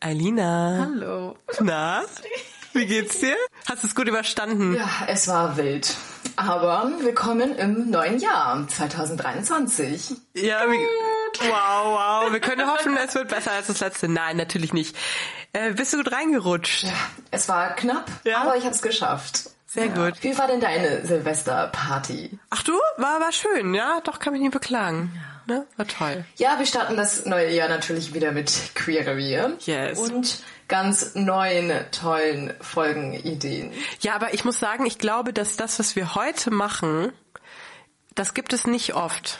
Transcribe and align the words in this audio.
Alina. 0.00 0.86
Hallo. 0.88 1.36
Na? 1.60 2.02
Wie 2.72 2.86
geht's 2.86 3.18
dir? 3.18 3.34
Hast 3.68 3.82
du 3.82 3.88
es 3.88 3.94
gut 3.94 4.06
überstanden? 4.06 4.74
Ja, 4.74 4.88
es 5.08 5.26
war 5.26 5.56
wild. 5.56 5.96
Aber 6.36 6.92
willkommen 7.00 7.56
im 7.56 7.90
neuen 7.90 8.18
Jahr 8.20 8.66
2023. 8.68 10.12
Ja, 10.34 10.70
wie, 10.70 10.76
wow, 11.40 12.22
wow. 12.24 12.32
Wir 12.32 12.38
können 12.38 12.70
hoffen, 12.70 12.96
es 12.96 13.14
wird 13.16 13.28
besser 13.28 13.52
als 13.52 13.66
das 13.66 13.80
letzte. 13.80 14.06
Nein, 14.08 14.36
natürlich 14.36 14.72
nicht. 14.72 14.96
Äh, 15.52 15.72
bist 15.72 15.92
du 15.92 15.96
gut 15.96 16.12
reingerutscht? 16.12 16.84
Ja, 16.84 16.92
es 17.32 17.48
war 17.48 17.74
knapp, 17.74 18.06
Ja? 18.22 18.42
aber 18.42 18.56
ich 18.56 18.64
habe 18.64 18.74
es 18.74 18.82
geschafft. 18.82 19.50
Sehr 19.66 19.86
Ja. 19.86 19.94
gut. 20.10 20.22
Wie 20.22 20.38
war 20.38 20.46
denn 20.46 20.60
deine 20.60 21.04
Silvesterparty? 21.04 22.38
Ach 22.50 22.62
du? 22.62 22.72
War, 22.98 23.20
war 23.20 23.32
schön, 23.32 23.74
ja? 23.74 24.00
Doch, 24.04 24.20
kann 24.20 24.32
mich 24.32 24.42
nicht 24.42 24.52
beklagen. 24.52 25.10
Ne? 25.48 25.66
War 25.78 25.86
toll. 25.86 26.26
Ja, 26.36 26.58
wir 26.58 26.66
starten 26.66 26.98
das 26.98 27.24
neue 27.24 27.50
Jahr 27.50 27.70
natürlich 27.70 28.12
wieder 28.12 28.32
mit 28.32 28.52
Queer 28.74 29.06
Revier. 29.06 29.56
Yes. 29.64 29.98
Und 29.98 30.42
ganz 30.68 31.14
neuen, 31.14 31.72
tollen 31.90 32.52
Folgenideen. 32.60 33.72
Ja, 34.00 34.14
aber 34.14 34.34
ich 34.34 34.44
muss 34.44 34.58
sagen, 34.58 34.84
ich 34.84 34.98
glaube, 34.98 35.32
dass 35.32 35.56
das, 35.56 35.78
was 35.78 35.96
wir 35.96 36.14
heute 36.14 36.50
machen, 36.50 37.12
das 38.14 38.34
gibt 38.34 38.52
es 38.52 38.66
nicht 38.66 38.94
oft. 38.94 39.38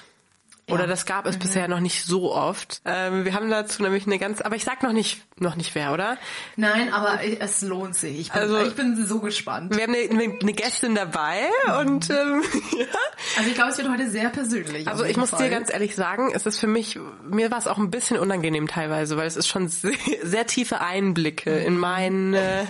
Oder 0.69 0.86
das 0.86 1.06
gab 1.06 1.27
es 1.27 1.38
bisher 1.38 1.69
noch 1.69 1.80
nicht 1.80 2.05
so 2.05 2.34
oft. 2.34 2.80
Ähm, 2.84 3.24
wir 3.24 3.34
haben 3.34 3.50
dazu 3.50 3.83
nämlich 3.83 4.06
eine 4.06 4.19
ganz, 4.19 4.41
aber 4.41 4.56
ich 4.56 4.64
sag 4.64 4.83
noch 4.83 4.92
nicht, 4.92 5.22
noch 5.41 5.56
nicht 5.56 5.75
wer, 5.75 5.92
oder? 5.92 6.19
Nein, 6.56 6.92
aber 6.92 7.20
es 7.41 7.62
lohnt 7.62 7.94
sich. 7.97 8.19
Ich 8.20 8.33
bin, 8.33 8.41
Also- 8.42 8.60
ich 8.60 8.75
bin 8.75 9.06
so 9.06 9.20
gespannt. 9.20 9.75
Wir 9.75 9.84
haben 9.84 9.94
eine, 9.94 10.38
eine, 10.41 10.52
Gästin 10.52 10.94
dabei 10.94 11.38
und 11.80 12.10
ähm, 12.10 12.42
ja. 12.78 12.86
Also 13.36 13.48
ich 13.48 13.55
glaube, 13.55 13.70
es 13.70 13.78
wird 13.78 13.88
heute 13.91 14.10
sehr 14.10 14.28
persönlich. 14.30 14.88
Also 14.88 15.05
ich 15.05 15.16
muss 15.16 15.30
Fall. 15.30 15.44
dir 15.44 15.50
ganz 15.50 15.72
ehrlich 15.72 15.94
sagen, 15.94 16.30
es 16.34 16.47
ist 16.47 16.58
für 16.58 16.66
mich, 16.66 16.98
mir 17.28 17.50
war 17.50 17.58
es 17.58 17.66
auch 17.66 17.78
ein 17.78 17.91
bisschen 17.91 18.19
unangenehm 18.19 18.69
teilweise, 18.69 19.16
weil 19.16 19.27
es 19.27 19.36
ist 19.36 19.48
schon 19.48 19.69
sehr, 19.69 19.92
sehr 20.22 20.47
tiefe 20.47 20.80
Einblicke 20.80 21.50
in 21.58 21.78
mein, 21.78 22.34
äh, 22.34 22.64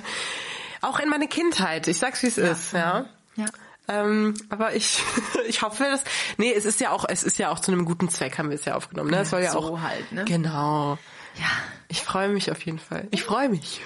auch 0.80 1.00
in 1.00 1.08
meine 1.08 1.26
Kindheit. 1.28 1.88
Ich 1.88 1.98
sag's 1.98 2.22
wie 2.22 2.28
es 2.28 2.38
ist, 2.38 2.72
ja. 2.72 3.06
Ja. 3.36 3.46
Ähm, 3.88 4.34
aber 4.50 4.74
ich, 4.74 5.02
ich 5.48 5.62
hoffe, 5.62 5.84
dass, 5.84 6.04
nee, 6.36 6.52
es 6.52 6.64
ist 6.64 6.80
ja 6.80 6.90
auch, 6.90 7.04
es 7.08 7.22
ist 7.24 7.38
ja 7.38 7.50
auch 7.50 7.58
zu 7.60 7.72
einem 7.72 7.84
guten 7.84 8.08
Zweck 8.08 8.38
haben 8.38 8.50
wir 8.50 8.56
es 8.56 8.64
ja 8.64 8.74
aufgenommen, 8.74 9.10
ne? 9.10 9.20
Es 9.20 9.30
soll 9.30 9.42
ja 9.42 9.52
so 9.52 9.58
auch, 9.60 9.80
halt, 9.80 10.12
ne? 10.12 10.24
Genau. 10.24 10.98
Ja. 11.36 11.46
Ich 11.88 12.02
freue 12.02 12.28
mich 12.28 12.50
auf 12.50 12.60
jeden 12.62 12.78
Fall. 12.80 13.08
Ich 13.12 13.22
freue 13.22 13.48
mich. 13.48 13.80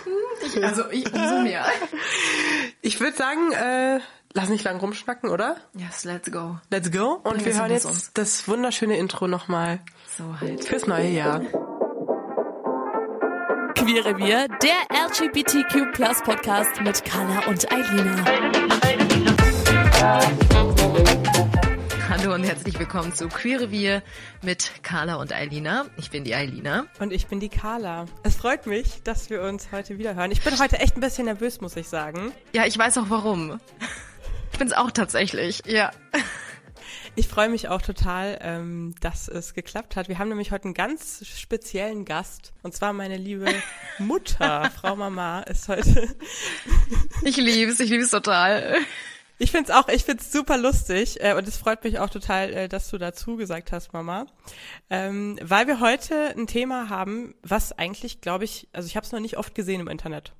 Ich, 0.44 0.64
also 0.64 0.90
ich 0.90 1.12
umso 1.12 1.40
mehr. 1.42 1.64
Ich 2.84 2.98
würde 2.98 3.16
sagen, 3.16 3.52
äh, 3.52 4.00
lass 4.32 4.48
nicht 4.48 4.64
lang 4.64 4.80
rumschnacken, 4.80 5.30
oder? 5.30 5.56
Yes, 5.74 6.02
let's 6.04 6.32
go. 6.32 6.58
Let's 6.70 6.90
go. 6.90 7.20
Und 7.22 7.34
Bring 7.34 7.44
wir 7.44 7.54
hören 7.54 7.70
uns 7.70 7.84
jetzt 7.84 7.86
uns. 7.86 8.12
das 8.12 8.48
wunderschöne 8.48 8.96
Intro 8.96 9.28
nochmal 9.28 9.78
So 10.18 10.40
halt. 10.40 10.64
fürs 10.64 10.86
neue 10.88 11.08
Jahr. 11.10 11.42
Queerrevier, 13.76 14.48
der 14.62 15.06
LGBTQ 15.06 15.92
Podcast 16.24 16.80
mit 16.80 17.04
Carla 17.04 17.46
und 17.46 17.70
Eilina. 17.72 19.01
Hallo 22.08 22.34
und 22.34 22.42
herzlich 22.42 22.76
willkommen 22.76 23.14
zu 23.14 23.28
Queer 23.28 23.60
Revier 23.60 24.02
mit 24.42 24.82
Carla 24.82 25.14
und 25.14 25.32
Eilina. 25.32 25.86
Ich 25.96 26.10
bin 26.10 26.24
die 26.24 26.34
Eilina. 26.34 26.86
Und 26.98 27.12
ich 27.12 27.28
bin 27.28 27.38
die 27.38 27.48
Carla. 27.48 28.06
Es 28.24 28.34
freut 28.34 28.66
mich, 28.66 29.04
dass 29.04 29.30
wir 29.30 29.42
uns 29.42 29.70
heute 29.70 29.98
wieder 29.98 30.16
hören. 30.16 30.32
Ich 30.32 30.42
bin 30.42 30.58
heute 30.58 30.80
echt 30.80 30.96
ein 30.96 31.00
bisschen 31.00 31.26
nervös, 31.26 31.60
muss 31.60 31.76
ich 31.76 31.88
sagen. 31.88 32.32
Ja, 32.52 32.66
ich 32.66 32.76
weiß 32.76 32.98
auch 32.98 33.10
warum. 33.10 33.60
Ich 34.50 34.58
bin's 34.58 34.72
auch 34.72 34.90
tatsächlich. 34.90 35.62
Ja. 35.66 35.92
Ich 37.14 37.28
freue 37.28 37.48
mich 37.48 37.68
auch 37.68 37.82
total, 37.82 38.40
ähm, 38.42 38.96
dass 39.00 39.28
es 39.28 39.54
geklappt 39.54 39.94
hat. 39.94 40.08
Wir 40.08 40.18
haben 40.18 40.30
nämlich 40.30 40.50
heute 40.50 40.64
einen 40.64 40.74
ganz 40.74 41.24
speziellen 41.28 42.04
Gast. 42.04 42.52
Und 42.64 42.74
zwar 42.74 42.92
meine 42.92 43.18
liebe 43.18 43.46
Mutter, 43.98 44.68
Frau 44.80 44.96
Mama, 44.96 45.42
ist 45.42 45.68
heute. 45.68 46.16
Ich 47.22 47.36
lieb's, 47.36 47.78
ich 47.78 47.90
lieb's 47.90 48.10
total. 48.10 48.78
Ich 49.42 49.50
find's 49.50 49.72
auch, 49.72 49.88
ich 49.88 50.04
find's 50.04 50.30
super 50.30 50.56
lustig 50.56 51.20
äh, 51.20 51.34
und 51.34 51.48
es 51.48 51.56
freut 51.56 51.82
mich 51.82 51.98
auch 51.98 52.10
total, 52.10 52.52
äh, 52.52 52.68
dass 52.68 52.88
du 52.90 52.96
dazu 52.96 53.34
gesagt 53.34 53.72
hast, 53.72 53.92
Mama, 53.92 54.26
ähm, 54.88 55.36
weil 55.42 55.66
wir 55.66 55.80
heute 55.80 56.32
ein 56.36 56.46
Thema 56.46 56.88
haben, 56.88 57.34
was 57.42 57.72
eigentlich, 57.76 58.20
glaube 58.20 58.44
ich, 58.44 58.68
also 58.72 58.86
ich 58.86 58.94
habe 58.94 59.04
es 59.04 59.10
noch 59.10 59.18
nicht 59.18 59.38
oft 59.38 59.56
gesehen 59.56 59.80
im 59.80 59.88
Internet 59.88 60.32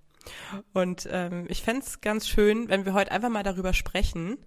und 0.73 1.09
ähm, 1.11 1.47
ich 1.49 1.63
fänd's 1.63 2.01
ganz 2.01 2.29
schön, 2.29 2.69
wenn 2.69 2.85
wir 2.85 2.95
heute 2.95 3.11
einfach 3.11 3.29
mal 3.29 3.43
darüber 3.43 3.73
sprechen, 3.75 4.39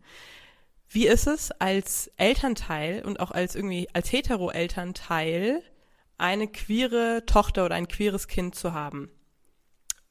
wie 0.88 1.06
ist 1.06 1.28
es 1.28 1.52
als 1.52 2.10
Elternteil 2.16 3.04
und 3.04 3.20
auch 3.20 3.32
als 3.32 3.56
irgendwie 3.56 3.90
als 3.92 4.10
hetero-Elternteil 4.10 5.64
eine 6.18 6.48
queere 6.48 7.24
Tochter 7.26 7.66
oder 7.66 7.76
ein 7.76 7.90
queeres 7.90 8.30
Kind 8.30 8.56
zu 8.56 8.72
haben. 8.72 9.10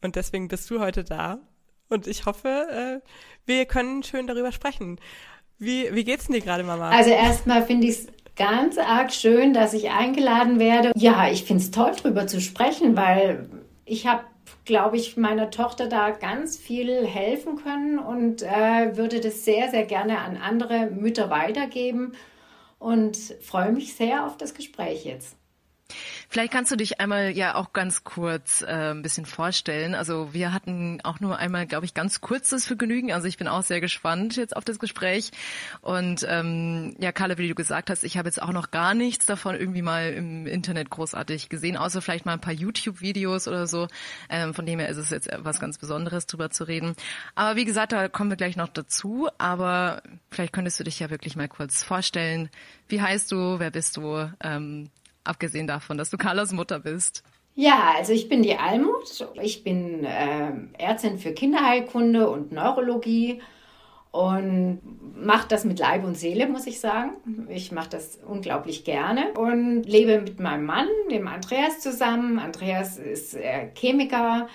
Und 0.02 0.16
deswegen 0.16 0.48
bist 0.48 0.70
du 0.70 0.80
heute 0.80 1.02
da. 1.02 1.38
Und 1.94 2.08
ich 2.08 2.26
hoffe, 2.26 2.48
äh, 3.02 3.08
wir 3.46 3.64
können 3.66 4.02
schön 4.02 4.26
darüber 4.26 4.52
sprechen. 4.52 4.98
Wie, 5.58 5.94
wie 5.94 6.04
geht's 6.04 6.26
denn 6.26 6.34
dir 6.34 6.42
gerade, 6.42 6.64
Mama? 6.64 6.90
Also 6.90 7.10
erstmal 7.10 7.64
finde 7.64 7.86
ich 7.86 7.94
es 7.94 8.06
ganz 8.36 8.78
arg 8.78 9.12
schön, 9.12 9.54
dass 9.54 9.72
ich 9.72 9.90
eingeladen 9.90 10.58
werde. 10.58 10.92
Ja, 10.96 11.28
ich 11.30 11.44
finde 11.44 11.62
es 11.62 11.70
toll, 11.70 11.92
drüber 11.92 12.26
zu 12.26 12.40
sprechen, 12.40 12.96
weil 12.96 13.48
ich 13.84 14.08
habe, 14.08 14.24
glaube 14.64 14.96
ich, 14.96 15.16
meiner 15.16 15.50
Tochter 15.50 15.88
da 15.88 16.10
ganz 16.10 16.56
viel 16.56 17.06
helfen 17.06 17.56
können 17.56 18.00
und 18.00 18.42
äh, 18.42 18.96
würde 18.96 19.20
das 19.20 19.44
sehr, 19.44 19.70
sehr 19.70 19.84
gerne 19.84 20.18
an 20.18 20.36
andere 20.36 20.86
Mütter 20.90 21.30
weitergeben 21.30 22.12
und 22.80 23.16
freue 23.40 23.70
mich 23.70 23.94
sehr 23.94 24.26
auf 24.26 24.36
das 24.36 24.54
Gespräch 24.54 25.04
jetzt. 25.04 25.36
Vielleicht 26.28 26.52
kannst 26.52 26.70
du 26.72 26.76
dich 26.76 27.00
einmal 27.00 27.30
ja 27.30 27.54
auch 27.54 27.72
ganz 27.72 28.04
kurz 28.04 28.62
äh, 28.62 28.92
ein 28.92 29.02
bisschen 29.02 29.26
vorstellen. 29.26 29.94
Also 29.94 30.32
wir 30.32 30.52
hatten 30.52 31.00
auch 31.02 31.20
nur 31.20 31.38
einmal, 31.38 31.66
glaube 31.66 31.86
ich, 31.86 31.94
ganz 31.94 32.20
kurzes 32.20 32.66
Vergnügen. 32.66 33.12
Also 33.12 33.28
ich 33.28 33.36
bin 33.36 33.48
auch 33.48 33.62
sehr 33.62 33.80
gespannt 33.80 34.36
jetzt 34.36 34.56
auf 34.56 34.64
das 34.64 34.78
Gespräch. 34.78 35.30
Und 35.80 36.24
ähm, 36.28 36.96
ja, 36.98 37.12
Carla, 37.12 37.38
wie 37.38 37.48
du 37.48 37.54
gesagt 37.54 37.90
hast, 37.90 38.04
ich 38.04 38.16
habe 38.16 38.28
jetzt 38.28 38.42
auch 38.42 38.52
noch 38.52 38.70
gar 38.70 38.94
nichts 38.94 39.26
davon 39.26 39.54
irgendwie 39.54 39.82
mal 39.82 40.12
im 40.12 40.46
Internet 40.46 40.90
großartig 40.90 41.48
gesehen, 41.48 41.76
außer 41.76 42.02
vielleicht 42.02 42.26
mal 42.26 42.32
ein 42.34 42.40
paar 42.40 42.52
YouTube-Videos 42.52 43.48
oder 43.48 43.66
so. 43.66 43.88
Ähm, 44.28 44.54
von 44.54 44.66
dem 44.66 44.78
her 44.78 44.88
ist 44.88 44.98
es 44.98 45.10
jetzt 45.10 45.28
was 45.38 45.60
ganz 45.60 45.78
Besonderes, 45.78 46.26
drüber 46.26 46.50
zu 46.50 46.64
reden. 46.64 46.94
Aber 47.34 47.56
wie 47.56 47.64
gesagt, 47.64 47.92
da 47.92 48.08
kommen 48.08 48.30
wir 48.30 48.36
gleich 48.36 48.56
noch 48.56 48.68
dazu. 48.68 49.28
Aber 49.38 50.02
vielleicht 50.30 50.52
könntest 50.52 50.80
du 50.80 50.84
dich 50.84 51.00
ja 51.00 51.10
wirklich 51.10 51.36
mal 51.36 51.48
kurz 51.48 51.82
vorstellen. 51.82 52.50
Wie 52.88 53.00
heißt 53.00 53.30
du? 53.32 53.58
Wer 53.58 53.70
bist 53.70 53.96
du? 53.96 54.30
Ähm, 54.42 54.90
abgesehen 55.24 55.66
davon, 55.66 55.98
dass 55.98 56.10
du 56.10 56.16
Carlas 56.16 56.52
Mutter 56.52 56.78
bist. 56.80 57.22
Ja, 57.54 57.94
also 57.96 58.12
ich 58.12 58.28
bin 58.28 58.42
die 58.42 58.56
Almut. 58.56 59.26
Ich 59.40 59.62
bin 59.62 60.04
äh, 60.04 60.52
Ärztin 60.78 61.18
für 61.18 61.32
Kinderheilkunde 61.32 62.28
und 62.28 62.52
Neurologie 62.52 63.40
und 64.10 64.80
mache 65.16 65.48
das 65.48 65.64
mit 65.64 65.78
Leib 65.78 66.04
und 66.04 66.16
Seele, 66.16 66.48
muss 66.48 66.66
ich 66.66 66.80
sagen. 66.80 67.46
Ich 67.48 67.72
mache 67.72 67.90
das 67.90 68.18
unglaublich 68.26 68.84
gerne 68.84 69.32
und 69.32 69.84
lebe 69.84 70.20
mit 70.20 70.38
meinem 70.40 70.66
Mann, 70.66 70.88
dem 71.10 71.26
Andreas, 71.26 71.80
zusammen. 71.80 72.38
Andreas 72.38 72.96
ist 72.96 73.34
äh, 73.34 73.70
Chemiker 73.74 74.48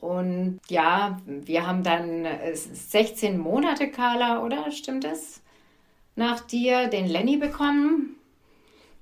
und 0.00 0.60
ja, 0.68 1.20
wir 1.26 1.66
haben 1.66 1.82
dann 1.82 2.24
äh, 2.24 2.54
16 2.54 3.38
Monate, 3.38 3.88
Carla, 3.90 4.42
oder? 4.44 4.70
Stimmt 4.70 5.04
das? 5.04 5.42
Nach 6.16 6.40
dir 6.40 6.88
den 6.88 7.06
Lenny 7.06 7.36
bekommen. 7.36 8.17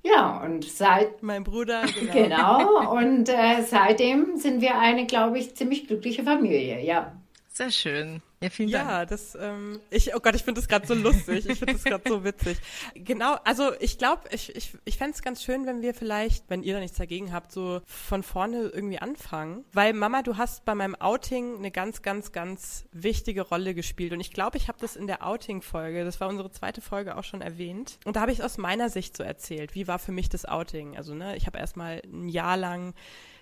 Ja, 0.07 0.43
und 0.45 0.65
seit 0.65 1.23
mein 1.23 1.43
Bruder, 1.43 1.83
genau. 2.13 2.59
Genau, 2.59 2.97
und 2.97 3.29
äh, 3.29 3.63
seitdem 3.63 4.37
sind 4.37 4.61
wir 4.61 4.79
eine, 4.79 5.07
glaube 5.07 5.39
ich, 5.39 5.55
ziemlich 5.57 5.87
glückliche 5.87 6.23
Familie, 6.23 6.81
ja. 6.81 7.13
Sehr 7.49 7.71
schön. 7.71 8.23
Ja, 8.43 8.51
vielen 8.51 8.71
Dank. 8.71 8.89
Ja, 8.89 9.07
das, 9.07 9.35
ähm, 9.41 9.81
ich, 9.89 10.15
oh 10.15 10.21
Gott, 10.21 10.35
ich 10.35 10.43
finde 10.43 10.61
das 10.61 10.69
gerade 10.69 10.87
so 10.87 10.93
lustig. 10.93 11.47
Ich 11.49 11.59
finde 11.59 11.75
das 11.75 11.85
gerade 11.85 12.07
so 12.07 12.23
witzig. 12.23 12.59
Genau, 12.95 13.37
also 13.45 13.73
ich 13.81 13.97
glaube, 13.97 14.23
ich, 14.31 14.55
ich, 14.55 14.73
ich 14.85 14.99
fände 14.99 15.15
es 15.15 15.23
ganz 15.23 15.43
schön, 15.43 15.65
wenn 15.65 15.81
wir 15.81 15.95
vielleicht, 15.95 16.45
wenn 16.51 16.63
ihr 16.63 16.75
da 16.75 16.81
nichts 16.81 16.99
dagegen 16.99 17.33
habt, 17.33 17.51
so 17.51 17.81
von 17.87 18.23
vorne 18.23 18.71
irgendwie 18.75 18.99
anfangen. 18.99 19.65
Weil 19.73 19.95
Mama, 19.95 20.23
du 20.23 20.37
hast 20.37 20.67
bei 20.67 20.75
meinem 20.75 20.95
Outing 20.97 21.57
eine 21.57 21.71
ganz, 21.71 22.03
ganz, 22.03 22.33
ganz 22.33 22.85
wichtige 22.93 23.41
Rolle 23.41 23.75
gespielt. 23.75 24.13
Und 24.13 24.21
ich 24.21 24.33
glaube, 24.33 24.59
ich 24.59 24.69
habe 24.69 24.79
das 24.81 24.97
in 24.97 25.07
der 25.07 25.27
Outing-Folge, 25.27 26.05
das 26.05 26.21
war 26.21 26.29
unsere 26.29 26.51
zweite 26.51 26.83
Folge 26.83 27.17
auch 27.17 27.25
schon 27.25 27.41
erwähnt. 27.41 27.99
Und 28.05 28.17
da 28.17 28.21
habe 28.21 28.33
ich 28.33 28.43
aus 28.43 28.59
meiner 28.59 28.91
Sicht 28.91 29.17
so 29.17 29.23
erzählt, 29.23 29.75
wie 29.75 29.89
war 29.89 29.99
für 29.99 30.13
mich 30.13 30.29
das 30.29 30.45
Outing. 30.45 30.97
Also, 30.99 31.15
ne, 31.15 31.37
ich 31.37 31.47
habe 31.47 31.59
erstmal 31.59 32.03
ein 32.05 32.29
Jahr 32.29 32.59
lang 32.59 32.93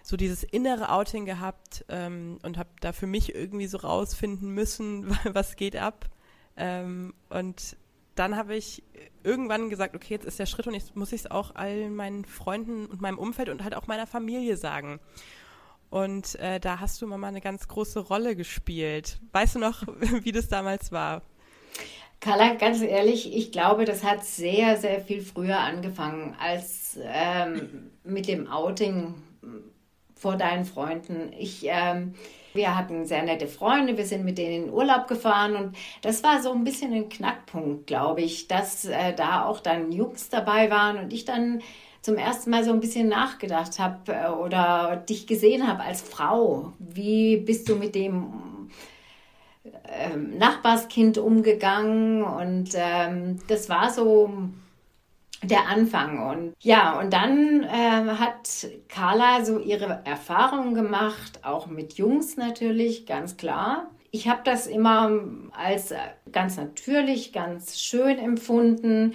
so 0.07 0.19
dieses 0.19 0.45
innere 0.45 0.91
Outing 0.91 1.25
gehabt 1.25 1.87
ähm, 1.89 2.39
und 2.43 2.59
habe 2.59 2.69
da 2.81 2.93
für 2.93 3.07
mich 3.07 3.35
irgendwie 3.35 3.67
so 3.67 3.79
rausfinden 3.79 4.51
müssen, 4.51 5.17
was 5.25 5.57
geht 5.57 5.77
ab. 5.77 6.11
Ähm, 6.59 7.15
und 7.31 7.79
dann 8.15 8.37
habe 8.37 8.55
ich 8.55 8.85
irgendwann 9.23 9.71
gesagt, 9.71 9.97
okay, 9.97 10.13
jetzt 10.13 10.27
ist 10.27 10.39
der 10.39 10.45
Schritt 10.45 10.67
und 10.67 10.75
jetzt 10.75 10.95
muss 10.95 11.13
ich 11.13 11.23
es 11.23 11.31
auch 11.31 11.55
all 11.55 11.89
meinen 11.89 12.27
Freunden 12.27 12.85
und 12.85 13.01
meinem 13.01 13.19
Umfeld 13.19 13.49
und 13.49 13.65
halt 13.65 13.75
auch 13.75 13.87
meiner 13.87 14.07
Familie 14.07 14.59
sagen. 14.59 15.01
Und 15.89 16.35
äh, 16.35 16.61
da 16.61 16.81
hast 16.81 17.01
du 17.01 17.07
Mama 17.07 17.29
eine 17.29 17.41
ganz 17.41 17.67
große 17.67 18.01
Rolle 18.01 18.37
gespielt. 18.37 19.19
Weißt 19.33 19.55
du 19.55 19.59
noch, 19.59 19.87
wie 20.23 20.33
das 20.33 20.49
damals 20.49 20.93
war? 20.93 21.23
Carla, 22.21 22.55
ganz 22.57 22.83
ehrlich, 22.83 23.35
ich 23.35 23.53
glaube, 23.53 23.87
das 23.87 24.05
hat 24.05 24.23
sehr, 24.23 24.77
sehr 24.77 25.01
viel 25.01 25.23
früher 25.23 25.61
angefangen 25.61 26.37
als 26.39 26.99
ähm, 27.03 27.91
mit 28.05 28.29
dem 28.29 28.49
Outing 28.49 29.15
vor 30.15 30.37
deinen 30.37 30.65
Freunden. 30.65 31.33
Ich, 31.39 31.65
ähm, 31.65 32.15
wir 32.55 32.77
hatten 32.77 33.05
sehr 33.05 33.23
nette 33.23 33.47
Freunde, 33.47 33.97
wir 33.97 34.07
sind 34.07 34.25
mit 34.25 34.39
denen 34.39 34.67
in 34.67 34.73
Urlaub 34.73 35.09
gefahren 35.09 35.57
und 35.57 35.77
das 36.03 36.23
war 36.23 36.41
so 36.41 36.53
ein 36.53 36.65
bisschen 36.65 36.93
ein 36.93 37.09
Knackpunkt, 37.09 37.87
glaube 37.87 38.23
ich, 38.23 38.47
dass 38.49 38.85
äh, 38.85 39.13
da 39.15 39.45
auch 39.45 39.61
dann 39.61 39.93
Jungs 39.93 40.29
dabei 40.29 40.71
waren 40.71 40.99
und 40.99 41.13
ich 41.13 41.25
dann 41.25 41.61
zum 42.05 42.17
ersten 42.17 42.51
Mal 42.51 42.65
so 42.65 42.71
ein 42.71 42.81
bisschen 42.81 43.09
nachgedacht 43.09 43.79
habe 43.79 44.13
äh, 44.13 44.29
oder 44.29 45.03
dich 45.09 45.27
gesehen 45.27 45.67
habe 45.67 45.83
als 45.83 46.03
Frau. 46.03 46.75
Wie 46.79 47.39
bist 47.39 47.69
du 47.69 47.77
mit 47.77 47.95
dem 47.95 48.69
ähm, 49.89 50.37
Nachbarskind 50.37 51.17
umgegangen? 51.17 52.23
Und 52.23 52.73
ähm, 52.75 53.39
das 53.49 53.71
war 53.71 53.91
so 53.91 54.31
der 55.51 55.69
Anfang. 55.69 56.19
Und 56.29 56.55
ja, 56.61 56.99
und 56.99 57.13
dann 57.13 57.65
äh, 57.65 58.15
hat 58.19 58.69
Carla 58.89 59.45
so 59.45 59.59
ihre 59.59 60.03
Erfahrungen 60.05 60.75
gemacht, 60.75 61.41
auch 61.43 61.67
mit 61.67 61.95
Jungs 61.95 62.37
natürlich, 62.37 63.07
ganz 63.07 63.37
klar. 63.37 63.91
Ich 64.11 64.29
habe 64.29 64.43
das 64.45 64.67
immer 64.67 65.11
als 65.53 65.93
ganz 66.31 66.57
natürlich, 66.57 67.33
ganz 67.33 67.81
schön 67.81 68.19
empfunden. 68.19 69.15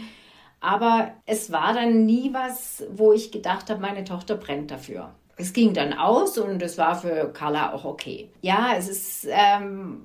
Aber 0.61 1.11
es 1.25 1.51
war 1.51 1.73
dann 1.73 2.05
nie 2.05 2.33
was, 2.33 2.83
wo 2.91 3.13
ich 3.13 3.31
gedacht 3.31 3.69
habe, 3.69 3.79
meine 3.79 4.03
Tochter 4.03 4.35
brennt 4.35 4.71
dafür. 4.71 5.13
Es 5.37 5.53
ging 5.53 5.73
dann 5.73 5.93
aus 5.93 6.37
und 6.37 6.61
es 6.61 6.77
war 6.77 6.99
für 6.99 7.31
Carla 7.31 7.71
auch 7.71 7.85
okay. 7.85 8.29
Ja, 8.41 8.73
es 8.77 8.89
ist, 8.89 9.27
ähm, 9.29 10.01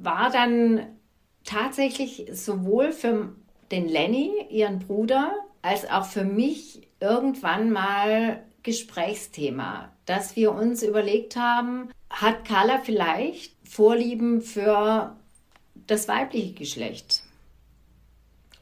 war 0.00 0.30
dann 0.30 0.86
tatsächlich 1.42 2.26
sowohl 2.32 2.92
für 2.92 3.34
den 3.72 3.88
Lenny, 3.88 4.30
ihren 4.50 4.78
Bruder, 4.78 5.32
als 5.62 5.88
auch 5.88 6.06
für 6.06 6.24
mich 6.24 6.88
irgendwann 7.00 7.70
mal 7.70 8.42
Gesprächsthema, 8.62 9.90
dass 10.06 10.36
wir 10.36 10.52
uns 10.52 10.82
überlegt 10.82 11.36
haben, 11.36 11.90
hat 12.10 12.44
Carla 12.44 12.80
vielleicht 12.82 13.54
Vorlieben 13.68 14.40
für 14.40 15.16
das 15.86 16.08
weibliche 16.08 16.52
Geschlecht? 16.52 17.22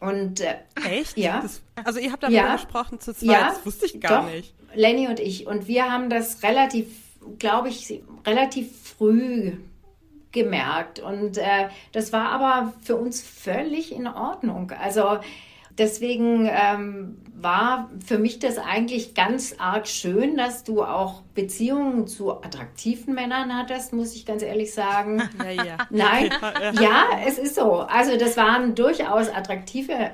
Und 0.01 0.41
äh, 0.41 0.57
echt? 0.89 1.17
Ja. 1.17 1.41
Das, 1.41 1.63
also 1.85 1.99
ihr 1.99 2.13
habt 2.13 2.23
darüber 2.23 2.37
ja. 2.37 2.53
gesprochen 2.57 3.01
zu 3.01 3.15
zweit. 3.15 3.31
Ja, 3.31 3.49
das 3.49 3.65
wusste 3.65 3.87
ich 3.87 4.01
gar 4.01 4.23
doch, 4.23 4.31
nicht. 4.31 4.55
Lenny 4.75 5.09
und 5.09 5.21
ich. 5.21 5.47
Und 5.47 5.69
wir 5.69 5.91
haben 5.91 6.11
das 6.11 6.43
relativ, 6.43 6.87
glaube 7.39 7.69
ich, 7.69 8.03
relativ 8.27 8.71
früh 8.97 9.55
gemerkt. 10.33 10.99
Und 10.99 11.39
äh, 11.39 11.69
das 11.93 12.13
war 12.13 12.31
aber 12.31 12.75
für 12.83 12.97
uns 12.97 13.23
völlig 13.23 13.93
in 13.93 14.07
Ordnung. 14.07 14.71
Also 14.71 15.19
deswegen 15.79 16.49
ähm, 16.51 17.19
war 17.39 17.91
für 18.05 18.19
mich 18.19 18.39
das 18.39 18.59
eigentlich 18.59 19.15
ganz 19.15 19.57
arg 19.59 19.87
schön, 19.87 20.37
dass 20.37 20.65
du 20.65 20.83
auch 20.83 21.23
Beziehungen 21.35 22.07
zu 22.07 22.33
attraktiven 22.33 23.15
Männern 23.15 23.57
hattest, 23.57 23.93
muss 23.93 24.15
ich 24.15 24.25
ganz 24.25 24.43
ehrlich 24.43 24.73
sagen. 24.73 25.23
Ja, 25.45 25.51
ja. 25.51 25.77
Nein, 25.91 26.31
ja, 26.81 27.05
es 27.27 27.39
ist 27.39 27.55
so. 27.55 27.81
Also 27.81 28.17
das 28.17 28.37
waren 28.37 28.75
durchaus 28.75 29.29
attraktive 29.29 29.93
äh, 29.93 30.11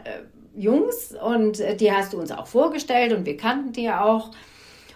Jungs 0.54 1.14
und 1.14 1.60
äh, 1.60 1.76
die 1.76 1.92
hast 1.92 2.12
du 2.12 2.18
uns 2.18 2.32
auch 2.32 2.46
vorgestellt 2.46 3.12
und 3.12 3.24
wir 3.24 3.36
kannten 3.36 3.72
die 3.72 3.90
auch. 3.90 4.30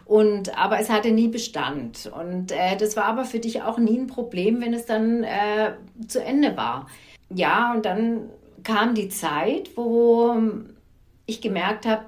Und 0.05 0.57
aber 0.57 0.79
es 0.79 0.91
hatte 0.91 1.11
nie 1.11 1.29
Bestand. 1.29 2.11
Und 2.15 2.53
äh, 2.53 2.77
das 2.77 2.97
war 2.97 3.05
aber 3.05 3.25
für 3.25 3.41
dich 3.41 3.63
auch 3.63 3.79
nie 3.79 3.99
ein 3.99 4.07
Problem, 4.07 4.61
wenn 4.61 4.75
es 4.75 4.87
dann 4.87 5.25
äh, 5.25 5.73
zu 6.07 6.23
Ende 6.23 6.57
war. 6.57 6.87
Ja, 7.29 7.73
und 7.73 7.85
dann 7.85 8.31
kam 8.67 8.97
die 8.97 9.09
Zeit, 9.09 9.71
wo 9.77 10.35
ich 11.25 11.41
gemerkt 11.41 11.87
habe, 11.87 12.07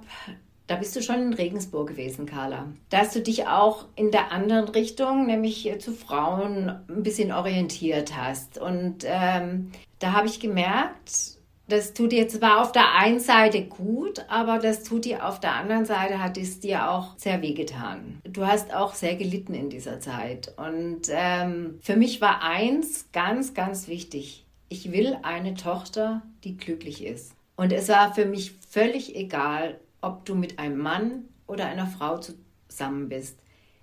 da 0.66 0.75
bist 0.75 0.94
du 0.96 1.02
schon 1.02 1.22
in 1.22 1.32
Regensburg 1.32 1.88
gewesen, 1.88 2.26
Carla. 2.26 2.66
Dass 2.90 3.12
du 3.12 3.22
dich 3.22 3.46
auch 3.46 3.87
in 3.94 4.10
der 4.10 4.32
anderen 4.32 4.69
Richtung, 4.69 5.26
nämlich 5.26 5.72
zu 5.78 5.93
Frauen, 5.93 6.69
ein 6.88 7.02
bisschen 7.05 7.32
orientiert 7.32 8.16
hast. 8.16 8.58
Und 8.58 9.05
ähm, 9.05 9.70
da 10.00 10.12
habe 10.12 10.26
ich 10.26 10.40
gemerkt, 10.40 11.38
das 11.69 11.94
tut 11.94 12.12
dir 12.12 12.28
zwar 12.28 12.60
auf 12.60 12.72
der 12.72 12.94
einen 12.96 13.20
Seite 13.20 13.62
gut, 13.64 14.25
aber 14.28 14.58
das 14.58 14.82
tut 14.82 15.05
dir 15.05 15.26
auf 15.26 15.38
der 15.38 15.55
anderen 15.55 15.84
Seite, 15.84 16.20
hat 16.20 16.37
es 16.37 16.58
dir 16.58 16.90
auch 16.90 17.16
sehr 17.19 17.40
wehgetan. 17.40 18.20
Du 18.25 18.46
hast 18.46 18.75
auch 18.75 18.94
sehr 18.94 19.14
gelitten 19.14 19.55
in 19.55 19.70
dieser 19.70 20.00
Zeit. 20.00 20.52
Und 20.56 21.02
ähm, 21.10 21.78
für 21.82 21.96
mich 21.96 22.20
war 22.20 22.43
eins 22.43 23.10
ganz, 23.12 23.55
ganz 23.55 23.87
wichtig 23.87 24.44
ich 24.69 24.93
will 24.93 25.17
eine 25.23 25.55
Tochter, 25.55 26.23
die 26.44 26.56
glücklich 26.56 27.05
ist. 27.05 27.35
Und 27.56 27.73
es 27.73 27.88
war 27.88 28.15
für 28.15 28.25
mich 28.25 28.53
völlig 28.69 29.17
egal, 29.17 29.81
ob 30.00 30.25
du 30.25 30.35
mit 30.35 30.59
einem 30.59 30.79
Mann 30.79 31.25
oder 31.47 31.67
einer 31.67 31.87
Frau 31.87 32.19
zusammen 32.19 33.09
bist. 33.09 33.38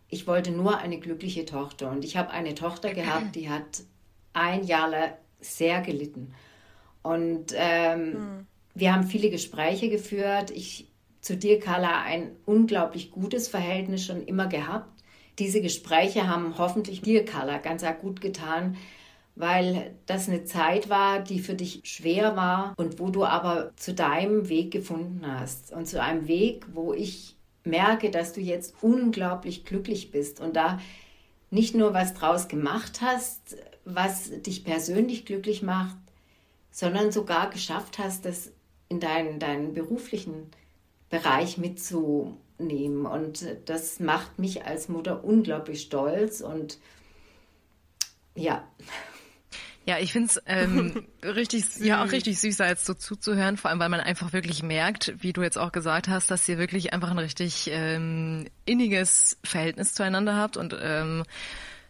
Ich 0.08 0.28
wollte 0.28 0.52
nur 0.52 0.78
eine 0.78 1.00
glückliche 1.00 1.46
Tochter. 1.46 1.92
Und 1.92 2.06
ich 2.06 2.16
habe 2.16 2.32
eine 2.32 2.56
Tochter 2.56 2.94
gehabt, 2.94 3.36
die 3.36 3.50
hat 3.50 3.84
ein 4.34 4.64
Jahr 4.64 4.90
lang 4.90 5.14
sehr 5.40 5.82
gelitten. 5.82 6.34
Und 7.02 7.54
ähm, 7.56 8.10
mhm. 8.10 8.48
wir 8.74 8.94
haben 8.94 9.04
viele 9.04 9.30
Gespräche 9.30 9.90
geführt. 9.90 10.52
Ich 10.52 10.88
zu 11.22 11.36
dir, 11.38 11.60
Carla, 11.60 12.04
ein 12.04 12.32
unglaublich 12.46 13.12
gutes 13.12 13.48
Verhältnis 13.48 14.06
schon 14.06 14.24
immer 14.26 14.48
gehabt. 14.48 14.90
Diese 15.40 15.62
Gespräche 15.62 16.28
haben 16.28 16.58
hoffentlich 16.58 17.02
dir, 17.02 17.26
Carla, 17.26 17.58
ganz 17.58 17.84
gut 18.02 18.22
getan, 18.22 18.78
weil 19.36 19.94
das 20.06 20.30
eine 20.30 20.46
Zeit 20.46 20.90
war, 20.90 21.20
die 21.20 21.40
für 21.40 21.56
dich 21.56 21.82
schwer 21.84 22.36
war 22.36 22.74
und 22.78 23.00
wo 23.00 23.10
du 23.10 23.26
aber 23.26 23.72
zu 23.76 23.94
deinem 23.94 24.48
Weg 24.48 24.72
gefunden 24.72 25.22
hast 25.28 25.74
und 25.74 25.88
zu 25.88 26.02
einem 26.02 26.28
Weg, 26.28 26.66
wo 26.74 26.94
ich 26.94 27.36
merke, 27.66 28.12
dass 28.12 28.32
du 28.34 28.40
jetzt 28.40 28.76
unglaublich 28.82 29.66
glücklich 29.66 30.12
bist 30.12 30.40
und 30.40 30.56
da 30.56 30.80
nicht 31.52 31.76
nur 31.76 31.94
was 31.94 32.14
draus 32.14 32.48
gemacht 32.48 33.02
hast, 33.02 33.58
was 33.84 34.30
dich 34.42 34.64
persönlich 34.64 35.26
glücklich 35.26 35.62
macht, 35.62 35.98
sondern 36.72 37.12
sogar 37.12 37.50
geschafft 37.50 38.00
hast, 38.00 38.26
das 38.26 38.52
in 38.88 39.00
deinen, 39.00 39.40
deinen 39.40 39.74
beruflichen 39.74 40.50
Bereich 41.10 41.58
mitzunehmen. 41.58 43.06
Und 43.06 43.46
das 43.66 44.00
macht 44.00 44.40
mich 44.40 44.66
als 44.66 44.90
Mutter 44.90 45.24
unglaublich 45.24 45.82
stolz 45.82 46.42
und 46.42 46.78
ja, 48.36 48.68
ja, 49.86 50.00
ich 50.00 50.12
find's 50.12 50.42
ähm, 50.48 51.06
richtig, 51.24 51.78
ja 51.80 52.04
auch 52.04 52.12
richtig 52.12 52.40
süß, 52.40 52.58
jetzt 52.58 52.86
so 52.86 52.96
zuzuhören, 52.96 53.56
vor 53.56 53.70
allem 53.70 53.80
weil 53.80 53.90
man 53.90 54.00
einfach 54.00 54.34
wirklich 54.34 54.64
merkt, 54.64 55.14
wie 55.20 55.32
du 55.32 55.44
jetzt 55.44 55.58
auch 55.58 55.72
gesagt 55.72 56.08
hast, 56.08 56.32
dass 56.32 56.50
ihr 56.50 56.58
wirklich 56.58 56.92
einfach 56.92 57.12
ein 57.12 57.20
richtig 57.20 57.70
ähm, 57.72 58.48
inniges 58.66 59.38
Verhältnis 59.44 59.94
zueinander 59.94 60.36
habt 60.36 60.58
und 60.58 60.76
ähm, 60.82 61.24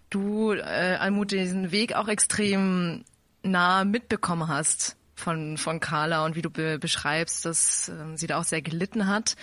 du, 0.10 0.52
äh, 0.52 0.98
Almut, 1.00 1.32
diesen 1.32 1.72
Weg 1.72 1.96
auch 1.96 2.10
extrem 2.10 3.06
nah 3.44 3.86
mitbekommen 3.86 4.50
hast 4.50 4.98
von, 5.16 5.58
von 5.58 5.80
Carla 5.80 6.26
und 6.26 6.36
wie 6.36 6.42
du 6.42 6.50
be 6.50 6.78
beschreibst, 6.78 7.46
dass 7.46 7.90
ähm, 7.90 8.18
sie 8.18 8.28
da 8.28 8.40
auch 8.40 8.44
sehr 8.44 8.62
gelitten 8.62 9.08
hat. 9.08 9.36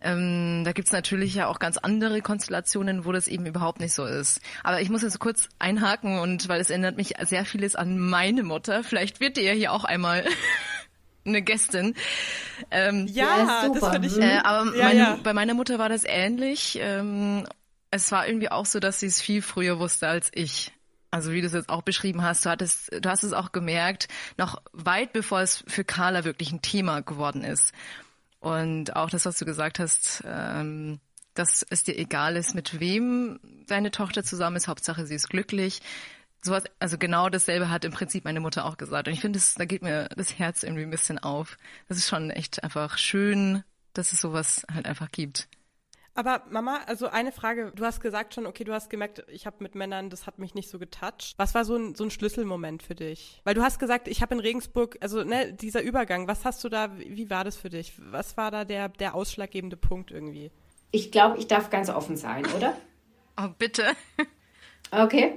Ähm, 0.00 0.62
da 0.64 0.72
gibt's 0.72 0.92
natürlich 0.92 1.34
ja 1.34 1.48
auch 1.48 1.58
ganz 1.58 1.76
andere 1.76 2.20
Konstellationen, 2.20 3.04
wo 3.04 3.12
das 3.12 3.26
eben 3.26 3.46
überhaupt 3.46 3.80
nicht 3.80 3.94
so 3.94 4.04
ist. 4.04 4.40
Aber 4.62 4.80
ich 4.80 4.90
muss 4.90 5.02
jetzt 5.02 5.18
kurz 5.18 5.48
einhaken 5.58 6.20
und 6.20 6.48
weil 6.48 6.60
es 6.60 6.70
erinnert 6.70 6.96
mich 6.96 7.14
sehr 7.22 7.44
vieles 7.44 7.74
an 7.74 7.98
meine 7.98 8.44
Mutter. 8.44 8.84
Vielleicht 8.84 9.20
wird 9.20 9.38
ihr 9.38 9.44
ja 9.44 9.52
hier 9.52 9.72
auch 9.72 9.84
einmal 9.84 10.24
eine 11.26 11.42
Gästin. 11.42 11.94
Ähm, 12.70 13.06
ja, 13.08 13.38
ja 13.38 13.68
das 13.74 13.90
finde 13.90 14.08
ich. 14.08 14.18
Äh, 14.18 14.38
aber 14.44 14.76
ja, 14.76 14.84
meine, 14.84 14.98
ja. 14.98 15.18
bei 15.22 15.32
meiner 15.32 15.54
Mutter 15.54 15.80
war 15.80 15.88
das 15.88 16.04
ähnlich. 16.04 16.78
Ähm, 16.80 17.44
es 17.90 18.12
war 18.12 18.26
irgendwie 18.26 18.50
auch 18.50 18.66
so, 18.66 18.78
dass 18.78 19.00
sie 19.00 19.06
es 19.06 19.20
viel 19.20 19.42
früher 19.42 19.80
wusste 19.80 20.06
als 20.06 20.30
ich. 20.32 20.72
also 21.10 21.32
wie 21.32 21.40
du 21.40 21.48
es 21.48 21.54
jetzt 21.54 21.70
auch 21.70 21.82
beschrieben 21.82 22.22
hast, 22.22 22.44
du 22.44 22.50
hattest, 22.50 22.92
du 22.92 23.08
hast 23.08 23.24
es 23.24 23.32
auch 23.32 23.50
gemerkt, 23.50 24.08
noch 24.36 24.62
weit 24.72 25.12
bevor 25.12 25.40
es 25.40 25.64
für 25.66 25.82
Carla 25.82 26.24
wirklich 26.24 26.52
ein 26.52 26.62
Thema 26.62 27.00
geworden 27.00 27.42
ist. 27.42 27.72
Und 28.48 28.96
auch 28.96 29.10
das, 29.10 29.26
was 29.26 29.38
du 29.38 29.44
gesagt 29.44 29.78
hast, 29.78 30.22
ähm, 30.26 31.00
dass 31.34 31.64
es 31.68 31.84
dir 31.84 31.98
egal 31.98 32.36
ist, 32.36 32.54
mit 32.54 32.80
wem 32.80 33.38
deine 33.66 33.90
Tochter 33.90 34.24
zusammen 34.24 34.56
ist, 34.56 34.68
Hauptsache 34.68 35.06
sie 35.06 35.14
ist 35.14 35.28
glücklich. 35.28 35.80
Sowas, 36.40 36.64
also 36.78 36.98
genau 36.98 37.28
dasselbe 37.28 37.68
hat 37.68 37.84
im 37.84 37.92
Prinzip 37.92 38.24
meine 38.24 38.40
Mutter 38.40 38.64
auch 38.64 38.76
gesagt. 38.76 39.08
Und 39.08 39.14
ich 39.14 39.20
finde, 39.20 39.40
da 39.56 39.64
geht 39.64 39.82
mir 39.82 40.08
das 40.16 40.38
Herz 40.38 40.62
irgendwie 40.62 40.82
ein 40.82 40.90
bisschen 40.90 41.18
auf. 41.18 41.58
Das 41.88 41.98
ist 41.98 42.08
schon 42.08 42.30
echt 42.30 42.62
einfach 42.64 42.96
schön, 42.96 43.64
dass 43.92 44.12
es 44.12 44.20
sowas 44.20 44.64
halt 44.72 44.86
einfach 44.86 45.10
gibt. 45.10 45.48
Aber 46.18 46.42
Mama, 46.50 46.80
also 46.86 47.06
eine 47.06 47.30
Frage. 47.30 47.70
Du 47.76 47.84
hast 47.84 48.00
gesagt 48.00 48.34
schon, 48.34 48.44
okay, 48.44 48.64
du 48.64 48.72
hast 48.72 48.90
gemerkt, 48.90 49.24
ich 49.28 49.46
habe 49.46 49.58
mit 49.60 49.76
Männern, 49.76 50.10
das 50.10 50.26
hat 50.26 50.40
mich 50.40 50.52
nicht 50.52 50.68
so 50.68 50.80
getoucht. 50.80 51.34
Was 51.36 51.54
war 51.54 51.64
so 51.64 51.76
ein, 51.76 51.94
so 51.94 52.02
ein 52.02 52.10
Schlüsselmoment 52.10 52.82
für 52.82 52.96
dich? 52.96 53.40
Weil 53.44 53.54
du 53.54 53.62
hast 53.62 53.78
gesagt, 53.78 54.08
ich 54.08 54.20
habe 54.20 54.34
in 54.34 54.40
Regensburg, 54.40 54.98
also 55.00 55.22
ne, 55.22 55.52
dieser 55.52 55.80
Übergang, 55.80 56.26
was 56.26 56.44
hast 56.44 56.64
du 56.64 56.68
da, 56.68 56.98
wie 56.98 57.30
war 57.30 57.44
das 57.44 57.56
für 57.56 57.68
dich? 57.68 57.92
Was 58.10 58.36
war 58.36 58.50
da 58.50 58.64
der, 58.64 58.88
der 58.88 59.14
ausschlaggebende 59.14 59.76
Punkt 59.76 60.10
irgendwie? 60.10 60.50
Ich 60.90 61.12
glaube, 61.12 61.38
ich 61.38 61.46
darf 61.46 61.70
ganz 61.70 61.88
offen 61.88 62.16
sein, 62.16 62.44
oder? 62.56 62.76
Oh, 63.40 63.50
bitte. 63.56 63.84
Okay. 64.90 65.36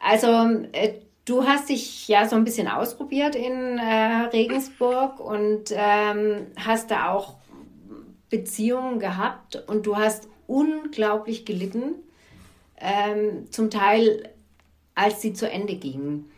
Also, 0.00 0.28
äh, 0.70 0.92
du 1.24 1.44
hast 1.44 1.70
dich 1.70 2.06
ja 2.06 2.28
so 2.28 2.36
ein 2.36 2.44
bisschen 2.44 2.68
ausprobiert 2.68 3.34
in 3.34 3.78
äh, 3.78 4.28
Regensburg 4.32 5.18
und 5.18 5.72
ähm, 5.72 6.46
hast 6.56 6.92
da 6.92 7.10
auch 7.10 7.39
Beziehungen 8.30 9.00
gehabt 9.00 9.62
und 9.66 9.86
du 9.86 9.96
hast 9.96 10.28
unglaublich 10.46 11.44
gelitten, 11.44 11.94
ähm, 12.78 13.50
zum 13.50 13.70
Teil 13.70 14.30
als 14.94 15.20
sie 15.22 15.32
zu 15.32 15.50
Ende 15.50 15.76
gingen. 15.76 16.30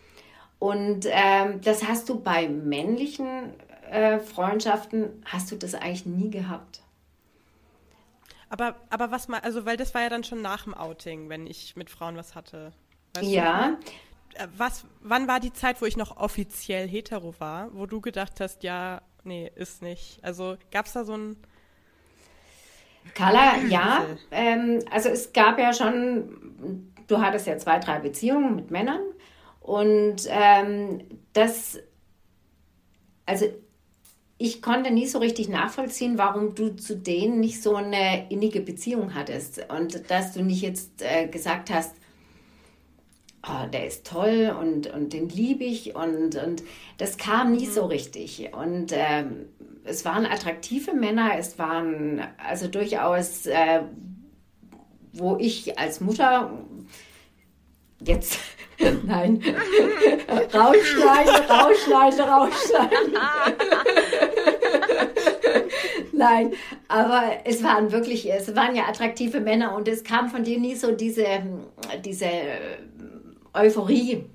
Und 0.58 1.06
ähm, 1.10 1.60
das 1.62 1.84
hast 1.88 2.08
du 2.08 2.20
bei 2.20 2.48
männlichen 2.48 3.54
äh, 3.90 4.20
Freundschaften, 4.20 5.22
hast 5.24 5.50
du 5.50 5.56
das 5.56 5.74
eigentlich 5.74 6.06
nie 6.06 6.30
gehabt. 6.30 6.82
Aber, 8.48 8.76
aber 8.90 9.10
was 9.10 9.28
mal, 9.28 9.40
also 9.40 9.64
weil 9.64 9.76
das 9.76 9.94
war 9.94 10.02
ja 10.02 10.08
dann 10.08 10.24
schon 10.24 10.42
nach 10.42 10.64
dem 10.64 10.74
Outing, 10.74 11.28
wenn 11.28 11.46
ich 11.46 11.74
mit 11.74 11.90
Frauen 11.90 12.16
was 12.16 12.34
hatte. 12.34 12.72
Weißt 13.14 13.26
ja. 13.28 13.78
Du? 14.34 14.42
Äh, 14.42 14.48
was, 14.56 14.84
wann 15.00 15.26
war 15.26 15.40
die 15.40 15.52
Zeit, 15.52 15.80
wo 15.82 15.86
ich 15.86 15.96
noch 15.96 16.16
offiziell 16.16 16.86
hetero 16.86 17.34
war, 17.38 17.74
wo 17.74 17.86
du 17.86 18.00
gedacht 18.00 18.40
hast, 18.40 18.62
ja, 18.62 19.02
nee, 19.24 19.50
ist 19.56 19.82
nicht. 19.82 20.22
Also 20.22 20.56
gab 20.70 20.86
es 20.86 20.92
da 20.92 21.04
so 21.04 21.16
ein 21.16 21.36
Carla, 23.14 23.58
ja. 23.68 24.06
Ähm, 24.30 24.80
also 24.90 25.08
es 25.10 25.32
gab 25.32 25.58
ja 25.58 25.72
schon, 25.72 26.92
du 27.06 27.20
hattest 27.20 27.46
ja 27.46 27.58
zwei, 27.58 27.78
drei 27.78 27.98
Beziehungen 27.98 28.56
mit 28.56 28.70
Männern 28.70 29.02
und 29.60 30.26
ähm, 30.28 31.02
das, 31.32 31.78
also 33.26 33.46
ich 34.38 34.60
konnte 34.60 34.90
nie 34.90 35.06
so 35.06 35.18
richtig 35.18 35.48
nachvollziehen, 35.48 36.18
warum 36.18 36.54
du 36.54 36.74
zu 36.74 36.96
denen 36.96 37.38
nicht 37.38 37.62
so 37.62 37.76
eine 37.76 38.28
innige 38.30 38.60
Beziehung 38.60 39.14
hattest 39.14 39.64
und 39.70 40.10
dass 40.10 40.32
du 40.32 40.42
nicht 40.42 40.62
jetzt 40.62 41.02
äh, 41.02 41.28
gesagt 41.28 41.70
hast, 41.70 41.94
oh, 43.46 43.68
der 43.72 43.86
ist 43.86 44.06
toll 44.06 44.54
und, 44.58 44.92
und 44.92 45.12
den 45.12 45.28
liebe 45.28 45.64
ich 45.64 45.94
und, 45.94 46.36
und 46.36 46.62
das 46.98 47.18
kam 47.18 47.52
nie 47.52 47.66
mhm. 47.66 47.72
so 47.72 47.86
richtig. 47.86 48.50
Und 48.52 48.92
ähm, 48.92 49.46
es 49.84 50.04
waren 50.04 50.26
attraktive 50.26 50.94
Männer, 50.94 51.32
es 51.38 51.58
waren 51.58 52.22
also 52.36 52.68
durchaus, 52.68 53.46
äh, 53.46 53.82
wo 55.12 55.36
ich 55.38 55.78
als 55.78 56.00
Mutter 56.00 56.52
jetzt, 58.00 58.38
nein, 59.04 59.42
rausschneiden, 60.54 61.34
rausschneiden, 61.48 62.20
rausschneiden. 62.20 63.16
Nein, 66.14 66.52
aber 66.88 67.22
es 67.44 67.64
waren 67.64 67.90
wirklich, 67.90 68.30
es 68.30 68.54
waren 68.54 68.76
ja 68.76 68.84
attraktive 68.84 69.40
Männer 69.40 69.74
und 69.74 69.88
es 69.88 70.04
kam 70.04 70.28
von 70.28 70.44
dir 70.44 70.58
nie 70.60 70.76
so 70.76 70.92
diese, 70.92 71.24
diese 72.04 72.28
Euphorie, 73.52 74.26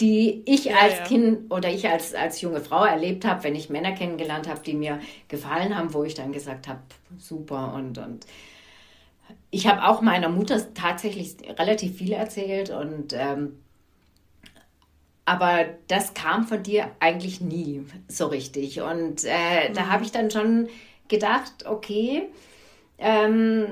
die 0.00 0.42
ich 0.46 0.64
ja, 0.64 0.76
als 0.76 0.98
ja. 0.98 1.04
Kind 1.04 1.52
oder 1.52 1.68
ich 1.70 1.88
als, 1.88 2.14
als 2.14 2.40
junge 2.40 2.60
Frau 2.60 2.84
erlebt 2.84 3.24
habe, 3.24 3.44
wenn 3.44 3.54
ich 3.54 3.68
Männer 3.68 3.92
kennengelernt 3.92 4.48
habe, 4.48 4.60
die 4.60 4.74
mir 4.74 5.00
gefallen 5.28 5.76
haben, 5.76 5.92
wo 5.92 6.04
ich 6.04 6.14
dann 6.14 6.32
gesagt 6.32 6.68
habe, 6.68 6.80
super 7.18 7.74
und, 7.74 7.98
und 7.98 8.26
ich 9.50 9.66
habe 9.66 9.86
auch 9.88 10.00
meiner 10.00 10.28
Mutter 10.28 10.72
tatsächlich 10.74 11.36
relativ 11.58 11.96
viel 11.96 12.12
erzählt 12.12 12.70
und 12.70 13.12
ähm, 13.12 13.58
aber 15.28 15.66
das 15.88 16.14
kam 16.14 16.46
von 16.46 16.62
dir 16.62 16.90
eigentlich 17.00 17.42
nie 17.42 17.84
so 18.08 18.28
richtig. 18.28 18.80
Und 18.80 19.24
äh, 19.24 19.68
mhm. 19.68 19.74
da 19.74 19.88
habe 19.88 20.02
ich 20.02 20.10
dann 20.10 20.30
schon 20.30 20.68
gedacht, 21.08 21.66
okay, 21.66 22.30
ähm, 22.96 23.66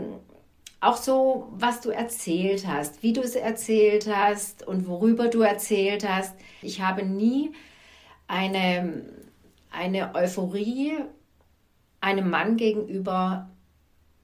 auch 0.87 0.97
so, 0.97 1.49
was 1.51 1.81
du 1.81 1.91
erzählt 1.91 2.67
hast, 2.67 3.03
wie 3.03 3.13
du 3.13 3.21
es 3.21 3.35
erzählt 3.35 4.07
hast 4.07 4.67
und 4.67 4.87
worüber 4.87 5.29
du 5.29 5.41
erzählt 5.43 6.09
hast. 6.09 6.35
Ich 6.63 6.81
habe 6.81 7.05
nie 7.05 7.53
eine, 8.29 9.05
eine 9.71 10.15
Euphorie 10.15 10.97
einem 12.01 12.31
Mann 12.31 12.57
gegenüber 12.57 13.51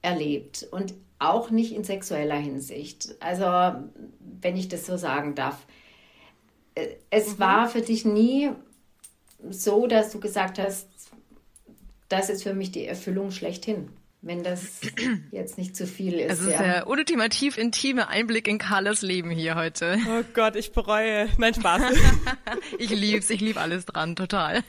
erlebt 0.01 0.65
und 0.71 0.93
auch 1.19 1.49
nicht 1.49 1.73
in 1.73 1.83
sexueller 1.83 2.37
Hinsicht. 2.37 3.15
Also, 3.19 3.43
wenn 4.41 4.55
ich 4.55 4.69
das 4.69 4.85
so 4.85 4.95
sagen 4.95 5.35
darf. 5.35 5.65
Es 7.09 7.35
mhm. 7.35 7.39
war 7.39 7.69
für 7.69 7.81
dich 7.81 8.05
nie 8.05 8.51
so, 9.49 9.87
dass 9.87 10.11
du 10.11 10.19
gesagt 10.19 10.59
hast, 10.59 10.87
das 12.07 12.29
ist 12.29 12.43
für 12.43 12.53
mich 12.53 12.71
die 12.71 12.85
Erfüllung 12.85 13.31
schlechthin 13.31 13.89
wenn 14.23 14.41
das 14.41 14.81
jetzt 15.31 15.57
nicht 15.57 15.75
zu 15.75 15.85
viel 15.85 16.13
ist. 16.13 16.39
Es 16.39 16.41
ist 16.41 16.53
ja. 16.53 16.63
der 16.63 16.87
ultimativ 16.87 17.57
intime 17.57 18.07
Einblick 18.07 18.47
in 18.47 18.57
Carlas 18.57 19.01
Leben 19.01 19.29
hier 19.29 19.55
heute. 19.55 19.99
Oh 20.07 20.23
Gott, 20.33 20.55
ich 20.55 20.71
bereue. 20.71 21.29
Nein, 21.37 21.53
Spaß. 21.53 21.81
ich 22.79 22.89
lieb's, 22.89 23.29
ich 23.29 23.41
lieb 23.41 23.57
alles 23.57 23.85
dran, 23.85 24.15
total. 24.15 24.63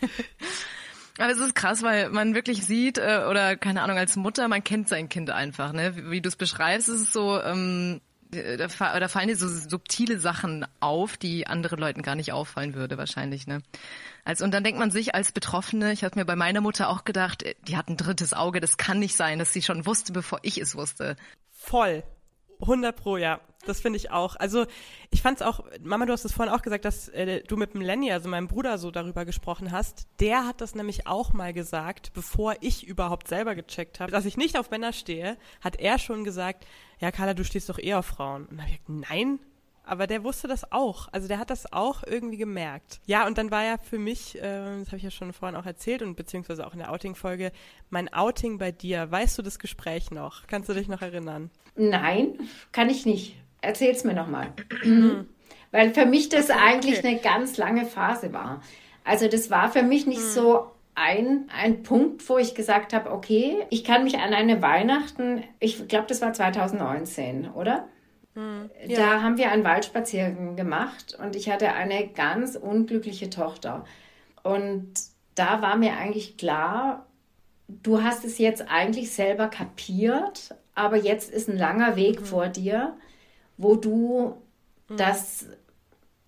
Aber 1.19 1.31
es 1.31 1.39
ist 1.39 1.55
krass, 1.55 1.83
weil 1.83 2.11
man 2.11 2.35
wirklich 2.35 2.67
sieht, 2.67 2.99
äh, 2.99 3.25
oder 3.31 3.57
keine 3.57 3.83
Ahnung, 3.83 3.97
als 3.97 4.17
Mutter, 4.17 4.49
man 4.49 4.65
kennt 4.65 4.89
sein 4.89 5.09
Kind 5.09 5.31
einfach, 5.31 5.73
ne? 5.73 5.97
Wie, 5.97 6.11
wie 6.11 6.21
du 6.21 6.29
es 6.29 6.37
beschreibst, 6.37 6.89
ist 6.89 7.01
es 7.01 7.13
so, 7.13 7.41
ähm, 7.41 8.01
da, 8.35 8.99
da 9.01 9.09
fallen 9.09 9.29
dir 9.29 9.37
so 9.37 9.49
subtile 9.49 10.19
Sachen 10.19 10.67
auf, 10.81 11.17
die 11.17 11.47
anderen 11.47 11.79
Leuten 11.79 12.03
gar 12.03 12.15
nicht 12.15 12.33
auffallen 12.33 12.75
würde, 12.75 12.99
wahrscheinlich, 12.99 13.47
ne? 13.47 13.63
Also, 14.25 14.45
und 14.45 14.53
dann 14.53 14.65
denkt 14.65 14.79
man 14.79 14.91
sich 14.91 15.15
als 15.15 15.33
Betroffene, 15.33 15.93
ich 15.93 16.05
habe 16.05 16.19
mir 16.19 16.25
bei 16.25 16.37
meiner 16.37 16.61
Mutter 16.61 16.89
auch 16.89 17.05
gedacht, 17.05 17.43
äh, 17.43 17.55
die 17.69 17.77
hat 17.77 17.89
ein 17.89 17.97
drittes 17.97 18.33
Auge, 18.33 18.61
das 18.61 18.77
kann 18.77 18.99
nicht 18.99 19.17
sein, 19.17 19.39
dass 19.39 19.53
sie 19.53 19.63
schon 19.63 19.87
wusste, 19.87 20.13
bevor 20.13 20.41
ich 20.43 20.59
es 20.59 20.77
wusste. 20.77 21.17
Voll. 21.51 22.03
100 22.61 22.97
pro, 22.97 23.17
ja. 23.17 23.41
Das 23.67 23.81
finde 23.81 23.97
ich 23.97 24.11
auch. 24.11 24.37
Also 24.37 24.67
ich 25.11 25.23
fand 25.23 25.41
es 25.41 25.47
auch, 25.47 25.65
Mama, 25.83 26.07
du 26.07 26.13
hast 26.13 26.25
es 26.25 26.33
vorhin 26.33 26.55
auch 26.55 26.63
gesagt, 26.63 26.85
dass 26.85 27.09
äh, 27.09 27.43
du 27.43 27.57
mit 27.57 27.75
dem 27.75 27.81
Lenny, 27.81 28.13
also 28.13 28.29
meinem 28.29 28.49
Bruder, 28.49 28.79
so 28.79 28.91
darüber 28.91 29.25
gesprochen 29.25 29.73
hast. 29.73 30.07
Der 30.21 30.47
hat 30.47 30.61
das 30.61 30.75
nämlich 30.75 31.07
auch 31.07 31.33
mal 31.33 31.53
gesagt, 31.53 32.13
bevor 32.13 32.55
ich 32.61 32.87
überhaupt 32.87 33.29
selber 33.29 33.55
gecheckt 33.55 34.01
habe, 34.01 34.13
dass 34.13 34.25
ich 34.25 34.37
nicht 34.37 34.59
auf 34.59 34.71
Männer 34.71 34.93
stehe, 34.93 35.37
hat 35.61 35.77
er 35.77 35.99
schon 35.99 36.25
gesagt, 36.25 36.67
ja 37.01 37.11
Carla, 37.11 37.35
du 37.35 37.45
stehst 37.45 37.69
doch 37.69 37.79
eher 37.79 37.99
auf 37.99 38.07
Frauen. 38.07 38.47
Und 38.47 38.53
dann 38.53 38.63
habe 38.63 38.71
ich 38.71 38.85
gesagt, 38.85 39.11
nein, 39.11 39.39
aber 39.87 40.07
der 40.07 40.25
wusste 40.25 40.49
das 40.49 40.73
auch. 40.73 41.09
Also 41.13 41.29
der 41.29 41.39
hat 41.39 41.51
das 41.51 41.73
auch 41.73 42.03
irgendwie 42.05 42.39
gemerkt. 42.39 43.01
Ja, 43.07 43.27
und 43.27 43.39
dann 43.39 43.51
war 43.51 43.65
ja 43.65 43.77
für 43.79 43.99
mich, 43.99 44.37
äh, 44.37 44.41
das 44.41 44.89
habe 44.89 44.97
ich 44.97 45.03
ja 45.03 45.11
schon 45.11 45.33
vorhin 45.33 45.57
auch 45.57 45.67
erzählt 45.67 46.03
und 46.03 46.17
beziehungsweise 46.17 46.67
auch 46.67 46.73
in 46.73 46.79
der 46.79 46.91
Outing-Folge, 46.91 47.53
mein 47.91 48.13
Outing 48.13 48.59
bei 48.59 48.73
dir. 48.73 49.11
Weißt 49.11 49.37
du 49.37 49.43
das 49.43 49.59
Gespräch 49.59 50.11
noch? 50.11 50.47
Kannst 50.47 50.69
du 50.69 50.75
dich 50.75 50.89
noch 50.89 51.03
erinnern? 51.03 51.51
Nein, 51.77 52.39
kann 52.73 52.89
ich 52.89 53.05
nicht. 53.05 53.37
Erzähl's 53.65 54.05
mir 54.05 54.15
nochmal. 54.15 54.53
Weil 55.73 55.93
für 55.93 56.07
mich 56.07 56.29
das 56.29 56.51
okay, 56.51 56.59
eigentlich 56.63 56.99
okay. 56.99 57.09
eine 57.09 57.19
ganz 57.19 57.57
lange 57.57 57.85
Phase 57.85 58.33
war. 58.33 58.63
Also 59.03 59.29
das 59.29 59.51
war 59.51 59.71
für 59.71 59.83
mich 59.83 60.07
nicht 60.07 60.21
hm. 60.21 60.29
so 60.29 60.71
ein, 60.95 61.49
ein 61.55 61.83
Punkt, 61.83 62.29
wo 62.29 62.39
ich 62.39 62.55
gesagt 62.55 62.93
habe, 62.93 63.11
okay, 63.11 63.65
ich 63.71 63.85
kann 63.85 64.05
mich 64.05 64.19
an 64.19 64.33
eine 64.33 64.63
Weihnachten, 64.63 65.43
ich 65.59 65.89
glaube, 65.89 66.07
das 66.09 66.23
war 66.23 66.33
2019, 66.33 67.51
oder? 67.51 67.89
Hm, 68.35 68.71
ja. 68.87 68.99
Da 68.99 69.23
haben 69.23 69.37
wir 69.37 69.51
einen 69.51 69.65
Waldspaziergang 69.65 70.57
gemacht 70.57 71.17
und 71.21 71.37
ich 71.37 71.51
hatte 71.51 71.73
eine 71.73 72.09
ganz 72.09 72.57
unglückliche 72.57 73.31
Tochter. 73.31 73.85
Und 74.43 74.93
da 75.35 75.63
war 75.63 75.77
mir 75.77 75.97
eigentlich 75.97 76.37
klar, 76.37 77.07
du 77.69 78.03
hast 78.03 78.25
es 78.25 78.39
jetzt 78.39 78.69
eigentlich 78.69 79.13
selber 79.13 79.49
kapiert, 79.49 80.55
aber 80.75 80.97
jetzt 80.97 81.31
ist 81.31 81.49
ein 81.49 81.59
langer 81.59 81.97
Weg 81.97 82.21
mhm. 82.21 82.25
vor 82.25 82.49
dir, 82.49 82.97
wo 83.57 83.77
du 83.77 84.37
mhm. 84.89 84.97
das 84.97 85.47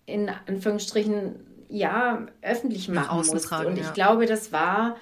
in 0.06 0.30
Anführungsstrichen 0.46 1.66
ja 1.68 2.26
öffentlich 2.42 2.88
machen 2.88 3.16
musst. 3.16 3.46
Tragen, 3.46 3.66
und 3.66 3.76
ich 3.78 3.86
ja. 3.86 3.92
glaube, 3.92 4.26
das 4.26 4.52
war 4.52 4.96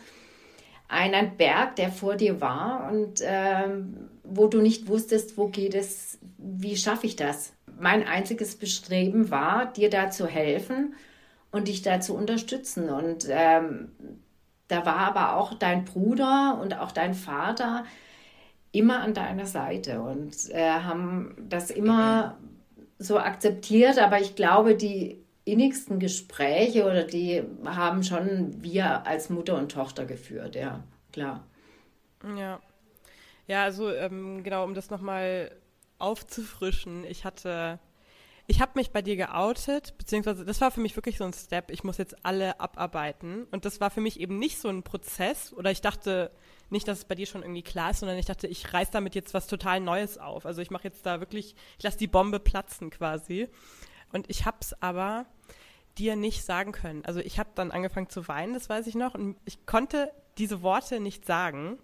ein, 0.88 1.14
ein 1.14 1.36
Berg, 1.36 1.76
der 1.76 1.90
vor 1.90 2.16
dir 2.16 2.40
war 2.40 2.90
und 2.90 3.20
ähm, 3.22 4.08
wo 4.22 4.46
du 4.46 4.60
nicht 4.60 4.88
wusstest, 4.88 5.36
wo 5.36 5.48
geht 5.48 5.74
es, 5.74 6.18
wie 6.38 6.76
schaffe 6.76 7.06
ich 7.06 7.16
das? 7.16 7.52
mein 7.78 8.06
einziges 8.06 8.56
Bestreben 8.56 9.30
war, 9.30 9.66
dir 9.66 9.90
da 9.90 10.10
zu 10.10 10.26
helfen 10.26 10.94
und 11.50 11.68
dich 11.68 11.82
da 11.82 12.00
zu 12.00 12.14
unterstützen. 12.14 12.88
Und 12.88 13.26
ähm, 13.28 13.92
da 14.68 14.86
war 14.86 14.96
aber 14.96 15.36
auch 15.36 15.54
dein 15.54 15.84
Bruder 15.84 16.58
und 16.60 16.78
auch 16.78 16.92
dein 16.92 17.14
Vater 17.14 17.84
immer 18.74 19.00
an 19.00 19.14
deiner 19.14 19.46
Seite 19.46 20.00
und 20.00 20.50
äh, 20.50 20.68
haben 20.68 21.36
das 21.48 21.70
immer 21.70 22.38
so 22.98 23.18
akzeptiert. 23.18 23.98
Aber 23.98 24.20
ich 24.20 24.34
glaube, 24.34 24.74
die 24.74 25.24
innigsten 25.44 25.98
Gespräche 25.98 26.84
oder 26.84 27.04
die 27.04 27.42
haben 27.64 28.02
schon 28.02 28.62
wir 28.62 29.06
als 29.06 29.30
Mutter 29.30 29.56
und 29.56 29.70
Tochter 29.70 30.06
geführt, 30.06 30.56
ja, 30.56 30.82
klar. 31.12 31.44
Ja. 32.36 32.60
Ja, 33.46 33.62
also 33.62 33.90
ähm, 33.90 34.42
genau, 34.42 34.64
um 34.64 34.72
das 34.72 34.88
nochmal 34.88 35.50
aufzufrischen, 35.98 37.04
ich 37.04 37.26
hatte, 37.26 37.78
ich 38.46 38.62
habe 38.62 38.72
mich 38.76 38.90
bei 38.90 39.02
dir 39.02 39.16
geoutet, 39.16 39.98
beziehungsweise 39.98 40.46
das 40.46 40.62
war 40.62 40.70
für 40.70 40.80
mich 40.80 40.96
wirklich 40.96 41.18
so 41.18 41.24
ein 41.24 41.34
Step, 41.34 41.70
ich 41.70 41.84
muss 41.84 41.98
jetzt 41.98 42.24
alle 42.24 42.58
abarbeiten 42.58 43.44
und 43.50 43.66
das 43.66 43.82
war 43.82 43.90
für 43.90 44.00
mich 44.00 44.18
eben 44.18 44.38
nicht 44.38 44.58
so 44.58 44.68
ein 44.70 44.82
Prozess 44.82 45.52
oder 45.52 45.70
ich 45.70 45.82
dachte 45.82 46.30
nicht, 46.74 46.86
dass 46.86 46.98
es 46.98 47.04
bei 47.06 47.14
dir 47.14 47.26
schon 47.26 47.42
irgendwie 47.42 47.62
klar 47.62 47.92
ist, 47.92 48.00
sondern 48.00 48.18
ich 48.18 48.26
dachte, 48.26 48.46
ich 48.46 48.74
reiß 48.74 48.90
damit 48.90 49.14
jetzt 49.14 49.32
was 49.32 49.46
total 49.46 49.80
Neues 49.80 50.18
auf. 50.18 50.44
Also 50.44 50.60
ich 50.60 50.70
mache 50.70 50.84
jetzt 50.84 51.06
da 51.06 51.20
wirklich, 51.20 51.56
ich 51.78 51.84
lasse 51.84 51.96
die 51.96 52.06
Bombe 52.06 52.38
platzen 52.38 52.90
quasi. 52.90 53.48
Und 54.12 54.28
ich 54.28 54.44
habe 54.44 54.58
es 54.60 54.80
aber 54.82 55.26
dir 55.96 56.16
nicht 56.16 56.44
sagen 56.44 56.72
können. 56.72 57.04
Also 57.04 57.20
ich 57.20 57.38
habe 57.38 57.50
dann 57.54 57.70
angefangen 57.70 58.10
zu 58.10 58.28
weinen, 58.28 58.54
das 58.54 58.68
weiß 58.68 58.86
ich 58.86 58.94
noch, 58.94 59.14
und 59.14 59.36
ich 59.44 59.64
konnte 59.66 60.12
diese 60.38 60.62
Worte 60.62 61.00
nicht 61.00 61.24
sagen. 61.24 61.78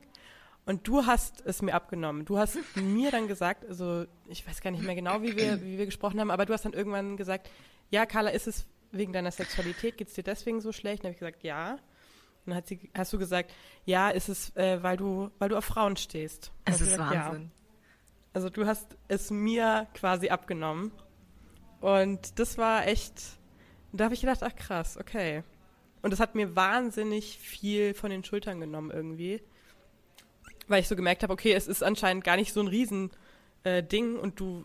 Und 0.67 0.87
du 0.87 1.07
hast 1.07 1.43
es 1.47 1.63
mir 1.63 1.75
abgenommen. 1.75 2.25
Du 2.25 2.39
hast 2.39 2.59
mir 2.77 3.11
dann 3.11 3.29
gesagt, 3.29 3.65
also 3.65 4.05
ich 4.29 4.47
weiß 4.47 4.61
gar 4.61 4.71
nicht 4.71 4.85
mehr 4.85 4.95
genau, 4.95 5.23
wie 5.23 5.37
wir, 5.37 5.63
wie 5.63 5.79
wir 5.79 5.87
gesprochen 5.87 6.21
haben, 6.21 6.31
aber 6.31 6.47
du 6.47 6.53
hast 6.53 6.65
dann 6.65 6.73
irgendwann 6.73 7.17
gesagt, 7.17 7.51
ja, 7.91 8.07
Carla, 8.07 8.31
ist 8.31 8.47
es 8.47 8.67
wegen 8.93 9.13
deiner 9.13 9.31
Sexualität, 9.31 9.97
geht 9.97 10.09
es 10.09 10.15
dir 10.15 10.25
deswegen 10.25 10.61
so 10.61 10.73
schlecht? 10.73 11.05
dann 11.05 11.09
habe 11.09 11.15
ich 11.15 11.21
gesagt, 11.21 11.45
ja. 11.45 11.79
Und 12.45 12.51
dann 12.51 12.57
hat 12.57 12.67
sie, 12.67 12.91
hast 12.97 13.13
du 13.13 13.19
gesagt, 13.19 13.53
ja, 13.85 14.09
ist 14.11 14.29
es, 14.29 14.55
äh, 14.57 14.83
weil 14.83 14.97
du, 14.97 15.31
weil 15.39 15.49
du 15.49 15.57
auf 15.57 15.65
Frauen 15.65 15.97
stehst. 15.97 16.53
Es 16.65 16.81
ist 16.81 16.93
gesagt, 16.93 17.15
Wahnsinn. 17.15 17.43
Ja. 17.43 17.61
Also 18.33 18.49
du 18.49 18.67
hast 18.67 18.97
es 19.09 19.31
mir 19.31 19.87
quasi 19.95 20.29
abgenommen. 20.29 20.93
Und 21.81 22.39
das 22.39 22.59
war 22.59 22.87
echt, 22.87 23.15
da 23.93 24.05
habe 24.05 24.15
ich 24.15 24.21
gedacht, 24.21 24.43
ach 24.43 24.55
krass, 24.55 24.97
okay. 24.97 25.43
Und 26.03 26.13
das 26.13 26.21
hat 26.21 26.35
mir 26.35 26.57
wahnsinnig 26.57 27.39
viel 27.39 27.95
von 27.95 28.11
den 28.11 28.25
Schultern 28.25 28.61
genommen 28.61 28.91
irgendwie. 28.91 29.43
Weil 30.69 30.81
ich 30.81 30.89
so 30.89 30.97
gemerkt 30.97 31.23
habe, 31.23 31.33
okay, 31.33 31.53
es 31.53 31.67
ist 31.67 31.83
anscheinend 31.83 32.25
gar 32.25 32.37
nicht 32.37 32.53
so 32.53 32.61
ein 32.61 32.69
Riesending 32.69 33.11
äh, 33.65 34.19
und 34.19 34.39
du 34.41 34.65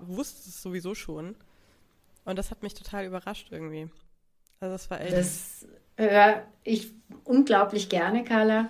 wusstest 0.00 0.48
es 0.48 0.62
sowieso 0.62 0.94
schon. 0.94 1.34
Und 2.24 2.36
das 2.36 2.50
hat 2.50 2.62
mich 2.62 2.74
total 2.74 3.06
überrascht 3.06 3.48
irgendwie. 3.50 3.88
Also 4.60 4.74
das 4.74 4.90
war 4.90 5.00
echt. 5.00 5.12
Das 5.12 5.66
höre 5.96 6.42
ich 6.64 6.92
unglaublich 7.24 7.88
gerne, 7.88 8.24
Carla. 8.24 8.68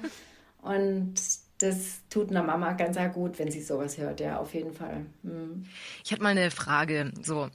Und 0.63 1.15
das 1.59 2.03
tut 2.11 2.31
einer 2.31 2.43
Mama 2.43 2.73
ganz 2.73 2.99
gut, 3.15 3.39
wenn 3.39 3.51
sie 3.51 3.63
sowas 3.63 3.97
hört, 3.99 4.21
ja, 4.21 4.39
auf 4.39 4.53
jeden 4.55 4.73
Fall. 4.73 5.07
Hm. 5.23 5.67
Ich 6.05 6.13
hatte 6.13 6.23
mal 6.23 6.31
eine 6.31 6.51
Frage. 6.51 7.13
So, 7.23 7.49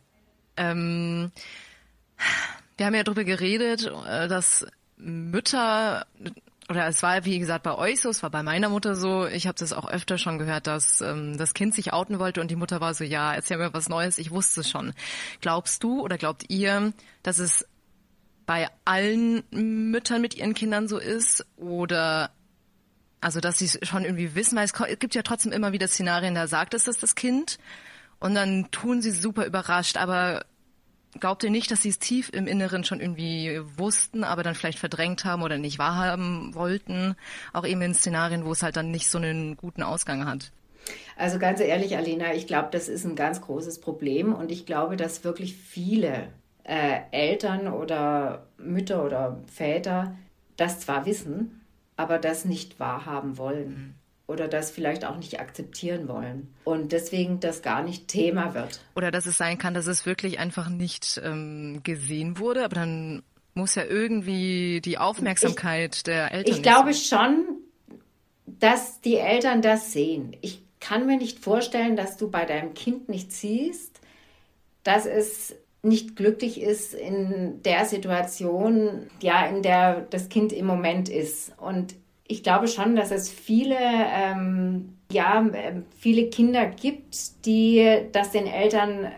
ähm, 0.57 1.31
wir 2.77 2.85
haben 2.85 2.95
ja 2.95 3.03
darüber 3.03 3.23
geredet, 3.23 3.91
äh, 4.07 4.27
dass 4.27 4.65
Mütter 4.97 6.05
oder 6.69 6.87
es 6.87 7.03
war 7.03 7.25
wie 7.25 7.37
gesagt 7.37 7.63
bei 7.63 7.77
euch 7.77 7.99
so, 7.99 8.09
es 8.09 8.23
war 8.23 8.29
bei 8.29 8.43
meiner 8.43 8.69
Mutter 8.69 8.95
so. 8.95 9.27
Ich 9.27 9.45
habe 9.45 9.57
das 9.59 9.73
auch 9.73 9.89
öfter 9.89 10.17
schon 10.17 10.39
gehört, 10.39 10.67
dass 10.67 11.01
ähm, 11.01 11.37
das 11.37 11.53
Kind 11.53 11.75
sich 11.75 11.91
outen 11.91 12.17
wollte 12.17 12.39
und 12.39 12.49
die 12.49 12.55
Mutter 12.55 12.79
war 12.79 12.93
so, 12.93 13.03
ja, 13.03 13.33
erzähl 13.33 13.57
mir 13.57 13.73
was 13.73 13.89
Neues. 13.89 14.17
Ich 14.17 14.31
wusste 14.31 14.61
es 14.61 14.69
schon. 14.69 14.93
Glaubst 15.41 15.83
du 15.83 16.01
oder 16.01 16.17
glaubt 16.17 16.45
ihr, 16.47 16.93
dass 17.23 17.39
es 17.39 17.67
bei 18.45 18.67
allen 18.85 19.43
Müttern 19.51 20.21
mit 20.21 20.35
ihren 20.35 20.53
Kindern 20.53 20.87
so 20.87 20.97
ist 20.97 21.45
oder 21.57 22.31
also 23.21 23.39
dass 23.39 23.59
sie 23.59 23.65
es 23.65 23.79
schon 23.83 24.03
irgendwie 24.03 24.35
wissen, 24.35 24.57
weil 24.57 24.65
es 24.65 24.73
gibt 24.99 25.13
ja 25.13 25.21
trotzdem 25.21 25.51
immer 25.51 25.71
wieder 25.73 25.87
Szenarien, 25.87 26.33
da 26.33 26.47
sagt 26.47 26.73
es 26.73 26.85
das 26.85 26.97
das 26.97 27.15
Kind 27.15 27.59
und 28.19 28.35
dann 28.35 28.69
tun 28.71 29.01
sie 29.01 29.11
super 29.11 29.45
überrascht, 29.45 29.97
aber 29.97 30.45
glaubt 31.19 31.43
ihr 31.43 31.49
nicht, 31.49 31.69
dass 31.71 31.83
sie 31.83 31.89
es 31.89 31.99
tief 31.99 32.29
im 32.33 32.47
Inneren 32.47 32.83
schon 32.83 32.99
irgendwie 32.99 33.61
wussten, 33.77 34.23
aber 34.23 34.43
dann 34.43 34.55
vielleicht 34.55 34.79
verdrängt 34.79 35.25
haben 35.25 35.43
oder 35.43 35.57
nicht 35.57 35.77
wahrhaben 35.77 36.55
wollten? 36.55 37.15
Auch 37.53 37.65
eben 37.65 37.81
in 37.81 37.93
Szenarien, 37.93 38.45
wo 38.45 38.51
es 38.51 38.63
halt 38.63 38.75
dann 38.75 38.91
nicht 38.91 39.09
so 39.09 39.17
einen 39.17 39.57
guten 39.57 39.83
Ausgang 39.83 40.25
hat. 40.25 40.51
Also 41.15 41.37
ganz 41.37 41.59
ehrlich, 41.59 41.95
Alina, 41.95 42.33
ich 42.33 42.47
glaube, 42.47 42.69
das 42.71 42.89
ist 42.89 43.05
ein 43.05 43.15
ganz 43.15 43.41
großes 43.41 43.81
Problem 43.81 44.33
und 44.33 44.51
ich 44.51 44.65
glaube, 44.65 44.97
dass 44.97 45.23
wirklich 45.23 45.55
viele 45.55 46.29
äh, 46.63 47.01
Eltern 47.11 47.67
oder 47.67 48.47
Mütter 48.57 49.03
oder 49.03 49.39
Väter 49.47 50.15
das 50.57 50.81
zwar 50.81 51.05
wissen, 51.05 51.61
aber 51.95 52.19
das 52.19 52.45
nicht 52.45 52.79
wahrhaben 52.79 53.37
wollen. 53.37 53.69
Mhm 53.69 53.93
oder 54.31 54.47
das 54.47 54.71
vielleicht 54.71 55.03
auch 55.03 55.17
nicht 55.17 55.39
akzeptieren 55.39 56.07
wollen 56.07 56.53
und 56.63 56.93
deswegen 56.93 57.41
das 57.41 57.61
gar 57.61 57.83
nicht 57.83 58.07
Thema 58.07 58.53
wird. 58.53 58.79
Oder 58.95 59.11
dass 59.11 59.25
es 59.25 59.37
sein 59.37 59.57
kann, 59.57 59.73
dass 59.73 59.87
es 59.87 60.05
wirklich 60.05 60.39
einfach 60.39 60.69
nicht 60.69 61.21
ähm, 61.23 61.81
gesehen 61.83 62.39
wurde, 62.39 62.63
aber 62.63 62.75
dann 62.75 63.23
muss 63.53 63.75
ja 63.75 63.83
irgendwie 63.83 64.79
die 64.79 64.97
Aufmerksamkeit 64.97 65.97
ich, 65.97 66.03
der 66.03 66.31
Eltern. 66.31 66.55
Ich 66.55 66.63
glaube 66.63 66.93
schon, 66.93 67.45
dass 68.45 69.01
die 69.01 69.17
Eltern 69.17 69.61
das 69.61 69.91
sehen. 69.91 70.35
Ich 70.41 70.63
kann 70.79 71.05
mir 71.05 71.17
nicht 71.17 71.39
vorstellen, 71.39 71.97
dass 71.97 72.15
du 72.15 72.31
bei 72.31 72.45
deinem 72.45 72.73
Kind 72.73 73.09
nicht 73.09 73.33
siehst, 73.33 73.99
dass 74.83 75.05
es 75.05 75.53
nicht 75.83 76.15
glücklich 76.15 76.61
ist 76.61 76.93
in 76.93 77.61
der 77.63 77.85
Situation, 77.85 79.07
ja, 79.21 79.45
in 79.45 79.63
der 79.63 80.01
das 80.01 80.29
Kind 80.29 80.53
im 80.53 80.65
Moment 80.65 81.09
ist. 81.09 81.53
Und 81.57 81.95
ich 82.27 82.43
glaube 82.43 82.67
schon, 82.67 82.95
dass 82.95 83.11
es 83.11 83.29
viele, 83.29 83.77
ähm, 83.79 84.97
ja, 85.11 85.45
ähm, 85.53 85.85
viele 85.97 86.29
Kinder 86.29 86.65
gibt, 86.67 87.45
die 87.45 87.99
das 88.11 88.31
den 88.31 88.47
Eltern 88.47 89.11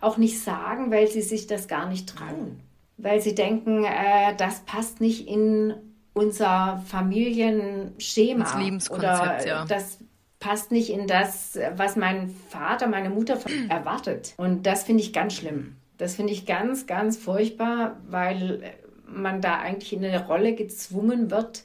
auch 0.00 0.18
nicht 0.18 0.40
sagen, 0.40 0.90
weil 0.90 1.08
sie 1.08 1.22
sich 1.22 1.46
das 1.46 1.68
gar 1.68 1.88
nicht 1.88 2.08
trauen. 2.08 2.60
Weil 2.98 3.20
sie 3.20 3.34
denken, 3.34 3.84
äh, 3.84 4.36
das 4.36 4.60
passt 4.60 5.00
nicht 5.00 5.26
in 5.26 5.74
unser 6.12 6.82
Familienschema. 6.86 8.44
Das 8.44 8.56
Lebenskonzept, 8.56 9.42
oder 9.42 9.46
ja. 9.46 9.64
Das 9.64 9.98
passt 10.38 10.70
nicht 10.70 10.90
in 10.90 11.06
das, 11.06 11.58
was 11.76 11.96
mein 11.96 12.28
Vater, 12.50 12.86
meine 12.86 13.08
Mutter 13.08 13.38
erwartet. 13.70 14.34
Und 14.36 14.64
das 14.66 14.84
finde 14.84 15.02
ich 15.02 15.14
ganz 15.14 15.34
schlimm. 15.34 15.76
Das 15.98 16.16
finde 16.16 16.32
ich 16.32 16.46
ganz, 16.46 16.86
ganz 16.86 17.16
furchtbar, 17.16 18.00
weil 18.08 18.74
man 19.06 19.40
da 19.40 19.58
eigentlich 19.58 19.92
in 19.92 20.04
eine 20.04 20.26
Rolle 20.26 20.54
gezwungen 20.54 21.30
wird, 21.30 21.62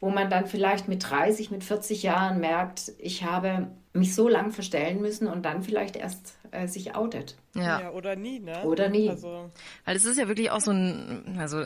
wo 0.00 0.10
man 0.10 0.30
dann 0.30 0.46
vielleicht 0.46 0.88
mit 0.88 1.08
30, 1.08 1.50
mit 1.50 1.64
40 1.64 2.02
Jahren 2.02 2.40
merkt, 2.40 2.92
ich 2.98 3.24
habe 3.24 3.68
mich 3.92 4.14
so 4.14 4.28
lang 4.28 4.52
verstellen 4.52 5.00
müssen 5.00 5.26
und 5.26 5.44
dann 5.44 5.62
vielleicht 5.62 5.96
erst 5.96 6.36
äh, 6.50 6.68
sich 6.68 6.94
outet. 6.94 7.36
Ja. 7.54 7.80
ja. 7.80 7.90
oder 7.90 8.14
nie, 8.14 8.40
ne? 8.40 8.62
Oder 8.64 8.88
nie. 8.88 9.08
Also. 9.08 9.50
Weil 9.84 9.96
es 9.96 10.04
ist 10.04 10.18
ja 10.18 10.28
wirklich 10.28 10.50
auch 10.50 10.60
so 10.60 10.70
ein, 10.70 11.36
also 11.38 11.64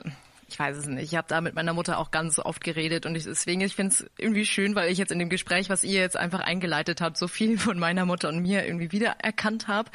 ich 0.50 0.58
weiß 0.58 0.76
es 0.76 0.86
nicht. 0.86 1.04
Ich 1.04 1.14
habe 1.16 1.28
da 1.28 1.40
mit 1.40 1.54
meiner 1.54 1.72
Mutter 1.72 1.98
auch 1.98 2.10
ganz 2.10 2.38
oft 2.38 2.64
geredet 2.64 3.06
und 3.06 3.14
ich, 3.14 3.24
deswegen, 3.24 3.60
ich 3.60 3.76
finde 3.76 3.94
es 3.94 4.06
irgendwie 4.18 4.44
schön, 4.44 4.74
weil 4.74 4.90
ich 4.90 4.98
jetzt 4.98 5.12
in 5.12 5.18
dem 5.18 5.28
Gespräch, 5.28 5.68
was 5.68 5.84
ihr 5.84 6.00
jetzt 6.00 6.16
einfach 6.16 6.40
eingeleitet 6.40 7.00
habt, 7.00 7.16
so 7.16 7.28
viel 7.28 7.58
von 7.58 7.78
meiner 7.78 8.04
Mutter 8.04 8.28
und 8.28 8.40
mir 8.40 8.66
irgendwie 8.66 8.92
wiedererkannt 8.92 9.68
habe. 9.68 9.90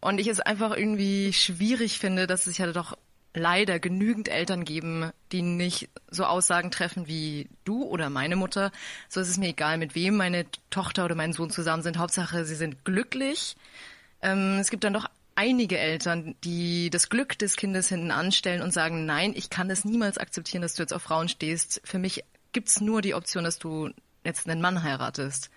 Und 0.00 0.18
ich 0.18 0.26
es 0.26 0.40
einfach 0.40 0.76
irgendwie 0.76 1.32
schwierig 1.32 1.98
finde, 1.98 2.26
dass 2.26 2.46
es 2.46 2.58
ja 2.58 2.70
doch 2.70 2.96
leider 3.34 3.78
genügend 3.78 4.28
Eltern 4.28 4.64
geben, 4.64 5.10
die 5.32 5.42
nicht 5.42 5.88
so 6.10 6.24
Aussagen 6.24 6.70
treffen 6.70 7.06
wie 7.06 7.48
du 7.64 7.84
oder 7.84 8.10
meine 8.10 8.36
Mutter. 8.36 8.70
So 9.08 9.20
ist 9.20 9.28
es 9.28 9.38
mir 9.38 9.48
egal, 9.48 9.78
mit 9.78 9.94
wem 9.94 10.16
meine 10.16 10.46
Tochter 10.70 11.04
oder 11.04 11.14
mein 11.14 11.32
Sohn 11.32 11.50
zusammen 11.50 11.82
sind. 11.82 11.98
Hauptsache, 11.98 12.44
sie 12.44 12.54
sind 12.56 12.84
glücklich. 12.84 13.56
Ähm, 14.20 14.58
es 14.60 14.70
gibt 14.70 14.84
dann 14.84 14.92
doch 14.92 15.06
einige 15.38 15.78
Eltern, 15.78 16.34
die 16.42 16.90
das 16.90 17.10
Glück 17.10 17.38
des 17.38 17.54
Kindes 17.54 17.88
hinten 17.88 18.10
anstellen 18.10 18.60
und 18.60 18.72
sagen, 18.72 19.06
nein, 19.06 19.32
ich 19.36 19.50
kann 19.50 19.70
es 19.70 19.84
niemals 19.84 20.18
akzeptieren, 20.18 20.62
dass 20.62 20.74
du 20.74 20.82
jetzt 20.82 20.92
auf 20.92 21.02
Frauen 21.02 21.28
stehst. 21.28 21.80
Für 21.84 22.00
mich 22.00 22.24
gibt's 22.52 22.80
nur 22.80 23.02
die 23.02 23.14
Option, 23.14 23.44
dass 23.44 23.60
du 23.60 23.90
jetzt 24.24 24.48
einen 24.48 24.60
Mann 24.60 24.82
heiratest. 24.82 25.50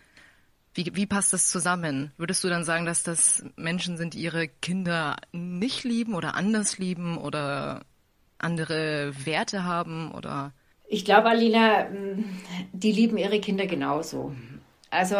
Wie, 0.76 0.92
wie 0.94 1.08
passt 1.08 1.34
das 1.34 1.50
zusammen? 1.50 2.12
Würdest 2.18 2.44
du 2.44 2.48
dann 2.48 2.64
sagen, 2.64 2.86
dass 2.86 3.02
das 3.02 3.44
Menschen 3.56 3.98
sind, 3.98 4.14
die 4.14 4.22
ihre 4.22 4.48
Kinder 4.48 5.16
nicht 5.32 5.84
lieben 5.84 6.14
oder 6.14 6.36
anders 6.36 6.78
lieben 6.78 7.18
oder 7.18 7.82
andere 8.38 9.14
Werte 9.26 9.64
haben 9.64 10.12
oder? 10.12 10.54
Ich 10.88 11.06
glaube, 11.06 11.30
Alina, 11.30 11.88
die 12.72 12.92
lieben 12.92 13.18
ihre 13.18 13.40
Kinder 13.40 13.66
genauso. 13.66 14.36
Also 14.92 15.16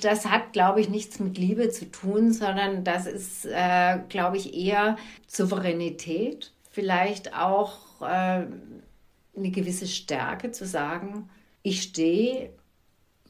das 0.00 0.26
hat, 0.26 0.52
glaube 0.52 0.80
ich, 0.80 0.88
nichts 0.88 1.18
mit 1.18 1.36
Liebe 1.36 1.68
zu 1.70 1.90
tun, 1.90 2.32
sondern 2.32 2.84
das 2.84 3.06
ist, 3.06 3.44
äh, 3.44 3.98
glaube 4.08 4.38
ich, 4.38 4.54
eher 4.54 4.96
Souveränität, 5.26 6.52
vielleicht 6.70 7.34
auch 7.34 8.00
äh, 8.00 8.46
eine 9.36 9.50
gewisse 9.50 9.86
Stärke 9.86 10.52
zu 10.52 10.66
sagen, 10.66 11.28
ich 11.62 11.82
stehe 11.82 12.50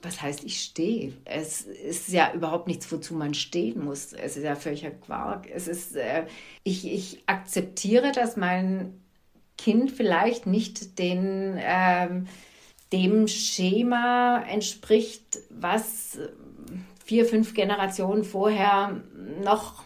was 0.02 0.20
heißt 0.20 0.44
ich 0.44 0.60
stehe? 0.62 1.12
Es 1.24 1.62
ist 1.62 2.08
ja 2.08 2.32
überhaupt 2.34 2.66
nichts, 2.66 2.90
wozu 2.90 3.14
man 3.14 3.34
stehen 3.34 3.84
muss. 3.84 4.12
Es 4.12 4.36
ist 4.36 4.42
ja 4.42 4.56
völliger 4.56 4.90
Quark. 4.90 5.48
Es 5.48 5.68
ist, 5.68 5.96
äh, 5.96 6.26
ich, 6.64 6.92
ich 6.92 7.22
akzeptiere, 7.26 8.12
dass 8.12 8.36
mein 8.36 9.00
Kind 9.56 9.92
vielleicht 9.92 10.46
nicht 10.46 10.98
den, 10.98 11.56
ähm, 11.58 12.26
dem 12.92 13.26
Schema 13.26 14.42
entspricht, 14.42 15.38
was 15.50 16.18
vier, 17.04 17.24
fünf 17.24 17.54
Generationen 17.54 18.24
vorher 18.24 19.00
noch 19.42 19.82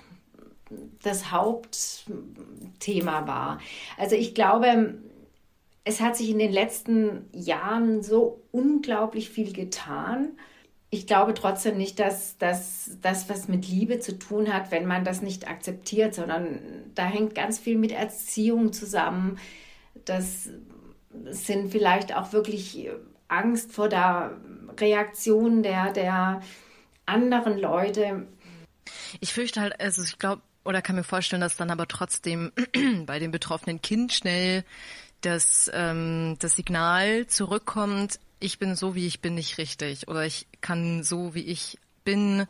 das 1.02 1.30
Hauptthema 1.30 3.26
war. 3.26 3.58
Also 3.96 4.16
ich 4.16 4.34
glaube, 4.34 4.94
es 5.84 6.00
hat 6.00 6.16
sich 6.16 6.30
in 6.30 6.38
den 6.38 6.52
letzten 6.52 7.26
Jahren 7.32 8.02
so 8.02 8.42
unglaublich 8.50 9.30
viel 9.30 9.52
getan. 9.52 10.32
Ich 10.90 11.06
glaube 11.06 11.34
trotzdem 11.34 11.76
nicht, 11.76 12.00
dass 12.00 12.36
das 12.38 12.98
was 13.02 13.48
mit 13.48 13.68
Liebe 13.68 14.00
zu 14.00 14.18
tun 14.18 14.52
hat, 14.52 14.72
wenn 14.72 14.86
man 14.86 15.04
das 15.04 15.22
nicht 15.22 15.48
akzeptiert, 15.48 16.14
sondern 16.14 16.58
da 16.94 17.04
hängt 17.06 17.34
ganz 17.34 17.58
viel 17.58 17.76
mit 17.78 17.92
Erziehung 17.92 18.72
zusammen. 18.72 19.38
Das 20.04 20.48
sind 21.30 21.70
vielleicht 21.70 22.14
auch 22.14 22.32
wirklich 22.32 22.88
Angst 23.28 23.72
vor 23.72 23.88
der 23.88 24.36
Reaktion 24.78 25.62
der, 25.62 25.92
der 25.92 26.42
anderen 27.06 27.58
Leute. 27.58 28.26
Ich 29.20 29.32
fürchte 29.32 29.60
halt, 29.60 29.80
also 29.80 30.02
ich 30.02 30.18
glaube, 30.18 30.42
oder 30.64 30.82
kann 30.82 30.96
mir 30.96 31.04
vorstellen, 31.04 31.40
dass 31.40 31.56
dann 31.56 31.70
aber 31.70 31.86
trotzdem 31.88 32.52
bei 33.06 33.18
dem 33.18 33.30
betroffenen 33.30 33.80
Kind 33.80 34.12
schnell 34.12 34.64
das, 35.20 35.70
ähm, 35.72 36.36
das 36.38 36.56
Signal 36.56 37.26
zurückkommt, 37.26 38.20
ich 38.38 38.58
bin 38.58 38.76
so, 38.76 38.94
wie 38.94 39.06
ich 39.06 39.20
bin, 39.20 39.34
nicht 39.34 39.58
richtig 39.58 40.08
oder 40.08 40.26
ich 40.26 40.46
kann 40.60 41.02
so, 41.02 41.34
wie 41.34 41.46
ich 41.46 41.78
bin, 42.04 42.46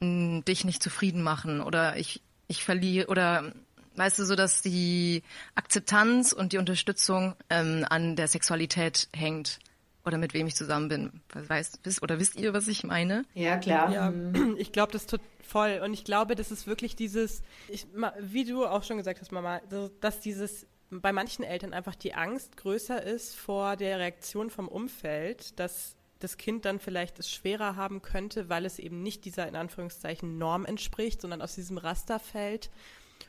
dich 0.00 0.64
nicht 0.64 0.82
zufrieden 0.82 1.22
machen 1.22 1.60
oder 1.60 1.96
ich, 1.96 2.22
ich 2.48 2.64
verliere 2.64 3.08
oder 3.08 3.54
weißt 3.96 4.18
du, 4.18 4.24
so 4.24 4.36
dass 4.36 4.62
die 4.62 5.22
Akzeptanz 5.54 6.32
und 6.32 6.52
die 6.52 6.58
Unterstützung 6.58 7.34
ähm, 7.50 7.84
an 7.88 8.16
der 8.16 8.28
Sexualität 8.28 9.08
hängt 9.14 9.58
oder 10.04 10.18
mit 10.18 10.34
wem 10.34 10.46
ich 10.46 10.54
zusammen 10.54 10.88
bin. 10.88 11.20
Weißt, 11.32 11.80
wisst, 11.82 12.02
oder 12.02 12.20
wisst 12.20 12.36
ihr, 12.36 12.54
was 12.54 12.68
ich 12.68 12.84
meine? 12.84 13.24
Ja, 13.34 13.56
klar. 13.56 13.92
Ja, 13.92 14.12
ich 14.56 14.70
glaube, 14.72 14.92
das 14.92 15.06
tut 15.06 15.20
voll. 15.42 15.80
Und 15.84 15.92
ich 15.92 16.04
glaube, 16.04 16.36
das 16.36 16.50
ist 16.52 16.66
wirklich 16.66 16.94
dieses, 16.94 17.42
ich, 17.68 17.86
wie 18.20 18.44
du 18.44 18.66
auch 18.66 18.84
schon 18.84 18.98
gesagt 18.98 19.20
hast, 19.20 19.32
Mama, 19.32 19.60
dass 20.00 20.20
dieses 20.20 20.66
bei 20.90 21.12
manchen 21.12 21.44
Eltern 21.44 21.72
einfach 21.72 21.96
die 21.96 22.14
Angst 22.14 22.56
größer 22.56 23.02
ist 23.02 23.34
vor 23.34 23.74
der 23.74 23.98
Reaktion 23.98 24.50
vom 24.50 24.68
Umfeld, 24.68 25.58
dass 25.58 25.96
das 26.20 26.36
Kind 26.36 26.64
dann 26.64 26.78
vielleicht 26.78 27.18
es 27.18 27.30
schwerer 27.30 27.76
haben 27.76 28.02
könnte, 28.02 28.48
weil 28.48 28.64
es 28.64 28.78
eben 28.78 29.02
nicht 29.02 29.24
dieser 29.24 29.48
in 29.48 29.56
Anführungszeichen 29.56 30.38
Norm 30.38 30.64
entspricht, 30.64 31.20
sondern 31.20 31.42
aus 31.42 31.56
diesem 31.56 31.76
Raster 31.76 32.18
fällt. 32.18 32.70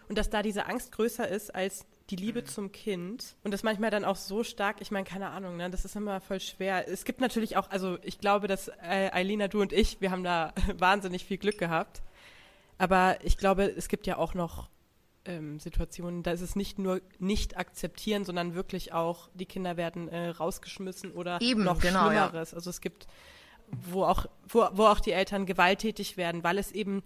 Und 0.10 0.18
dass 0.18 0.30
da 0.30 0.42
diese 0.42 0.68
Angst 0.68 0.92
größer 0.92 1.28
ist 1.28 1.54
als 1.54 1.86
die 2.10 2.16
Liebe 2.16 2.42
mhm. 2.42 2.46
zum 2.46 2.72
Kind. 2.72 3.36
Und 3.44 3.52
das 3.52 3.64
manchmal 3.64 3.92
dann 3.92 4.06
auch 4.06 4.16
so 4.16 4.44
stark, 4.44 4.78
ich 4.80 4.92
meine, 4.92 5.06
keine 5.06 5.30
Ahnung, 5.30 5.58
ne, 5.58 5.70
das 5.70 5.86
ist 5.86 5.96
immer 5.96 6.22
voll 6.22 6.40
schwer. 6.40 6.88
Es 6.88 7.04
gibt 7.04 7.20
natürlich 7.20 7.58
auch, 7.58 7.70
also 7.70 7.98
ich 8.02 8.20
glaube, 8.20 8.48
dass 8.48 8.70
äh, 8.82 9.12
Eilina, 9.12 9.48
du 9.48 9.62
und 9.62 9.74
ich, 9.74 10.00
wir 10.02 10.12
haben 10.12 10.24
da 10.24 10.54
wahnsinnig 10.78 11.26
viel 11.26 11.38
Glück 11.38 11.58
gehabt. 11.58 12.02
Aber 12.78 13.18
ich 13.24 13.38
glaube, 13.38 13.64
es 13.64 13.90
gibt 13.90 14.08
ja 14.08 14.18
auch 14.18 14.34
noch 14.34 14.70
ähm, 15.26 15.60
Situationen, 15.60 16.24
da 16.24 16.32
ist 16.32 16.42
es 16.42 16.56
nicht 16.56 16.80
nur 16.80 17.02
nicht 17.20 17.58
akzeptieren, 17.58 18.24
sondern 18.24 18.56
wirklich 18.56 18.94
auch, 18.94 19.30
die 19.34 19.46
Kinder 19.46 19.76
werden 19.76 20.08
äh, 20.08 20.30
rausgeschmissen 20.30 21.12
oder 21.12 21.42
Eben, 21.42 21.64
noch 21.64 21.80
genau, 21.80 22.06
Schlimmeres. 22.06 22.52
Ja. 22.52 22.58
Also 22.58 22.70
es 22.70 22.80
gibt, 22.80 23.08
wo 23.68 24.04
auch, 24.04 24.28
wo, 24.48 24.68
wo 24.72 24.86
auch 24.86 25.00
die 25.00 25.12
Eltern 25.12 25.46
gewalttätig 25.46 26.18
werden, 26.18 26.44
weil 26.44 26.58
es 26.58 26.72
eben 26.72 27.04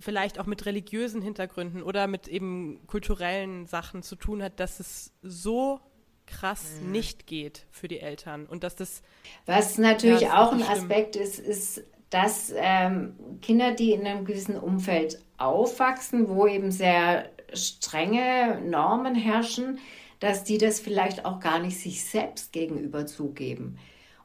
vielleicht 0.00 0.38
auch 0.38 0.46
mit 0.46 0.66
religiösen 0.66 1.22
Hintergründen 1.22 1.82
oder 1.82 2.06
mit 2.06 2.28
eben 2.28 2.86
kulturellen 2.86 3.66
Sachen 3.66 4.02
zu 4.02 4.16
tun 4.16 4.42
hat, 4.42 4.60
dass 4.60 4.80
es 4.80 5.12
so 5.22 5.80
krass 6.26 6.80
mhm. 6.82 6.92
nicht 6.92 7.26
geht 7.26 7.66
für 7.70 7.88
die 7.88 8.00
Eltern 8.00 8.46
und 8.46 8.62
dass 8.62 8.76
das 8.76 9.02
was 9.46 9.78
natürlich 9.78 10.22
ja, 10.22 10.42
auch 10.42 10.52
ein 10.52 10.62
Aspekt 10.62 11.16
ist, 11.16 11.38
ist 11.38 11.82
dass 12.10 12.52
ähm, 12.56 13.14
Kinder, 13.42 13.72
die 13.72 13.92
in 13.92 14.06
einem 14.06 14.24
gewissen 14.24 14.58
Umfeld 14.58 15.22
aufwachsen, 15.36 16.28
wo 16.28 16.46
eben 16.46 16.70
sehr 16.70 17.30
strenge 17.52 18.60
Normen 18.64 19.14
herrschen, 19.14 19.78
dass 20.20 20.44
die 20.44 20.58
das 20.58 20.80
vielleicht 20.80 21.24
auch 21.24 21.40
gar 21.40 21.58
nicht 21.58 21.78
sich 21.78 22.04
selbst 22.04 22.52
gegenüber 22.52 23.06
zugeben. 23.06 23.78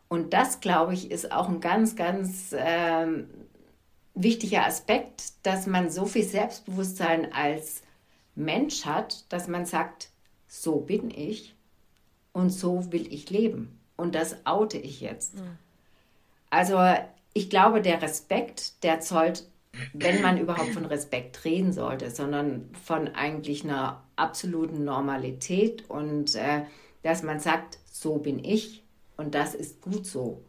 Und 0.08 0.34
das, 0.34 0.60
glaube 0.60 0.94
ich, 0.94 1.12
ist 1.12 1.32
auch 1.32 1.50
ein 1.50 1.60
ganz, 1.60 1.96
ganz 1.96 2.56
ähm, 2.58 3.28
wichtiger 4.16 4.66
Aspekt, 4.66 5.34
dass 5.44 5.68
man 5.68 5.90
so 5.90 6.06
viel 6.06 6.24
Selbstbewusstsein 6.24 7.34
als 7.34 7.82
Mensch 8.36 8.86
hat, 8.86 9.32
dass 9.32 9.48
man 9.48 9.66
sagt, 9.66 10.10
so 10.48 10.78
bin 10.78 11.10
ich 11.10 11.56
und 12.32 12.50
so 12.50 12.92
will 12.92 13.12
ich 13.12 13.30
leben. 13.30 13.80
Und 13.96 14.16
das 14.16 14.46
oute 14.46 14.78
ich 14.78 15.02
jetzt. 15.02 15.36
Mhm. 15.36 15.58
Also 16.50 16.80
ich 17.34 17.50
glaube, 17.50 17.82
der 17.82 18.02
Respekt, 18.02 18.84
der 18.84 19.00
zollt, 19.00 19.48
wenn 19.94 20.22
man 20.22 20.38
überhaupt 20.38 20.70
von 20.70 20.86
Respekt 20.86 21.46
reden 21.46 21.74
sollte, 21.74 22.12
sondern 22.12 22.70
von 22.86 23.08
eigentlich 23.10 23.64
einer 23.64 24.04
absoluten 24.16 24.84
Normalität 24.84 25.90
und 25.90 26.36
äh, 26.36 26.66
dass 27.02 27.24
man 27.24 27.40
sagt, 27.40 27.80
so 27.92 28.18
bin 28.18 28.44
ich 28.44 28.84
und 29.18 29.34
das 29.34 29.56
ist 29.56 29.82
gut 29.82 30.06
so. 30.06 30.44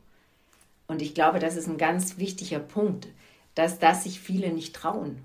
Und 0.86 1.00
ich 1.00 1.14
glaube, 1.14 1.38
das 1.38 1.56
ist 1.56 1.66
ein 1.66 1.78
ganz 1.78 2.18
wichtiger 2.18 2.58
Punkt, 2.58 3.08
dass 3.54 3.78
das 3.78 4.04
sich 4.04 4.20
viele 4.20 4.52
nicht 4.52 4.74
trauen, 4.74 5.22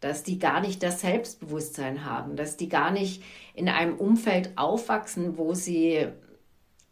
dass 0.00 0.22
die 0.22 0.38
gar 0.38 0.60
nicht 0.60 0.82
das 0.82 1.00
Selbstbewusstsein 1.00 2.04
haben, 2.04 2.36
dass 2.36 2.56
die 2.56 2.68
gar 2.68 2.90
nicht 2.90 3.22
in 3.54 3.68
einem 3.68 3.96
Umfeld 3.96 4.56
aufwachsen, 4.56 5.36
wo 5.36 5.54
sie 5.54 6.08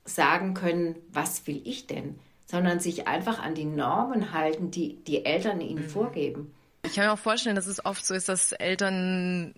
sagen 0.04 0.54
können, 0.54 0.96
was 1.10 1.46
will 1.46 1.60
ich 1.64 1.86
denn? 1.86 2.18
sondern 2.50 2.80
sich 2.80 3.06
einfach 3.06 3.38
an 3.40 3.54
die 3.54 3.66
Normen 3.66 4.32
halten, 4.32 4.70
die 4.70 5.04
die 5.04 5.24
Eltern 5.24 5.60
ihnen 5.60 5.84
mhm. 5.84 5.88
vorgeben. 5.88 6.54
Ich 6.84 6.94
kann 6.94 7.04
mir 7.04 7.12
auch 7.12 7.18
vorstellen, 7.18 7.56
dass 7.56 7.66
es 7.66 7.84
oft 7.84 8.04
so 8.04 8.14
ist, 8.14 8.28
dass 8.28 8.52
Eltern 8.52 9.54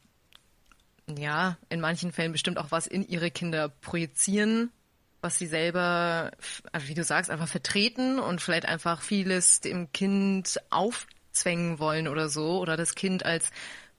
ja 1.16 1.56
in 1.68 1.80
manchen 1.80 2.12
Fällen 2.12 2.32
bestimmt 2.32 2.58
auch 2.58 2.72
was 2.72 2.86
in 2.86 3.06
ihre 3.06 3.30
Kinder 3.30 3.68
projizieren, 3.68 4.72
was 5.20 5.38
sie 5.38 5.46
selber, 5.46 6.30
also 6.72 6.88
wie 6.88 6.94
du 6.94 7.04
sagst, 7.04 7.30
einfach 7.30 7.48
vertreten 7.48 8.18
und 8.18 8.40
vielleicht 8.40 8.66
einfach 8.66 9.02
vieles 9.02 9.60
dem 9.60 9.92
Kind 9.92 10.58
aufzwängen 10.70 11.78
wollen 11.78 12.08
oder 12.08 12.28
so 12.28 12.58
oder 12.60 12.76
das 12.76 12.94
Kind 12.94 13.24
als 13.24 13.50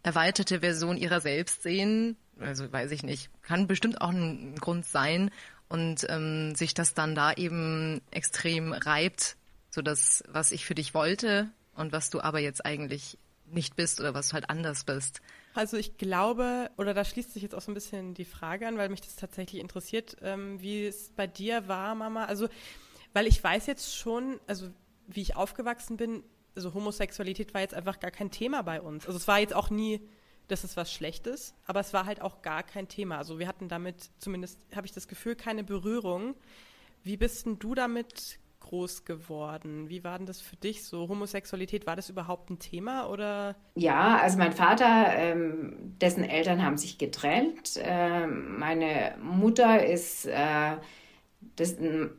erweiterte 0.04 0.62
Version 0.62 0.98
ihrer 0.98 1.22
selbst 1.22 1.64
sehen. 1.64 2.18
Also 2.40 2.72
weiß 2.72 2.92
ich 2.92 3.04
nicht. 3.04 3.30
Kann 3.44 3.68
bestimmt 3.68 4.02
auch 4.02 4.10
ein 4.10 4.56
Grund 4.56 4.86
sein 4.86 5.32
und 5.70 6.06
ähm, 6.10 6.56
sich 6.56 6.74
das 6.74 6.94
dann 6.94 7.16
da 7.16 7.34
eben 7.34 8.02
extrem 8.12 8.74
reibt, 8.74 9.38
so 9.70 9.82
das, 9.82 10.24
was 10.28 10.52
ich 10.52 10.66
für 10.66 10.76
dich 10.76 10.94
wollte 10.94 11.50
und 11.76 11.94
was 11.94 12.10
du 12.10 12.20
aber 12.20 12.40
jetzt 12.40 12.66
eigentlich 12.66 13.18
nicht 13.54 13.76
bist 13.76 14.00
oder 14.00 14.14
was 14.14 14.30
du 14.30 14.34
halt 14.34 14.50
anders 14.50 14.84
bist. 14.84 15.22
Also 15.54 15.78
ich 15.78 15.98
glaube, 15.98 16.70
oder 16.78 16.94
da 16.94 17.04
schließt 17.04 17.34
sich 17.34 17.44
jetzt 17.44 17.56
auch 17.56 17.62
so 17.62 17.72
ein 17.72 17.76
bisschen 17.76 18.14
die 18.14 18.26
Frage 18.26 18.68
an, 18.68 18.78
weil 18.78 18.90
mich 18.90 19.02
das 19.02 19.16
tatsächlich 19.16 19.62
interessiert, 19.62 20.18
ähm, 20.22 20.62
wie 20.62 20.86
es 20.86 21.10
bei 21.10 21.28
dir 21.28 21.68
war, 21.68 21.96
Mama. 21.96 22.26
Also, 22.26 22.48
weil 23.14 23.28
ich 23.28 23.44
weiß 23.44 23.68
jetzt 23.68 23.96
schon, 23.96 24.40
also 24.48 24.70
wie 25.08 25.22
ich 25.22 25.36
aufgewachsen 25.36 25.98
bin, 25.98 26.24
also 26.56 26.74
Homosexualität 26.74 27.54
war 27.54 27.62
jetzt 27.62 27.74
einfach 27.74 28.00
gar 28.00 28.12
kein 28.12 28.32
Thema 28.32 28.62
bei 28.62 28.82
uns. 28.82 29.06
Also 29.06 29.18
es 29.18 29.28
war 29.28 29.40
jetzt 29.40 29.54
auch 29.54 29.70
nie 29.70 30.02
das 30.52 30.66
ist 30.66 30.76
was 30.76 30.92
Schlechtes, 30.92 31.56
aber 31.66 31.80
es 31.80 31.94
war 31.94 32.06
halt 32.06 32.22
auch 32.22 32.42
gar 32.42 32.64
kein 32.64 32.90
Thema. 32.90 33.18
Also 33.18 33.40
wir 33.40 33.48
hatten 33.48 33.70
damit, 33.70 34.12
zumindest 34.20 34.60
habe 34.76 34.86
ich 34.86 34.92
das 34.92 35.08
Gefühl, 35.08 35.36
keine 35.36 35.64
Berührung. 35.64 36.36
Wie 37.04 37.16
bist 37.16 37.46
denn 37.46 37.58
du 37.58 37.74
damit 37.74 38.38
groß 38.72 39.04
geworden? 39.04 39.90
Wie 39.90 40.04
war 40.06 40.18
denn 40.18 40.26
das 40.26 40.40
für 40.40 40.56
dich 40.56 40.86
so? 40.86 41.10
Homosexualität, 41.10 41.86
war 41.86 41.98
das 41.98 42.10
überhaupt 42.10 42.50
ein 42.50 42.58
Thema 42.58 43.10
oder? 43.10 43.56
Ja, 43.76 44.18
also 44.18 44.38
mein 44.38 44.54
Vater, 44.54 45.14
ähm, 45.14 45.98
dessen 46.02 46.24
Eltern 46.24 46.64
haben 46.64 46.78
sich 46.78 46.98
getrennt. 46.98 47.78
Äh, 47.84 48.28
meine 48.28 49.16
Mutter 49.22 49.86
ist, 49.86 50.26
äh, 50.26 50.78
das, 51.58 51.76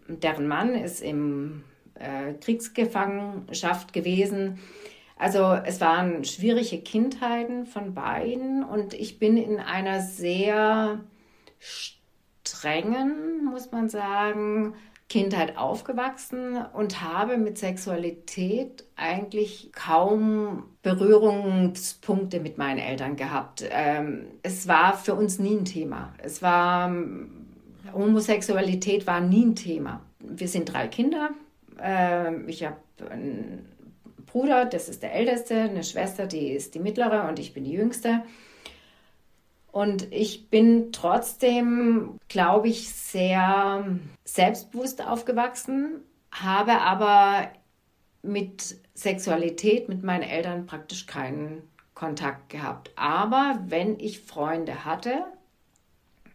deren 0.09 0.47
Mann 0.47 0.75
ist 0.75 1.01
im 1.01 1.65
äh, 1.95 2.35
Kriegsgefangenschaft 2.35 3.95
gewesen. 3.95 4.59
Also 5.17 5.55
es 5.55 5.81
waren 5.81 6.25
schwierige 6.25 6.83
Kindheiten 6.83 7.65
von 7.65 7.95
beiden 7.95 8.63
und 8.63 8.93
ich 8.93 9.19
bin 9.19 9.39
in 9.39 9.59
einer 9.59 10.03
sehr 10.03 11.01
strengen, 12.45 13.45
muss 13.47 13.73
man 13.73 13.89
sagen, 13.89 14.75
Kindheit 15.13 15.59
aufgewachsen 15.59 16.57
und 16.73 17.03
habe 17.03 17.37
mit 17.37 17.59
Sexualität 17.59 18.85
eigentlich 18.97 19.71
kaum 19.75 20.63
Berührungspunkte 20.81 22.41
mit 22.41 22.57
meinen 22.57 22.79
Eltern 22.79 23.17
gehabt. 23.17 23.63
Ähm, 23.71 24.25
es 24.43 24.67
war 24.69 24.97
für 24.97 25.15
uns 25.15 25.39
nie 25.39 25.55
ein 25.55 25.67
Thema. 25.67 26.15
Es 26.17 26.41
war 26.41 26.91
Homosexualität 27.93 29.07
war 29.07 29.21
nie 29.21 29.45
ein 29.45 29.55
Thema. 29.55 30.01
Wir 30.19 30.49
sind 30.49 30.73
drei 30.73 30.89
Kinder. 30.89 31.29
äh, 31.79 32.35
ich 32.47 32.65
habe 32.65 32.79
einen 33.11 33.67
Bruder, 34.25 34.65
das 34.65 34.89
ist 34.89 35.03
der 35.03 35.13
Älteste, 35.13 35.57
eine 35.57 35.85
Schwester, 35.85 36.27
die 36.27 36.53
ist 36.53 36.75
die 36.75 36.81
mittlere 36.81 37.29
und 37.29 37.39
ich 37.39 37.53
bin 37.53 37.65
die 37.65 37.73
Jüngste. 37.73 38.23
Und 39.73 40.13
ich 40.13 40.51
bin 40.51 40.93
trotzdem, 40.93 42.19
glaube 42.29 42.69
ich, 42.69 42.91
sehr 42.91 43.85
selbstbewusst 44.23 45.05
aufgewachsen, 45.05 46.03
habe 46.31 46.81
aber 46.81 47.49
mit 48.23 48.77
Sexualität 48.95 49.89
mit 49.89 50.03
meinen 50.03 50.23
Eltern 50.23 50.67
praktisch 50.67 51.07
keinen 51.07 51.63
Kontakt 51.95 52.51
gehabt. 52.51 52.91
Aber 52.97 53.61
wenn 53.67 53.99
ich 53.99 54.21
Freunde 54.21 54.85
hatte 54.85 55.25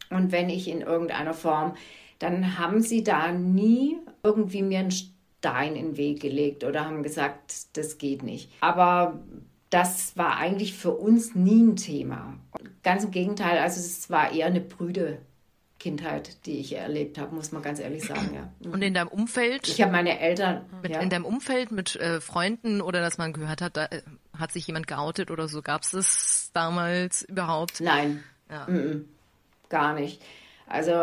und 0.10 0.32
wenn 0.32 0.50
ich 0.50 0.68
in 0.68 0.82
irgendeiner 0.82 1.36
Form, 1.36 1.76
dann 2.20 2.58
haben 2.58 2.82
sie 2.82 3.04
da 3.04 3.32
nie 3.32 3.98
irgendwie 4.24 4.64
mir 4.64 4.80
einen 4.80 4.92
Stein 4.92 5.76
in 5.76 5.90
den 5.90 5.98
Weg 5.98 6.22
gelegt 6.22 6.64
oder 6.64 6.86
haben 6.86 7.04
gesagt, 7.04 7.78
das 7.78 8.00
geht 8.00 8.24
nicht. 8.24 8.50
Aber 8.62 9.20
das 9.70 10.18
war 10.18 10.38
eigentlich 10.38 10.74
für 10.74 10.92
uns 10.92 11.36
nie 11.36 11.64
ein 11.64 11.76
Thema. 11.76 12.36
Ganz 12.88 13.04
im 13.04 13.12
Gegenteil, 13.12 13.58
also 13.58 13.82
es 13.82 14.10
war 14.10 14.32
eher 14.32 14.46
eine 14.46 14.62
prüde 14.62 15.18
Kindheit, 15.78 16.46
die 16.46 16.62
ich 16.62 16.72
erlebt 16.72 17.18
habe, 17.18 17.36
muss 17.36 17.52
man 17.52 17.62
ganz 17.62 17.82
ehrlich 17.82 18.06
sagen, 18.06 18.32
ja. 18.34 18.50
Mhm. 18.66 18.74
Und 18.76 18.82
in 18.82 18.94
deinem 18.94 19.10
Umfeld? 19.10 19.68
Ich 19.68 19.82
habe 19.82 19.92
meine 19.92 20.18
Eltern. 20.22 20.62
Mit, 20.82 20.94
ja. 20.94 21.02
In 21.02 21.10
deinem 21.10 21.26
Umfeld 21.26 21.74
mit 21.74 21.98
äh, 21.98 22.22
Freunden 22.22 22.80
oder 22.80 23.02
dass 23.02 23.18
man 23.18 23.34
gehört 23.34 23.62
hat, 23.62 23.76
da 23.76 23.88
äh, 23.88 24.04
hat 24.40 24.54
sich 24.54 24.68
jemand 24.68 24.88
geoutet 24.88 25.32
oder 25.32 25.50
so, 25.50 25.62
gab 25.62 25.82
es 25.82 25.92
das 25.92 26.50
damals 26.54 27.24
überhaupt? 27.24 27.82
Nein, 27.82 28.24
ja. 28.50 28.66
mm 28.68 28.74
-mm, 28.74 29.04
gar 29.68 29.94
nicht. 29.94 30.22
Also 30.66 30.94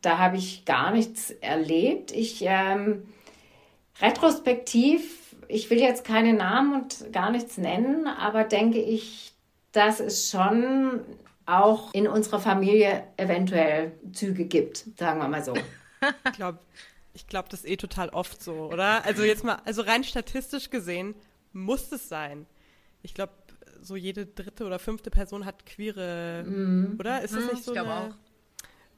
da 0.00 0.16
habe 0.16 0.38
ich 0.38 0.64
gar 0.64 0.90
nichts 0.90 1.32
erlebt. 1.32 2.12
Ich 2.12 2.42
ähm, 2.46 3.02
retrospektiv, 4.00 5.36
ich 5.48 5.68
will 5.68 5.80
jetzt 5.80 6.02
keine 6.02 6.32
Namen 6.32 6.80
und 6.80 7.12
gar 7.12 7.30
nichts 7.30 7.58
nennen, 7.58 8.06
aber 8.06 8.44
denke 8.44 8.78
ich, 8.78 9.34
dass 9.72 10.00
es 10.00 10.30
schon 10.30 11.02
auch 11.46 11.94
in 11.94 12.08
unserer 12.08 12.40
Familie 12.40 13.04
eventuell 13.16 13.92
Züge 14.12 14.44
gibt, 14.44 14.84
sagen 14.98 15.20
wir 15.20 15.28
mal 15.28 15.44
so. 15.44 15.54
ich 16.24 16.32
glaube, 16.32 16.58
ich 17.14 17.26
glaube, 17.26 17.48
das 17.48 17.60
ist 17.60 17.70
eh 17.70 17.76
total 17.76 18.10
oft 18.10 18.42
so, 18.42 18.70
oder? 18.70 19.04
Also 19.04 19.22
jetzt 19.22 19.44
mal, 19.44 19.58
also 19.64 19.82
rein 19.82 20.04
statistisch 20.04 20.70
gesehen 20.70 21.14
muss 21.52 21.90
es 21.92 22.08
sein. 22.08 22.46
Ich 23.02 23.14
glaube, 23.14 23.32
so 23.80 23.96
jede 23.96 24.26
dritte 24.26 24.66
oder 24.66 24.78
fünfte 24.78 25.10
Person 25.10 25.44
hat 25.44 25.64
queere, 25.64 26.44
mm. 26.44 26.96
oder? 26.98 27.22
Ist 27.22 27.34
das 27.34 27.44
mhm, 27.44 27.50
nicht 27.50 27.64
so? 27.64 27.72
Ich 27.72 27.74
glaube 27.74 27.94
auch 27.94 28.14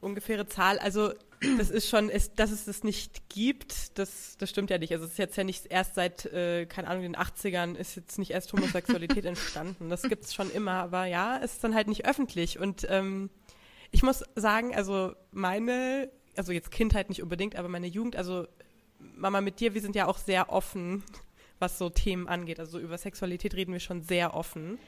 ungefähre 0.00 0.46
Zahl. 0.46 0.78
Also 0.78 1.12
das 1.58 1.70
ist 1.70 1.88
schon, 1.88 2.08
ist, 2.08 2.38
dass 2.38 2.50
es 2.50 2.64
das 2.64 2.82
nicht 2.82 3.28
gibt, 3.28 3.98
das, 3.98 4.36
das 4.38 4.50
stimmt 4.50 4.70
ja 4.70 4.78
nicht. 4.78 4.92
Also 4.92 5.04
es 5.04 5.12
ist 5.12 5.18
jetzt 5.18 5.36
ja 5.36 5.44
nicht 5.44 5.66
erst 5.66 5.94
seit, 5.94 6.26
äh, 6.26 6.66
keine 6.66 6.88
Ahnung, 6.88 7.02
den 7.02 7.16
80ern 7.16 7.76
ist 7.76 7.96
jetzt 7.96 8.18
nicht 8.18 8.30
erst 8.30 8.52
Homosexualität 8.52 9.24
entstanden. 9.24 9.88
Das 9.88 10.02
gibt 10.02 10.24
es 10.24 10.34
schon 10.34 10.50
immer, 10.50 10.72
aber 10.72 11.04
ja, 11.06 11.38
es 11.42 11.54
ist 11.54 11.64
dann 11.64 11.74
halt 11.74 11.86
nicht 11.86 12.06
öffentlich. 12.06 12.58
Und 12.58 12.86
ähm, 12.90 13.30
ich 13.90 14.02
muss 14.02 14.24
sagen, 14.34 14.74
also 14.74 15.12
meine, 15.30 16.10
also 16.36 16.52
jetzt 16.52 16.70
Kindheit 16.70 17.08
nicht 17.08 17.22
unbedingt, 17.22 17.56
aber 17.56 17.68
meine 17.68 17.86
Jugend, 17.86 18.16
also 18.16 18.46
Mama 18.98 19.40
mit 19.40 19.60
dir, 19.60 19.74
wir 19.74 19.80
sind 19.80 19.94
ja 19.94 20.06
auch 20.06 20.18
sehr 20.18 20.50
offen, 20.50 21.04
was 21.58 21.78
so 21.78 21.88
Themen 21.88 22.28
angeht. 22.28 22.58
Also 22.58 22.78
über 22.78 22.98
Sexualität 22.98 23.54
reden 23.54 23.72
wir 23.72 23.80
schon 23.80 24.02
sehr 24.02 24.34
offen. 24.34 24.78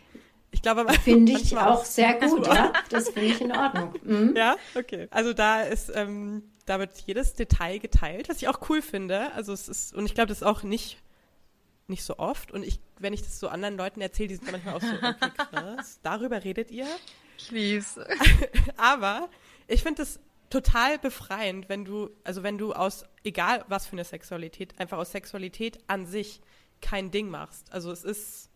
Ich 0.53 0.63
glaube, 0.63 0.91
finde 0.95 1.33
ich 1.41 1.57
auch 1.57 1.85
sehr 1.85 2.15
gut, 2.15 2.47
ja. 2.47 2.73
Das 2.89 3.11
finde 3.11 3.29
ich 3.29 3.41
in 3.41 3.53
Ordnung. 3.53 3.95
Mhm. 4.03 4.35
Ja, 4.37 4.57
okay. 4.75 5.09
Also 5.11 5.33
da 5.33 5.63
ist, 5.63 5.93
ähm, 5.95 6.43
da 6.67 6.79
wird 6.79 6.99
jedes 7.07 7.35
Detail 7.35 7.79
geteilt, 7.79 8.29
was 8.29 8.39
ich 8.39 8.49
auch 8.49 8.69
cool 8.69 8.83
finde. 8.83 9.33
Also 9.33 9.53
es 9.53 9.69
ist, 9.69 9.95
und 9.95 10.07
ich 10.07 10.15
glaube, 10.15 10.29
das 10.29 10.39
ist 10.39 10.43
auch 10.43 10.63
nicht, 10.63 10.99
nicht 11.87 12.03
so 12.03 12.19
oft. 12.19 12.51
Und 12.51 12.63
ich, 12.65 12.81
wenn 12.99 13.13
ich 13.13 13.23
das 13.23 13.39
so 13.39 13.49
anderen 13.49 13.77
Leuten 13.77 14.01
erzähle, 14.01 14.29
die 14.29 14.37
sind 14.37 14.51
manchmal 14.51 14.75
auch 14.75 14.81
so, 14.81 14.95
okay, 14.95 15.31
krass, 15.37 16.01
darüber 16.03 16.43
redet 16.43 16.71
ihr. 16.71 16.87
Ich 17.39 17.51
lieb's. 17.51 17.99
Aber 18.77 19.29
ich 19.69 19.83
finde 19.83 20.03
es 20.03 20.19
total 20.51 20.99
befreiend, 20.99 21.69
wenn 21.69 21.85
du, 21.85 22.11
also 22.25 22.43
wenn 22.43 22.59
du 22.59 22.73
aus, 22.73 23.05
egal 23.23 23.65
was 23.69 23.87
für 23.87 23.93
eine 23.93 24.05
Sexualität, 24.05 24.79
einfach 24.79 24.99
aus 24.99 25.13
Sexualität 25.13 25.79
an 25.87 26.07
sich 26.07 26.41
kein 26.83 27.11
Ding 27.11 27.29
machst. 27.31 27.73
Also 27.73 27.91
es 27.93 28.05
ist 28.05 28.51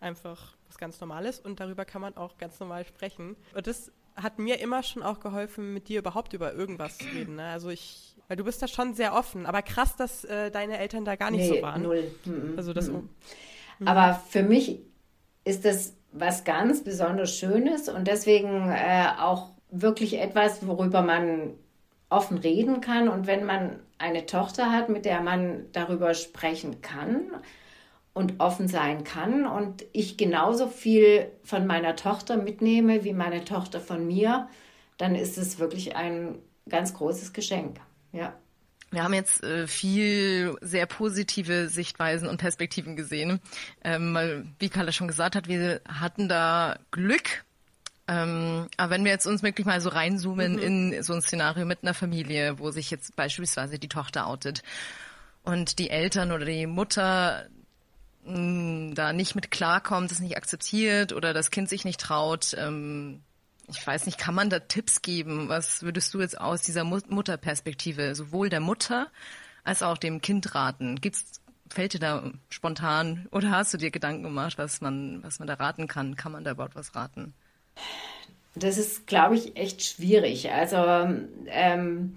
einfach 0.00 0.56
was 0.72 0.78
ganz 0.78 1.00
Normales 1.00 1.38
und 1.38 1.60
darüber 1.60 1.84
kann 1.84 2.00
man 2.00 2.16
auch 2.16 2.38
ganz 2.38 2.58
normal 2.58 2.86
sprechen. 2.86 3.36
Und 3.54 3.66
das 3.66 3.92
hat 4.16 4.38
mir 4.38 4.58
immer 4.60 4.82
schon 4.82 5.02
auch 5.02 5.20
geholfen, 5.20 5.74
mit 5.74 5.88
dir 5.88 5.98
überhaupt 5.98 6.32
über 6.32 6.54
irgendwas 6.54 6.98
zu 6.98 7.04
reden. 7.14 7.36
Ne? 7.36 7.44
Also 7.44 7.68
ich, 7.68 8.16
weil 8.28 8.36
du 8.38 8.44
bist 8.44 8.62
da 8.62 8.68
schon 8.68 8.94
sehr 8.94 9.14
offen, 9.14 9.44
aber 9.44 9.60
krass, 9.62 9.96
dass 9.96 10.24
äh, 10.24 10.50
deine 10.50 10.78
Eltern 10.78 11.04
da 11.04 11.16
gar 11.16 11.30
nicht 11.30 11.50
nee, 11.50 11.56
so 11.58 11.62
waren. 11.62 11.82
Null. 11.82 12.10
Mhm. 12.24 12.54
Also 12.56 12.72
das. 12.72 12.88
Mhm. 12.88 13.08
Aber 13.84 14.14
für 14.14 14.42
mich 14.42 14.80
ist 15.44 15.64
das 15.64 15.94
was 16.12 16.44
ganz 16.44 16.84
besonders 16.84 17.36
Schönes 17.36 17.88
und 17.88 18.06
deswegen 18.06 18.70
äh, 18.70 19.08
auch 19.18 19.50
wirklich 19.70 20.20
etwas, 20.20 20.66
worüber 20.66 21.02
man 21.02 21.54
offen 22.08 22.38
reden 22.38 22.80
kann. 22.80 23.08
Und 23.08 23.26
wenn 23.26 23.44
man 23.44 23.80
eine 23.98 24.26
Tochter 24.26 24.70
hat, 24.72 24.88
mit 24.88 25.04
der 25.04 25.20
man 25.20 25.66
darüber 25.72 26.14
sprechen 26.14 26.80
kann, 26.82 27.30
und 28.14 28.40
offen 28.40 28.68
sein 28.68 29.04
kann 29.04 29.46
und 29.46 29.84
ich 29.92 30.16
genauso 30.16 30.68
viel 30.68 31.30
von 31.42 31.66
meiner 31.66 31.96
Tochter 31.96 32.36
mitnehme 32.36 33.04
wie 33.04 33.14
meine 33.14 33.44
Tochter 33.44 33.80
von 33.80 34.06
mir, 34.06 34.48
dann 34.98 35.14
ist 35.14 35.38
es 35.38 35.58
wirklich 35.58 35.96
ein 35.96 36.38
ganz 36.68 36.94
großes 36.94 37.32
Geschenk. 37.32 37.80
Ja. 38.12 38.34
Wir 38.90 39.04
haben 39.04 39.14
jetzt 39.14 39.42
äh, 39.42 39.66
viel 39.66 40.54
sehr 40.60 40.84
positive 40.84 41.70
Sichtweisen 41.70 42.28
und 42.28 42.36
Perspektiven 42.36 42.94
gesehen. 42.94 43.40
Ähm, 43.82 44.12
weil, 44.12 44.44
wie 44.58 44.68
Carla 44.68 44.92
schon 44.92 45.08
gesagt 45.08 45.34
hat, 45.34 45.48
wir 45.48 45.80
hatten 45.88 46.28
da 46.28 46.78
Glück. 46.90 47.44
Ähm, 48.06 48.68
aber 48.76 48.90
wenn 48.90 49.04
wir 49.04 49.12
jetzt 49.12 49.26
uns 49.26 49.42
wirklich 49.42 49.66
mal 49.66 49.80
so 49.80 49.88
reinzoomen 49.88 50.56
mhm. 50.56 50.58
in 50.58 51.02
so 51.02 51.14
ein 51.14 51.22
Szenario 51.22 51.64
mit 51.64 51.78
einer 51.82 51.94
Familie, 51.94 52.58
wo 52.58 52.70
sich 52.70 52.90
jetzt 52.90 53.16
beispielsweise 53.16 53.78
die 53.78 53.88
Tochter 53.88 54.26
outet 54.26 54.62
und 55.42 55.78
die 55.78 55.88
Eltern 55.88 56.30
oder 56.30 56.44
die 56.44 56.66
Mutter 56.66 57.46
da 58.24 59.12
nicht 59.12 59.34
mit 59.34 59.50
klarkommt, 59.50 60.12
es 60.12 60.20
nicht 60.20 60.36
akzeptiert 60.36 61.12
oder 61.12 61.32
das 61.32 61.50
Kind 61.50 61.68
sich 61.68 61.84
nicht 61.84 62.00
traut. 62.00 62.54
Ähm, 62.56 63.22
ich 63.68 63.84
weiß 63.84 64.06
nicht, 64.06 64.18
kann 64.18 64.34
man 64.34 64.50
da 64.50 64.60
Tipps 64.60 65.02
geben? 65.02 65.48
Was 65.48 65.82
würdest 65.82 66.12
du 66.14 66.20
jetzt 66.20 66.40
aus 66.40 66.62
dieser 66.62 66.84
Mutterperspektive 66.84 68.14
sowohl 68.14 68.48
der 68.48 68.60
Mutter 68.60 69.08
als 69.64 69.82
auch 69.82 69.98
dem 69.98 70.20
Kind 70.20 70.54
raten? 70.54 71.00
Gibt's 71.00 71.40
fällt 71.68 71.94
dir 71.94 72.00
da 72.00 72.30
spontan 72.50 73.26
oder 73.30 73.50
hast 73.50 73.72
du 73.72 73.78
dir 73.78 73.90
Gedanken 73.90 74.22
gemacht, 74.22 74.58
was 74.58 74.80
man 74.80 75.22
was 75.22 75.38
man 75.38 75.48
da 75.48 75.54
raten 75.54 75.88
kann? 75.88 76.16
Kann 76.16 76.32
man 76.32 76.44
da 76.44 76.52
überhaupt 76.52 76.76
was 76.76 76.94
raten? 76.94 77.34
Das 78.54 78.76
ist, 78.76 79.06
glaube 79.06 79.36
ich, 79.36 79.56
echt 79.56 79.82
schwierig. 79.82 80.50
Also 80.52 80.76
ähm, 81.46 82.14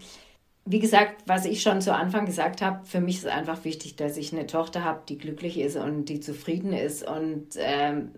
wie 0.68 0.80
gesagt, 0.80 1.22
was 1.28 1.46
ich 1.46 1.62
schon 1.62 1.80
zu 1.80 1.94
Anfang 1.94 2.26
gesagt 2.26 2.64
habe, 2.64 2.86
für 2.86 3.00
mich 3.00 3.18
ist 3.18 3.28
einfach 3.28 3.64
wichtig, 3.66 3.96
dass 3.96 4.18
ich 4.18 4.34
eine 4.34 4.48
Tochter 4.48 4.84
habe, 4.84 5.04
die 5.08 5.18
glücklich 5.18 5.60
ist 5.60 5.78
und 5.78 6.06
die 6.06 6.20
zufrieden 6.20 6.74
ist 6.74 7.08
und 7.08 7.50
ähm, 7.58 8.10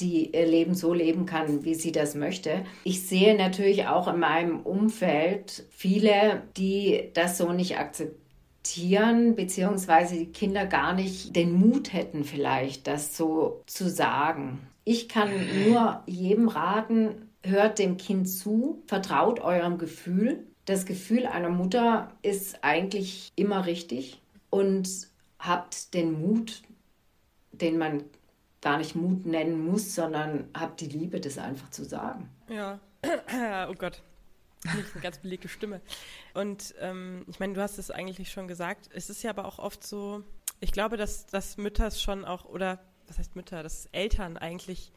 die 0.00 0.34
ihr 0.34 0.46
Leben 0.46 0.74
so 0.74 0.92
leben 0.92 1.24
kann, 1.24 1.64
wie 1.64 1.74
sie 1.74 1.92
das 1.92 2.16
möchte. 2.16 2.64
Ich 2.82 3.06
sehe 3.06 3.36
natürlich 3.36 3.86
auch 3.86 4.08
in 4.08 4.18
meinem 4.18 4.60
Umfeld 4.60 5.64
viele, 5.70 6.42
die 6.56 7.10
das 7.14 7.38
so 7.38 7.52
nicht 7.52 7.78
akzeptieren, 7.78 9.36
beziehungsweise 9.36 10.16
die 10.16 10.32
Kinder 10.32 10.66
gar 10.66 10.94
nicht 10.94 11.36
den 11.36 11.52
Mut 11.52 11.92
hätten, 11.92 12.24
vielleicht 12.24 12.88
das 12.88 13.16
so 13.16 13.62
zu 13.66 13.88
sagen. 13.88 14.58
Ich 14.82 15.08
kann 15.08 15.30
nur 15.64 16.02
jedem 16.06 16.48
raten, 16.48 17.28
hört 17.44 17.78
dem 17.78 17.98
Kind 17.98 18.28
zu, 18.28 18.82
vertraut 18.88 19.38
eurem 19.38 19.78
Gefühl 19.78 20.44
das 20.64 20.86
Gefühl 20.86 21.26
einer 21.26 21.50
Mutter 21.50 22.12
ist 22.22 22.62
eigentlich 22.62 23.32
immer 23.36 23.66
richtig 23.66 24.20
und 24.50 25.08
habt 25.38 25.94
den 25.94 26.20
Mut, 26.20 26.62
den 27.52 27.78
man 27.78 28.04
gar 28.60 28.78
nicht 28.78 28.94
Mut 28.94 29.26
nennen 29.26 29.66
muss, 29.66 29.94
sondern 29.94 30.48
habt 30.54 30.80
die 30.80 30.86
Liebe, 30.86 31.20
das 31.20 31.36
einfach 31.38 31.70
zu 31.70 31.84
sagen. 31.84 32.30
Ja, 32.48 32.78
oh 33.68 33.74
Gott. 33.74 34.02
Nicht 34.64 34.92
eine 34.92 35.02
ganz 35.02 35.18
belegte 35.18 35.48
Stimme. 35.48 35.80
Und 36.34 36.74
ähm, 36.78 37.24
ich 37.26 37.40
meine, 37.40 37.54
du 37.54 37.60
hast 37.60 37.78
es 37.78 37.90
eigentlich 37.90 38.30
schon 38.30 38.46
gesagt. 38.46 38.88
Es 38.94 39.10
ist 39.10 39.24
ja 39.24 39.30
aber 39.30 39.46
auch 39.46 39.58
oft 39.58 39.84
so, 39.84 40.22
ich 40.60 40.70
glaube, 40.70 40.96
dass, 40.96 41.26
dass 41.26 41.56
Mütter 41.56 41.90
schon 41.90 42.24
auch, 42.24 42.44
oder 42.44 42.78
was 43.08 43.18
heißt 43.18 43.34
Mütter, 43.34 43.64
dass 43.64 43.86
Eltern 43.86 44.36
eigentlich 44.36 44.92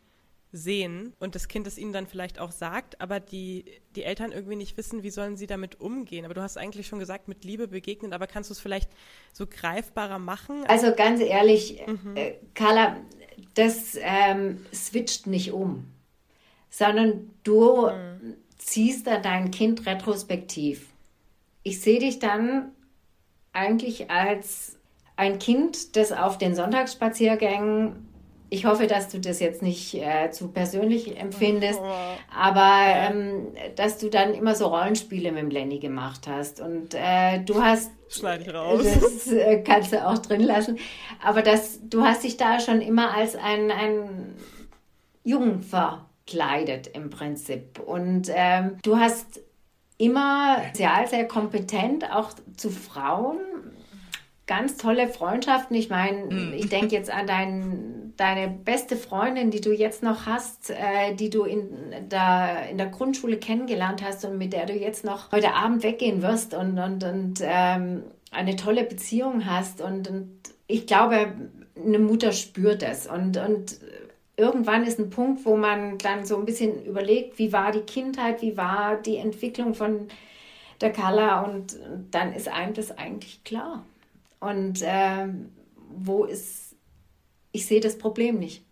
sehen 0.55 1.13
und 1.19 1.35
das 1.35 1.47
Kind 1.47 1.67
es 1.67 1.77
ihnen 1.77 1.91
dann 1.91 2.07
vielleicht 2.07 2.39
auch 2.39 2.51
sagt, 2.51 3.01
aber 3.01 3.19
die, 3.19 3.65
die 3.95 4.03
Eltern 4.03 4.31
irgendwie 4.31 4.55
nicht 4.55 4.77
wissen, 4.77 5.03
wie 5.03 5.09
sollen 5.09 5.37
sie 5.37 5.47
damit 5.47 5.81
umgehen. 5.81 6.25
Aber 6.25 6.33
du 6.33 6.41
hast 6.41 6.57
eigentlich 6.57 6.87
schon 6.87 6.99
gesagt, 6.99 7.27
mit 7.27 7.43
Liebe 7.43 7.67
begegnen, 7.67 8.13
aber 8.13 8.25
kannst 8.27 8.49
du 8.49 8.53
es 8.53 8.59
vielleicht 8.59 8.89
so 9.33 9.45
greifbarer 9.45 10.19
machen? 10.19 10.63
Also 10.67 10.93
ganz 10.95 11.19
ehrlich, 11.19 11.81
mhm. 11.85 12.15
äh, 12.15 12.35
Carla, 12.53 12.97
das 13.53 13.97
ähm, 13.99 14.65
switcht 14.73 15.27
nicht 15.27 15.51
um, 15.51 15.85
sondern 16.69 17.31
du 17.43 17.87
mhm. 17.87 18.35
ziehst 18.57 19.07
da 19.07 19.17
dein 19.19 19.51
Kind 19.51 19.85
retrospektiv. 19.85 20.87
Ich 21.63 21.81
sehe 21.81 21.99
dich 21.99 22.19
dann 22.19 22.71
eigentlich 23.51 24.09
als 24.09 24.77
ein 25.17 25.39
Kind, 25.39 25.95
das 25.95 26.11
auf 26.11 26.37
den 26.37 26.55
Sonntagsspaziergängen 26.55 28.04
ich 28.55 28.65
hoffe, 28.65 28.87
dass 28.87 29.09
du 29.09 29.19
das 29.19 29.41
jetzt 29.41 29.61
nicht 29.61 29.93
äh, 29.95 30.31
zu 30.31 30.47
persönlich 30.47 31.19
empfindest, 31.19 31.81
aber 32.33 32.79
ähm, 32.87 33.47
dass 33.75 33.97
du 33.97 34.09
dann 34.09 34.33
immer 34.33 34.55
so 34.55 34.67
Rollenspiele 34.67 35.31
mit 35.33 35.41
dem 35.41 35.49
Lenny 35.49 35.79
gemacht 35.79 36.27
hast. 36.27 36.61
Und 36.61 36.93
äh, 36.93 37.43
du 37.43 37.61
hast. 37.61 37.91
Schneide 38.07 38.43
ich 38.43 38.53
raus. 38.53 38.85
Das 39.01 39.27
äh, 39.27 39.61
kannst 39.61 39.91
du 39.91 40.07
auch 40.07 40.17
drin 40.19 40.41
lassen. 40.41 40.77
Aber 41.21 41.41
das, 41.41 41.79
du 41.83 42.03
hast 42.03 42.23
dich 42.23 42.37
da 42.37 42.59
schon 42.59 42.79
immer 42.79 43.13
als 43.13 43.35
ein, 43.35 43.71
ein 43.71 44.35
Jungen 45.23 45.61
verkleidet 45.61 46.87
im 46.87 47.09
Prinzip. 47.09 47.79
Und 47.79 48.31
ähm, 48.33 48.77
du 48.83 48.97
hast 48.97 49.41
immer 49.97 50.61
sehr, 50.73 51.05
sehr 51.07 51.27
kompetent 51.27 52.09
auch 52.09 52.31
zu 52.55 52.69
Frauen 52.69 53.39
ganz 54.47 54.77
tolle 54.77 55.07
Freundschaften. 55.07 55.75
Ich 55.75 55.89
meine, 55.89 56.25
mm. 56.25 56.53
ich 56.53 56.69
denke 56.69 56.95
jetzt 56.95 57.09
an 57.09 57.25
dein, 57.27 58.13
deine 58.17 58.47
beste 58.47 58.95
Freundin, 58.95 59.51
die 59.51 59.61
du 59.61 59.71
jetzt 59.71 60.03
noch 60.03 60.25
hast, 60.25 60.69
äh, 60.69 61.15
die 61.15 61.29
du 61.29 61.43
in 61.43 61.67
der, 62.09 62.69
in 62.69 62.77
der 62.77 62.87
Grundschule 62.87 63.37
kennengelernt 63.37 64.03
hast 64.03 64.23
und 64.25 64.37
mit 64.37 64.53
der 64.53 64.65
du 64.65 64.73
jetzt 64.73 65.03
noch 65.03 65.31
heute 65.31 65.53
Abend 65.53 65.83
weggehen 65.83 66.21
wirst 66.21 66.53
und, 66.53 66.77
und, 66.77 67.03
und 67.03 67.39
ähm, 67.41 68.03
eine 68.31 68.55
tolle 68.55 68.83
Beziehung 68.83 69.45
hast. 69.45 69.81
Und, 69.81 70.09
und 70.09 70.29
ich 70.67 70.85
glaube, 70.85 71.33
eine 71.75 71.99
Mutter 71.99 72.31
spürt 72.31 72.83
es. 72.83 73.07
Und, 73.07 73.37
und 73.37 73.79
irgendwann 74.37 74.83
ist 74.83 74.99
ein 74.99 75.09
Punkt, 75.09 75.45
wo 75.45 75.57
man 75.57 75.97
dann 75.97 76.25
so 76.25 76.37
ein 76.37 76.45
bisschen 76.45 76.85
überlegt, 76.85 77.39
wie 77.39 77.51
war 77.51 77.71
die 77.71 77.81
Kindheit, 77.81 78.41
wie 78.41 78.57
war 78.57 78.97
die 78.97 79.17
Entwicklung 79.17 79.73
von 79.73 80.07
der 80.81 80.91
Carla 80.91 81.41
und 81.41 81.77
dann 82.11 82.33
ist 82.33 82.49
einem 82.49 82.73
das 82.73 82.97
eigentlich 82.97 83.43
klar. 83.43 83.85
Und 84.45 84.83
äh, 84.83 85.27
wo 85.89 86.25
ist, 86.25 86.75
ich 87.51 87.65
sehe 87.65 87.79
das 87.79 87.97
Problem 87.97 88.37
nicht. 88.37 88.63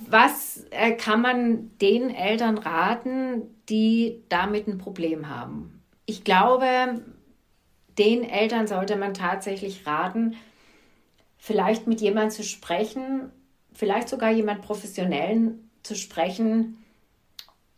Was 0.00 0.64
äh, 0.70 0.90
kann 0.92 1.22
man 1.22 1.70
den 1.78 2.10
Eltern 2.10 2.58
raten, 2.58 3.42
die 3.68 4.24
damit 4.28 4.66
ein 4.66 4.78
Problem 4.78 5.28
haben? 5.28 5.84
Ich 6.04 6.24
glaube, 6.24 7.00
den 7.96 8.24
Eltern 8.24 8.66
sollte 8.66 8.96
man 8.96 9.14
tatsächlich 9.14 9.86
raten, 9.86 10.34
vielleicht 11.38 11.86
mit 11.86 12.00
jemandem 12.00 12.30
zu 12.30 12.42
sprechen, 12.42 13.30
vielleicht 13.72 14.08
sogar 14.08 14.32
jemand 14.32 14.62
Professionellen 14.62 15.70
zu 15.84 15.94
sprechen 15.94 16.84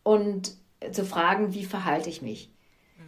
und 0.03 0.57
zu 0.91 1.05
fragen, 1.05 1.53
wie 1.53 1.67
verhalte 1.67 2.09
ich 2.09 2.23
mich. 2.23 2.51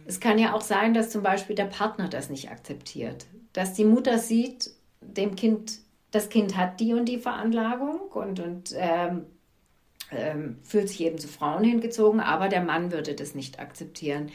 Es 0.05 0.19
kann 0.19 0.37
ja 0.37 0.53
auch 0.53 0.61
sein, 0.61 0.93
dass 0.93 1.09
zum 1.09 1.23
Beispiel 1.23 1.55
der 1.55 1.65
Partner 1.65 2.09
das 2.09 2.29
nicht 2.29 2.51
akzeptiert 2.51 3.25
dass 3.55 3.73
die 3.73 3.85
Mutter 3.85 4.19
sieht, 4.19 4.71
dem 4.99 5.37
Kind, 5.37 5.79
das 6.11 6.27
Kind 6.27 6.57
hat 6.57 6.81
die 6.81 6.93
und 6.93 7.05
die 7.05 7.19
Veranlagung 7.19 8.01
und, 8.11 8.41
und 8.41 8.75
ähm, 8.75 9.25
ähm, 10.11 10.57
fühlt 10.61 10.89
sich 10.89 10.99
eben 11.01 11.17
zu 11.17 11.29
Frauen 11.29 11.63
hingezogen, 11.63 12.19
aber 12.19 12.49
der 12.49 12.61
Mann 12.61 12.91
würde 12.91 13.15
das 13.15 13.33
nicht 13.33 13.59
akzeptieren. 13.59 14.29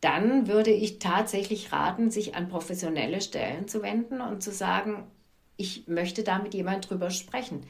Dann 0.00 0.46
würde 0.46 0.70
ich 0.70 1.00
tatsächlich 1.00 1.72
raten, 1.72 2.12
sich 2.12 2.36
an 2.36 2.48
professionelle 2.48 3.20
Stellen 3.20 3.66
zu 3.66 3.82
wenden 3.82 4.20
und 4.20 4.44
zu 4.44 4.52
sagen, 4.52 5.08
ich 5.56 5.88
möchte 5.88 6.22
da 6.22 6.38
mit 6.38 6.54
jemand 6.54 6.88
drüber 6.88 7.10
sprechen. 7.10 7.66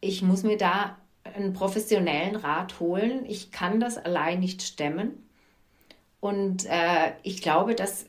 Ich 0.00 0.22
muss 0.22 0.42
mir 0.42 0.56
da 0.56 0.98
einen 1.22 1.52
professionellen 1.52 2.34
Rat 2.34 2.80
holen. 2.80 3.24
Ich 3.26 3.52
kann 3.52 3.78
das 3.78 3.96
allein 3.96 4.40
nicht 4.40 4.62
stemmen. 4.62 5.24
Und 6.18 6.66
äh, 6.66 7.12
ich 7.22 7.42
glaube, 7.42 7.76
dass 7.76 8.06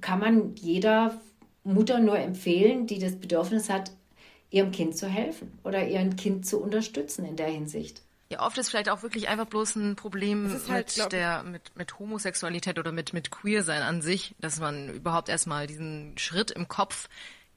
kann 0.00 0.20
man 0.20 0.54
jeder 0.56 1.20
Mutter 1.64 2.00
nur 2.00 2.18
empfehlen, 2.18 2.86
die 2.86 2.98
das 2.98 3.16
Bedürfnis 3.16 3.68
hat, 3.68 3.92
ihrem 4.50 4.72
Kind 4.72 4.96
zu 4.96 5.06
helfen 5.06 5.58
oder 5.64 5.86
ihrem 5.86 6.16
Kind 6.16 6.46
zu 6.46 6.58
unterstützen 6.60 7.24
in 7.24 7.36
der 7.36 7.48
Hinsicht. 7.48 8.02
Ja, 8.30 8.44
oft 8.44 8.58
ist 8.58 8.68
vielleicht 8.68 8.90
auch 8.90 9.02
wirklich 9.02 9.28
einfach 9.28 9.46
bloß 9.46 9.76
ein 9.76 9.96
Problem 9.96 10.54
halt, 10.68 10.96
mit 10.98 11.12
der 11.12 11.42
mit 11.44 11.74
mit 11.76 11.98
Homosexualität 11.98 12.78
oder 12.78 12.92
mit 12.92 13.14
mit 13.14 13.30
Queersein 13.30 13.82
an 13.82 14.02
sich, 14.02 14.34
dass 14.38 14.60
man 14.60 14.90
überhaupt 14.90 15.30
erstmal 15.30 15.66
diesen 15.66 16.16
Schritt 16.18 16.50
im 16.50 16.68
Kopf 16.68 17.08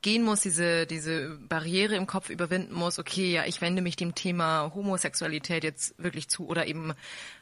gehen 0.02 0.24
muss, 0.24 0.42
diese 0.42 0.86
diese 0.86 1.38
Barriere 1.50 1.96
im 1.96 2.08
Kopf 2.08 2.30
überwinden 2.30 2.74
muss. 2.74 3.00
Okay, 3.00 3.34
ja, 3.34 3.44
ich 3.46 3.60
wende 3.60 3.82
mich 3.82 3.98
dem 3.98 4.16
Thema 4.16 4.72
Homosexualität 4.74 5.66
jetzt 5.66 6.02
wirklich 6.02 6.30
zu 6.30 6.48
oder 6.48 6.66
eben 6.68 6.94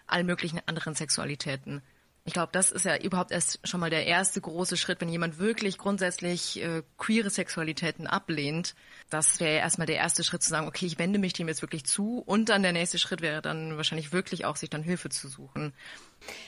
allen 0.08 0.26
möglichen 0.26 0.60
anderen 0.66 0.96
Sexualitäten. 0.96 1.84
Ich 2.26 2.34
glaube, 2.34 2.50
das 2.52 2.72
ist 2.72 2.86
ja 2.86 2.98
überhaupt 2.98 3.32
erst 3.32 3.68
schon 3.68 3.80
mal 3.80 3.90
der 3.90 4.06
erste 4.06 4.40
große 4.40 4.78
Schritt, 4.78 5.02
wenn 5.02 5.10
jemand 5.10 5.40
wirklich 5.40 5.78
grundsätzlich 5.78 6.62
äh, 6.62 6.84
queere 6.98 7.30
Sexualitäten 7.30 8.08
ablehnt. 8.08 8.76
Das 9.10 9.40
wäre 9.40 9.56
ja 9.56 9.60
erstmal 9.60 9.88
der 9.88 9.96
erste 9.96 10.24
Schritt 10.24 10.44
zu 10.44 10.50
sagen, 10.50 10.68
okay, 10.68 10.86
ich 10.86 11.00
wende 11.00 11.18
mich 11.18 11.34
dem 11.34 11.48
jetzt 11.48 11.62
wirklich 11.62 11.86
zu. 11.86 12.22
Und 12.26 12.50
dann 12.50 12.62
der 12.62 12.74
nächste 12.74 13.00
Schritt 13.00 13.22
wäre 13.22 13.42
dann 13.42 13.78
wahrscheinlich 13.78 14.12
wirklich 14.12 14.46
auch, 14.46 14.58
sich 14.58 14.70
dann 14.70 14.84
Hilfe 14.84 15.10
zu 15.10 15.28
suchen. 15.28 15.74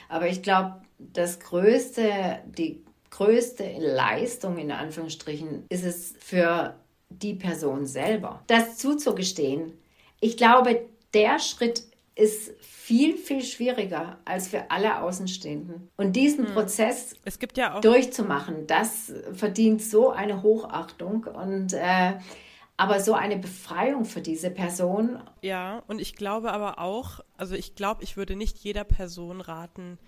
Aber 0.09 0.27
ich 0.27 0.43
glaube, 0.43 0.81
das 0.99 1.39
größte, 1.39 2.39
die 2.45 2.83
größte 3.09 3.77
Leistung 3.79 4.57
in 4.57 4.71
Anführungsstrichen 4.71 5.65
ist 5.69 5.83
es 5.83 6.13
für 6.19 6.75
die 7.09 7.33
Person 7.33 7.85
selber, 7.85 8.43
das 8.47 8.77
zuzugestehen. 8.77 9.73
Ich 10.19 10.37
glaube, 10.37 10.87
der 11.13 11.39
Schritt 11.39 11.83
ist 12.15 12.51
viel, 12.59 13.15
viel 13.17 13.41
schwieriger 13.41 14.19
als 14.25 14.49
für 14.49 14.69
alle 14.69 15.01
Außenstehenden. 15.01 15.89
Und 15.97 16.15
diesen 16.15 16.47
hm. 16.47 16.53
Prozess 16.53 17.15
ja 17.55 17.79
durchzumachen, 17.79 18.67
das 18.67 19.13
verdient 19.33 19.81
so 19.81 20.11
eine 20.11 20.43
Hochachtung 20.43 21.23
und 21.23 21.73
äh, 21.73 22.13
aber 22.77 22.99
so 22.99 23.13
eine 23.13 23.37
Befreiung 23.37 24.05
für 24.05 24.21
diese 24.21 24.49
Person. 24.49 25.21
Ja, 25.41 25.83
und 25.87 26.01
ich 26.01 26.15
glaube 26.15 26.51
aber 26.51 26.79
auch, 26.79 27.19
also 27.37 27.55
ich 27.55 27.75
glaube, 27.75 28.03
ich 28.03 28.17
würde 28.17 28.35
nicht 28.35 28.57
jeder 28.57 28.83
Person 28.83 29.39
raten, 29.39 29.99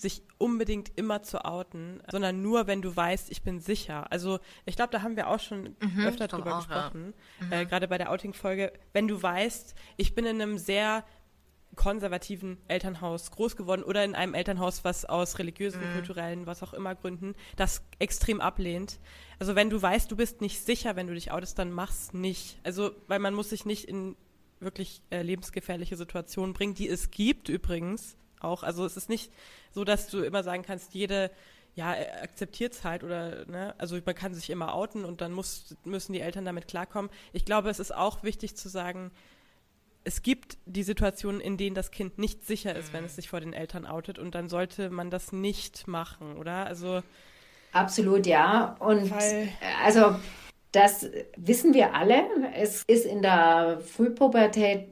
sich 0.00 0.22
unbedingt 0.38 0.92
immer 0.96 1.22
zu 1.22 1.44
outen, 1.44 2.00
sondern 2.10 2.40
nur, 2.40 2.66
wenn 2.66 2.82
du 2.82 2.94
weißt, 2.94 3.30
ich 3.30 3.42
bin 3.42 3.60
sicher. 3.60 4.10
Also 4.10 4.38
ich 4.64 4.76
glaube, 4.76 4.92
da 4.92 5.02
haben 5.02 5.16
wir 5.16 5.28
auch 5.28 5.40
schon 5.40 5.76
mhm, 5.80 6.06
öfter 6.06 6.28
drüber 6.28 6.56
auch, 6.56 6.66
gesprochen, 6.68 7.14
ja. 7.40 7.46
mhm. 7.46 7.52
äh, 7.52 7.66
gerade 7.66 7.88
bei 7.88 7.98
der 7.98 8.10
Outing-Folge. 8.10 8.72
Wenn 8.92 9.08
du 9.08 9.22
weißt, 9.22 9.74
ich 9.96 10.14
bin 10.14 10.24
in 10.24 10.40
einem 10.40 10.56
sehr 10.56 11.04
konservativen 11.76 12.58
Elternhaus 12.68 13.30
groß 13.30 13.56
geworden 13.56 13.82
oder 13.82 14.04
in 14.04 14.14
einem 14.14 14.34
Elternhaus, 14.34 14.84
was 14.84 15.04
aus 15.04 15.38
religiösen, 15.38 15.80
mhm. 15.80 15.94
kulturellen, 15.94 16.46
was 16.46 16.62
auch 16.62 16.74
immer 16.74 16.94
Gründen 16.94 17.34
das 17.56 17.82
extrem 17.98 18.40
ablehnt. 18.40 18.98
Also 19.38 19.54
wenn 19.54 19.70
du 19.70 19.80
weißt, 19.80 20.10
du 20.10 20.16
bist 20.16 20.40
nicht 20.40 20.64
sicher, 20.64 20.96
wenn 20.96 21.06
du 21.06 21.14
dich 21.14 21.30
outest, 21.30 21.58
dann 21.58 21.72
mach's 21.72 22.12
nicht. 22.12 22.58
Also 22.64 22.90
weil 23.06 23.18
man 23.18 23.34
muss 23.34 23.50
sich 23.50 23.64
nicht 23.64 23.84
in 23.84 24.16
wirklich 24.58 25.00
äh, 25.10 25.22
lebensgefährliche 25.22 25.96
Situationen 25.96 26.54
bringen, 26.54 26.74
die 26.74 26.88
es 26.88 27.10
gibt 27.10 27.48
übrigens 27.48 28.16
auch. 28.40 28.62
Also 28.62 28.84
es 28.84 28.96
ist 28.96 29.08
nicht 29.08 29.32
so, 29.72 29.84
dass 29.84 30.08
du 30.08 30.20
immer 30.20 30.42
sagen 30.42 30.62
kannst, 30.62 30.94
jede 30.94 31.30
ja, 31.76 31.92
akzeptiert 32.22 32.72
es 32.72 32.84
halt 32.84 33.04
oder, 33.04 33.46
ne, 33.46 33.74
also 33.78 33.98
man 34.04 34.14
kann 34.14 34.34
sich 34.34 34.50
immer 34.50 34.74
outen 34.74 35.04
und 35.04 35.20
dann 35.20 35.32
muss, 35.32 35.76
müssen 35.84 36.12
die 36.12 36.20
Eltern 36.20 36.44
damit 36.44 36.66
klarkommen. 36.66 37.10
Ich 37.32 37.44
glaube, 37.44 37.70
es 37.70 37.78
ist 37.78 37.94
auch 37.94 38.22
wichtig 38.22 38.56
zu 38.56 38.68
sagen, 38.68 39.12
es 40.10 40.22
gibt 40.22 40.58
die 40.66 40.82
Situationen, 40.82 41.40
in 41.40 41.56
denen 41.56 41.76
das 41.76 41.92
Kind 41.92 42.18
nicht 42.18 42.44
sicher 42.44 42.74
ist, 42.74 42.92
wenn 42.92 43.04
es 43.04 43.14
sich 43.14 43.28
vor 43.28 43.38
den 43.38 43.52
Eltern 43.52 43.86
outet 43.86 44.18
und 44.18 44.34
dann 44.34 44.48
sollte 44.48 44.90
man 44.90 45.08
das 45.08 45.30
nicht 45.30 45.86
machen, 45.86 46.36
oder? 46.36 46.66
Also 46.66 47.04
absolut 47.70 48.26
ja 48.26 48.74
und 48.80 49.08
weil, 49.08 49.50
also 49.84 50.16
das 50.72 51.08
wissen 51.36 51.74
wir 51.74 51.94
alle. 51.94 52.24
Es 52.56 52.82
ist 52.88 53.06
in 53.06 53.22
der 53.22 53.80
Frühpubertät 53.86 54.88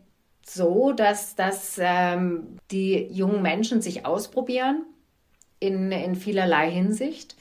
so, 0.47 0.93
dass, 0.93 1.35
dass 1.35 1.81
ähm, 1.83 2.57
die 2.71 3.09
jungen 3.11 3.43
Menschen 3.43 3.83
sich 3.83 4.07
ausprobieren 4.07 4.87
in, 5.59 5.91
in 5.91 6.15
vielerlei 6.15 6.71
Hinsicht 6.71 7.35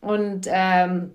und 0.00 0.48
ähm, 0.50 1.12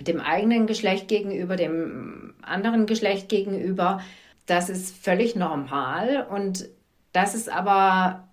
dem 0.00 0.20
eigenen 0.20 0.68
Geschlecht 0.68 1.08
gegenüber, 1.08 1.56
dem 1.56 2.34
anderen 2.42 2.86
Geschlecht 2.86 3.28
gegenüber 3.28 4.00
das 4.50 4.68
ist 4.68 4.96
völlig 4.96 5.36
normal 5.36 6.26
und 6.28 6.68
das 7.12 7.34
ist 7.34 7.48
aber 7.48 8.28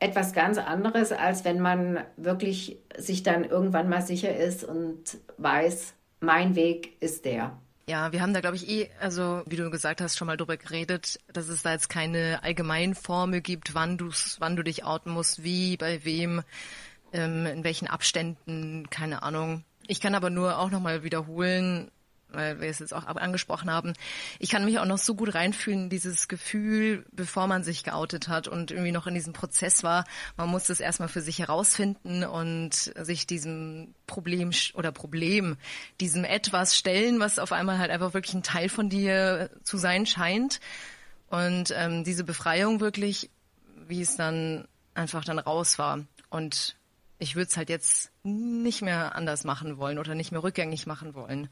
etwas 0.00 0.32
ganz 0.32 0.58
anderes, 0.58 1.12
als 1.12 1.44
wenn 1.44 1.60
man 1.60 2.04
wirklich 2.16 2.78
sich 2.96 3.22
dann 3.22 3.44
irgendwann 3.44 3.88
mal 3.88 4.02
sicher 4.02 4.36
ist 4.36 4.64
und 4.64 5.18
weiß, 5.38 5.94
mein 6.20 6.56
Weg 6.56 7.00
ist 7.00 7.24
der. 7.24 7.56
Ja, 7.88 8.12
wir 8.12 8.20
haben 8.20 8.32
da, 8.32 8.40
glaube 8.40 8.56
ich, 8.56 8.68
eh, 8.68 8.90
also 8.98 9.42
wie 9.46 9.56
du 9.56 9.70
gesagt 9.70 10.00
hast, 10.00 10.16
schon 10.16 10.26
mal 10.26 10.36
drüber 10.36 10.56
geredet, 10.56 11.20
dass 11.32 11.48
es 11.48 11.62
da 11.62 11.72
jetzt 11.72 11.88
keine 11.88 12.42
Allgemeinformel 12.42 13.40
gibt, 13.40 13.74
wann 13.74 13.98
du 13.98 14.10
wann 14.38 14.56
du 14.56 14.62
dich 14.62 14.84
outen 14.84 15.12
musst, 15.12 15.44
wie, 15.44 15.76
bei 15.76 16.04
wem, 16.04 16.42
ähm, 17.12 17.46
in 17.46 17.62
welchen 17.62 17.86
Abständen, 17.86 18.88
keine 18.90 19.22
Ahnung. 19.22 19.64
Ich 19.86 20.00
kann 20.00 20.14
aber 20.14 20.30
nur 20.30 20.58
auch 20.58 20.70
nochmal 20.70 21.04
wiederholen, 21.04 21.90
weil 22.34 22.60
wir 22.60 22.68
es 22.68 22.78
jetzt 22.78 22.94
auch 22.94 23.06
angesprochen 23.06 23.70
haben. 23.70 23.92
Ich 24.38 24.50
kann 24.50 24.64
mich 24.64 24.78
auch 24.78 24.84
noch 24.84 24.98
so 24.98 25.14
gut 25.14 25.34
reinfühlen, 25.34 25.90
dieses 25.90 26.28
Gefühl, 26.28 27.04
bevor 27.12 27.46
man 27.46 27.64
sich 27.64 27.84
geoutet 27.84 28.28
hat 28.28 28.48
und 28.48 28.70
irgendwie 28.70 28.92
noch 28.92 29.06
in 29.06 29.14
diesem 29.14 29.32
Prozess 29.32 29.82
war. 29.82 30.04
Man 30.36 30.48
muss 30.48 30.64
das 30.64 30.80
erstmal 30.80 31.08
für 31.08 31.20
sich 31.20 31.38
herausfinden 31.38 32.24
und 32.24 32.74
sich 32.74 33.26
diesem 33.26 33.94
Problem 34.06 34.50
oder 34.74 34.92
Problem, 34.92 35.56
diesem 36.00 36.24
etwas 36.24 36.76
stellen, 36.76 37.20
was 37.20 37.38
auf 37.38 37.52
einmal 37.52 37.78
halt 37.78 37.90
einfach 37.90 38.14
wirklich 38.14 38.34
ein 38.34 38.42
Teil 38.42 38.68
von 38.68 38.88
dir 38.88 39.50
zu 39.62 39.76
sein 39.78 40.06
scheint. 40.06 40.60
Und 41.28 41.72
ähm, 41.76 42.04
diese 42.04 42.24
Befreiung 42.24 42.80
wirklich, 42.80 43.30
wie 43.88 44.02
es 44.02 44.16
dann 44.16 44.68
einfach 44.94 45.24
dann 45.24 45.38
raus 45.38 45.78
war. 45.78 46.04
Und 46.30 46.76
ich 47.18 47.36
würde 47.36 47.48
es 47.48 47.56
halt 47.56 47.70
jetzt 47.70 48.10
nicht 48.22 48.82
mehr 48.82 49.14
anders 49.14 49.44
machen 49.44 49.78
wollen 49.78 49.98
oder 49.98 50.14
nicht 50.14 50.32
mehr 50.32 50.42
rückgängig 50.42 50.86
machen 50.86 51.14
wollen. 51.14 51.48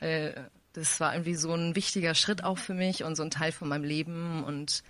Äh, 0.00 0.32
das 0.72 1.00
war 1.00 1.14
irgendwie 1.14 1.34
so 1.34 1.54
ein 1.54 1.74
wichtiger 1.74 2.14
Schritt 2.14 2.44
auch 2.44 2.58
für 2.58 2.74
mich 2.74 3.02
und 3.02 3.16
so 3.16 3.22
ein 3.22 3.30
Teil 3.30 3.52
von 3.52 3.68
meinem 3.68 3.84
Leben. 3.84 4.44
Und 4.44 4.82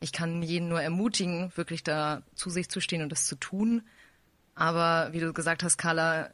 ich 0.00 0.12
kann 0.12 0.42
jeden 0.42 0.68
nur 0.68 0.80
ermutigen, 0.80 1.52
wirklich 1.54 1.82
da 1.82 2.22
zu 2.34 2.50
sich 2.50 2.70
zu 2.70 2.80
stehen 2.80 3.02
und 3.02 3.10
das 3.10 3.26
zu 3.26 3.36
tun. 3.36 3.82
Aber 4.54 5.12
wie 5.12 5.20
du 5.20 5.32
gesagt 5.32 5.62
hast, 5.62 5.76
Carla, 5.76 6.30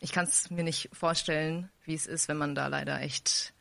ich 0.00 0.12
kann 0.12 0.24
es 0.24 0.50
mir 0.50 0.64
nicht 0.64 0.90
vorstellen, 0.92 1.70
wie 1.84 1.94
es 1.94 2.06
ist, 2.06 2.28
wenn 2.28 2.36
man 2.36 2.54
da 2.54 2.66
leider 2.66 3.00
echt 3.00 3.52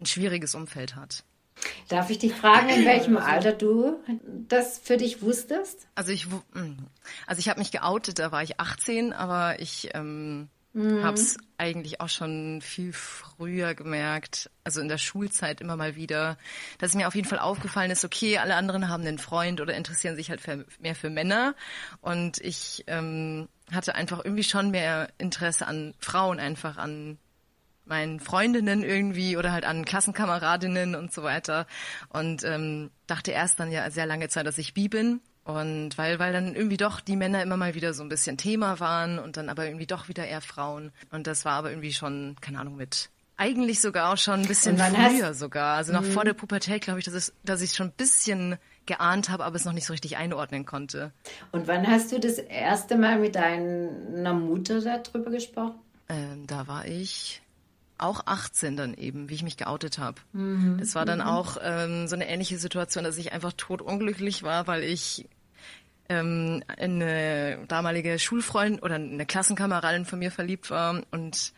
ein 0.00 0.06
schwieriges 0.06 0.54
Umfeld 0.54 0.94
hat. 0.94 1.24
Darf 1.88 2.10
ich 2.10 2.18
dich 2.18 2.34
fragen, 2.34 2.68
in 2.68 2.84
welchem 2.84 3.16
Alter 3.16 3.52
du 3.52 3.96
das 4.48 4.78
für 4.78 4.98
dich 4.98 5.22
wusstest? 5.22 5.86
Also 5.94 6.12
ich, 6.12 6.26
hm, 6.52 6.76
also 7.26 7.38
ich 7.38 7.48
habe 7.48 7.60
mich 7.60 7.70
geoutet, 7.70 8.18
da 8.18 8.30
war 8.30 8.42
ich 8.42 8.60
18, 8.60 9.12
aber 9.12 9.58
ich 9.60 9.88
ähm, 9.94 10.48
mhm. 10.76 11.02
habe 11.02 11.20
eigentlich 11.58 12.00
auch 12.00 12.08
schon 12.08 12.60
viel 12.60 12.92
früher 12.92 13.74
gemerkt, 13.74 14.50
also 14.62 14.80
in 14.80 14.88
der 14.88 14.98
Schulzeit 14.98 15.60
immer 15.60 15.76
mal 15.76 15.96
wieder, 15.96 16.36
dass 16.78 16.94
mir 16.94 17.08
auf 17.08 17.14
jeden 17.14 17.28
Fall 17.28 17.38
aufgefallen 17.38 17.90
ist, 17.90 18.04
okay, 18.04 18.38
alle 18.38 18.54
anderen 18.54 18.88
haben 18.88 19.06
einen 19.06 19.18
Freund 19.18 19.60
oder 19.60 19.74
interessieren 19.74 20.16
sich 20.16 20.30
halt 20.30 20.40
für, 20.40 20.66
mehr 20.78 20.94
für 20.94 21.10
Männer 21.10 21.54
und 22.00 22.38
ich 22.38 22.84
ähm, 22.86 23.48
hatte 23.72 23.94
einfach 23.94 24.24
irgendwie 24.24 24.44
schon 24.44 24.70
mehr 24.70 25.08
Interesse 25.18 25.66
an 25.66 25.94
Frauen, 25.98 26.38
einfach 26.38 26.76
an 26.76 27.18
meinen 27.86 28.20
Freundinnen 28.20 28.82
irgendwie 28.82 29.36
oder 29.36 29.52
halt 29.52 29.64
an 29.64 29.84
Klassenkameradinnen 29.84 30.94
und 30.94 31.12
so 31.12 31.22
weiter. 31.22 31.66
Und 32.08 32.42
ähm, 32.44 32.90
dachte 33.06 33.30
erst 33.30 33.60
dann 33.60 33.70
ja 33.70 33.88
sehr 33.90 34.06
lange 34.06 34.28
Zeit, 34.28 34.46
dass 34.46 34.58
ich 34.58 34.74
bi 34.74 34.88
bin. 34.88 35.20
Und 35.46 35.96
weil, 35.96 36.18
weil 36.18 36.32
dann 36.32 36.56
irgendwie 36.56 36.76
doch 36.76 37.00
die 37.00 37.14
Männer 37.14 37.40
immer 37.40 37.56
mal 37.56 37.76
wieder 37.76 37.94
so 37.94 38.02
ein 38.02 38.08
bisschen 38.08 38.36
Thema 38.36 38.80
waren 38.80 39.20
und 39.20 39.36
dann 39.36 39.48
aber 39.48 39.64
irgendwie 39.64 39.86
doch 39.86 40.08
wieder 40.08 40.26
eher 40.26 40.40
Frauen. 40.40 40.90
Und 41.12 41.28
das 41.28 41.44
war 41.44 41.52
aber 41.52 41.70
irgendwie 41.70 41.92
schon, 41.92 42.34
keine 42.40 42.58
Ahnung, 42.58 42.74
mit 42.74 43.10
eigentlich 43.36 43.80
sogar 43.80 44.12
auch 44.12 44.16
schon 44.16 44.40
ein 44.40 44.46
bisschen 44.46 44.76
früher 44.76 45.28
hast... 45.28 45.38
sogar. 45.38 45.76
Also 45.76 45.92
noch 45.92 46.02
mhm. 46.02 46.10
vor 46.10 46.24
der 46.24 46.32
Pubertät 46.32 46.82
glaube 46.82 46.98
ich, 46.98 47.04
dass, 47.04 47.14
es, 47.14 47.32
dass 47.44 47.62
ich 47.62 47.74
schon 47.74 47.88
ein 47.88 47.92
bisschen 47.96 48.56
geahnt 48.86 49.28
habe, 49.28 49.44
aber 49.44 49.54
es 49.54 49.64
noch 49.64 49.72
nicht 49.72 49.86
so 49.86 49.92
richtig 49.92 50.16
einordnen 50.16 50.66
konnte. 50.66 51.12
Und 51.52 51.68
wann 51.68 51.86
hast 51.86 52.10
du 52.10 52.18
das 52.18 52.38
erste 52.38 52.96
Mal 52.96 53.20
mit 53.20 53.36
deiner 53.36 54.34
Mutter 54.34 54.80
darüber 54.80 55.30
gesprochen? 55.30 55.78
Ähm, 56.08 56.46
da 56.48 56.66
war 56.66 56.86
ich 56.86 57.40
auch 57.98 58.26
18 58.26 58.76
dann 58.76 58.94
eben, 58.94 59.28
wie 59.28 59.34
ich 59.34 59.42
mich 59.42 59.56
geoutet 59.56 59.98
habe. 59.98 60.20
Mhm. 60.32 60.78
Das 60.78 60.94
war 60.96 61.04
dann 61.04 61.20
mhm. 61.20 61.26
auch 61.26 61.56
ähm, 61.62 62.08
so 62.08 62.16
eine 62.16 62.28
ähnliche 62.28 62.58
Situation, 62.58 63.04
dass 63.04 63.16
ich 63.16 63.32
einfach 63.32 63.52
totunglücklich 63.52 64.42
war, 64.42 64.66
weil 64.66 64.82
ich 64.82 65.26
ähm, 66.08 66.62
in 66.76 67.02
eine 67.02 67.64
damalige 67.68 68.18
Schulfreundin 68.18 68.80
oder 68.80 68.96
eine 68.96 69.26
Klassenkameradin 69.26 70.04
von 70.04 70.18
mir 70.18 70.30
verliebt 70.30 70.70
war 70.70 71.02
und 71.10 71.52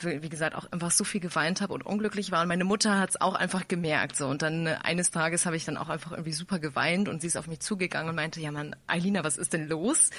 wie 0.00 0.28
gesagt 0.28 0.54
auch 0.54 0.70
einfach 0.72 0.90
so 0.90 1.04
viel 1.04 1.20
geweint 1.20 1.60
habe 1.60 1.72
und 1.72 1.84
unglücklich 1.84 2.30
war. 2.30 2.42
Und 2.42 2.48
meine 2.48 2.64
Mutter 2.64 2.98
hat 2.98 3.10
es 3.10 3.20
auch 3.20 3.34
einfach 3.34 3.66
gemerkt 3.66 4.16
so. 4.16 4.26
Und 4.28 4.42
dann 4.42 4.66
äh, 4.66 4.76
eines 4.82 5.10
Tages 5.10 5.46
habe 5.46 5.56
ich 5.56 5.64
dann 5.64 5.76
auch 5.76 5.88
einfach 5.88 6.12
irgendwie 6.12 6.32
super 6.32 6.58
geweint 6.58 7.08
und 7.08 7.20
sie 7.20 7.28
ist 7.28 7.36
auf 7.36 7.46
mich 7.46 7.60
zugegangen 7.60 8.10
und 8.10 8.16
meinte 8.16 8.40
ja 8.40 8.52
Mann 8.52 8.76
Eilina 8.86 9.24
was 9.24 9.38
ist 9.38 9.52
denn 9.52 9.68
los? 9.68 10.10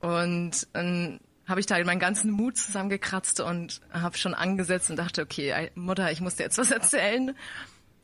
Und 0.00 0.68
ähm, 0.74 1.20
habe 1.46 1.60
ich 1.60 1.66
da 1.66 1.82
meinen 1.84 2.00
ganzen 2.00 2.30
Mut 2.30 2.56
zusammengekratzt 2.56 3.40
und 3.40 3.80
habe 3.90 4.16
schon 4.16 4.34
angesetzt 4.34 4.90
und 4.90 4.96
dachte, 4.96 5.22
okay, 5.22 5.70
Mutter, 5.74 6.10
ich 6.12 6.20
muss 6.20 6.36
dir 6.36 6.44
jetzt 6.44 6.58
was 6.58 6.70
erzählen. 6.70 7.34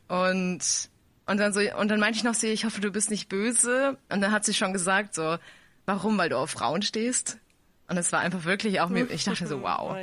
Und 0.07 0.89
und 1.29 1.37
dann 1.37 1.53
so 1.53 1.59
und 1.77 1.89
dann 1.89 1.99
meinte 1.99 2.17
ich 2.17 2.23
noch 2.23 2.33
sie, 2.33 2.47
ich 2.47 2.65
hoffe, 2.65 2.81
du 2.81 2.91
bist 2.91 3.11
nicht 3.11 3.29
böse. 3.29 3.97
Und 4.09 4.21
dann 4.21 4.31
hat 4.31 4.45
sie 4.45 4.53
schon 4.53 4.73
gesagt 4.73 5.13
so, 5.13 5.37
warum? 5.85 6.17
Weil 6.17 6.29
du 6.29 6.37
auf 6.37 6.49
Frauen 6.49 6.81
stehst. 6.81 7.37
Und 7.87 7.97
es 7.97 8.11
war 8.11 8.19
einfach 8.19 8.45
wirklich 8.45 8.81
auch 8.81 8.89
mir, 8.89 9.09
ich 9.09 9.23
dachte 9.23 9.47
so, 9.47 9.61
wow. 9.61 9.95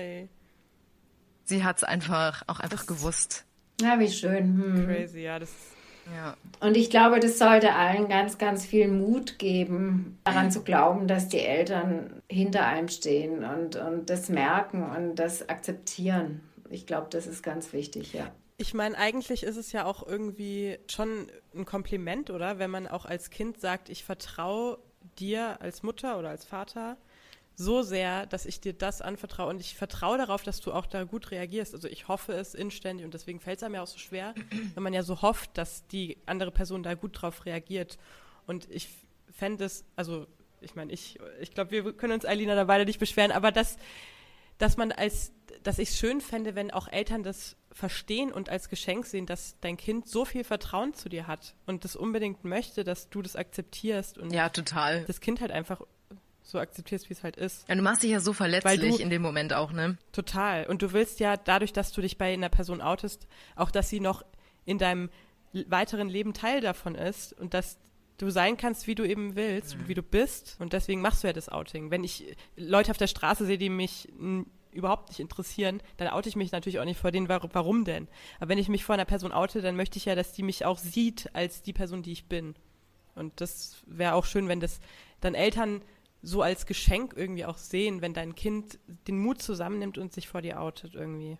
Sie 1.44 1.64
hat 1.64 1.76
es 1.78 1.84
einfach 1.84 2.42
auch 2.46 2.60
einfach 2.60 2.78
das, 2.78 2.86
gewusst. 2.86 3.44
Ja, 3.80 3.98
wie 3.98 4.10
schön. 4.10 4.60
Hm. 4.60 4.86
Crazy, 4.86 5.20
ja, 5.20 5.38
das 5.38 5.50
ja. 6.14 6.36
Und 6.60 6.76
ich 6.76 6.90
glaube, 6.90 7.18
das 7.20 7.38
sollte 7.38 7.74
allen 7.74 8.08
ganz, 8.08 8.38
ganz 8.38 8.64
viel 8.64 8.88
Mut 8.88 9.38
geben, 9.38 10.18
daran 10.24 10.50
zu 10.50 10.62
glauben, 10.62 11.08
dass 11.08 11.28
die 11.28 11.40
Eltern 11.40 12.22
hinter 12.30 12.64
einem 12.64 12.88
stehen 12.88 13.44
und, 13.44 13.76
und 13.76 14.08
das 14.08 14.28
merken 14.28 14.84
und 14.84 15.16
das 15.16 15.48
akzeptieren. 15.48 16.42
Ich 16.70 16.86
glaube, 16.86 17.08
das 17.10 17.26
ist 17.26 17.42
ganz 17.42 17.72
wichtig, 17.72 18.12
ja. 18.12 18.30
Ich 18.58 18.72
meine, 18.72 18.96
eigentlich 18.96 19.42
ist 19.42 19.56
es 19.56 19.72
ja 19.72 19.84
auch 19.84 20.06
irgendwie 20.06 20.78
schon 20.90 21.30
ein 21.54 21.66
Kompliment, 21.66 22.30
oder? 22.30 22.58
Wenn 22.58 22.70
man 22.70 22.86
auch 22.86 23.04
als 23.04 23.30
Kind 23.30 23.60
sagt, 23.60 23.90
ich 23.90 24.04
vertraue 24.04 24.78
dir 25.18 25.60
als 25.60 25.82
Mutter 25.82 26.18
oder 26.18 26.30
als 26.30 26.44
Vater 26.44 26.96
so 27.54 27.82
sehr, 27.82 28.26
dass 28.26 28.44
ich 28.44 28.60
dir 28.60 28.74
das 28.74 29.00
anvertraue 29.00 29.48
und 29.48 29.60
ich 29.60 29.76
vertraue 29.76 30.18
darauf, 30.18 30.42
dass 30.42 30.60
du 30.60 30.72
auch 30.72 30.86
da 30.86 31.04
gut 31.04 31.30
reagierst. 31.30 31.74
Also 31.74 31.88
ich 31.88 32.06
hoffe 32.06 32.32
es 32.32 32.54
inständig 32.54 33.04
und 33.04 33.14
deswegen 33.14 33.40
fällt 33.40 33.58
es 33.58 33.62
einem 33.62 33.76
ja 33.76 33.82
auch 33.82 33.86
so 33.86 33.98
schwer, 33.98 34.34
wenn 34.74 34.82
man 34.82 34.92
ja 34.92 35.02
so 35.02 35.22
hofft, 35.22 35.56
dass 35.56 35.86
die 35.86 36.18
andere 36.26 36.50
Person 36.50 36.82
da 36.82 36.94
gut 36.94 37.20
drauf 37.20 37.46
reagiert. 37.46 37.98
Und 38.46 38.70
ich 38.70 38.88
fände 39.30 39.64
es, 39.64 39.84
also 39.96 40.26
ich 40.60 40.74
meine, 40.74 40.92
ich, 40.92 41.18
ich 41.40 41.52
glaube, 41.52 41.70
wir 41.70 41.92
können 41.94 42.12
uns 42.12 42.24
Alina 42.24 42.54
da 42.54 42.64
beide 42.64 42.84
nicht 42.84 43.00
beschweren, 43.00 43.32
aber 43.32 43.52
dass, 43.52 43.76
dass 44.58 44.76
man 44.76 44.92
als, 44.92 45.32
dass 45.62 45.78
ich 45.78 45.90
es 45.90 45.98
schön 45.98 46.20
fände, 46.20 46.54
wenn 46.54 46.70
auch 46.70 46.88
Eltern 46.88 47.22
das 47.22 47.56
verstehen 47.76 48.32
und 48.32 48.48
als 48.48 48.70
Geschenk 48.70 49.04
sehen, 49.04 49.26
dass 49.26 49.56
dein 49.60 49.76
Kind 49.76 50.08
so 50.08 50.24
viel 50.24 50.44
Vertrauen 50.44 50.94
zu 50.94 51.10
dir 51.10 51.26
hat 51.26 51.54
und 51.66 51.84
das 51.84 51.94
unbedingt 51.94 52.42
möchte, 52.42 52.84
dass 52.84 53.10
du 53.10 53.20
das 53.20 53.36
akzeptierst 53.36 54.16
und 54.16 54.32
ja, 54.32 54.48
total. 54.48 55.04
das 55.04 55.20
Kind 55.20 55.42
halt 55.42 55.50
einfach 55.50 55.82
so 56.42 56.58
akzeptierst, 56.58 57.10
wie 57.10 57.12
es 57.12 57.22
halt 57.22 57.36
ist. 57.36 57.68
Ja, 57.68 57.74
du 57.74 57.82
machst 57.82 58.02
dich 58.02 58.12
ja 58.12 58.20
so 58.20 58.32
verletzlich 58.32 58.96
du, 58.96 59.02
in 59.02 59.10
dem 59.10 59.20
Moment 59.20 59.52
auch, 59.52 59.72
ne? 59.72 59.98
Total. 60.12 60.64
Und 60.66 60.80
du 60.80 60.94
willst 60.94 61.20
ja 61.20 61.36
dadurch, 61.36 61.74
dass 61.74 61.92
du 61.92 62.00
dich 62.00 62.16
bei 62.16 62.32
einer 62.32 62.48
Person 62.48 62.80
outest, 62.80 63.26
auch, 63.56 63.70
dass 63.70 63.90
sie 63.90 64.00
noch 64.00 64.24
in 64.64 64.78
deinem 64.78 65.10
weiteren 65.52 66.08
Leben 66.08 66.32
Teil 66.32 66.62
davon 66.62 66.94
ist 66.94 67.34
und 67.34 67.52
dass 67.52 67.78
du 68.16 68.30
sein 68.30 68.56
kannst, 68.56 68.86
wie 68.86 68.94
du 68.94 69.04
eben 69.04 69.36
willst, 69.36 69.76
mhm. 69.76 69.88
wie 69.88 69.94
du 69.94 70.02
bist. 70.02 70.56
Und 70.60 70.72
deswegen 70.72 71.02
machst 71.02 71.22
du 71.22 71.26
ja 71.26 71.34
das 71.34 71.50
Outing. 71.50 71.90
Wenn 71.90 72.04
ich 72.04 72.36
Leute 72.56 72.90
auf 72.90 72.96
der 72.96 73.06
Straße 73.06 73.44
sehe, 73.44 73.58
die 73.58 73.68
mich 73.68 74.08
überhaupt 74.76 75.08
nicht 75.08 75.20
interessieren, 75.20 75.80
dann 75.96 76.08
oute 76.08 76.28
ich 76.28 76.36
mich 76.36 76.52
natürlich 76.52 76.78
auch 76.78 76.84
nicht 76.84 77.00
vor 77.00 77.10
denen, 77.10 77.28
warum 77.28 77.84
denn? 77.84 78.08
Aber 78.38 78.50
wenn 78.50 78.58
ich 78.58 78.68
mich 78.68 78.84
vor 78.84 78.94
einer 78.94 79.04
Person 79.04 79.32
oute, 79.32 79.62
dann 79.62 79.76
möchte 79.76 79.98
ich 79.98 80.04
ja, 80.04 80.14
dass 80.14 80.32
die 80.32 80.42
mich 80.42 80.64
auch 80.64 80.78
sieht 80.78 81.30
als 81.34 81.62
die 81.62 81.72
Person, 81.72 82.02
die 82.02 82.12
ich 82.12 82.26
bin. 82.26 82.54
Und 83.14 83.40
das 83.40 83.82
wäre 83.86 84.14
auch 84.14 84.24
schön, 84.24 84.48
wenn 84.48 84.60
das 84.60 84.80
dann 85.20 85.34
Eltern 85.34 85.82
so 86.22 86.42
als 86.42 86.66
Geschenk 86.66 87.14
irgendwie 87.16 87.44
auch 87.44 87.56
sehen, 87.56 88.02
wenn 88.02 88.14
dein 88.14 88.34
Kind 88.34 88.78
den 89.08 89.18
Mut 89.18 89.42
zusammennimmt 89.42 89.98
und 89.98 90.12
sich 90.12 90.28
vor 90.28 90.42
dir 90.42 90.60
outet 90.60 90.94
irgendwie. 90.94 91.38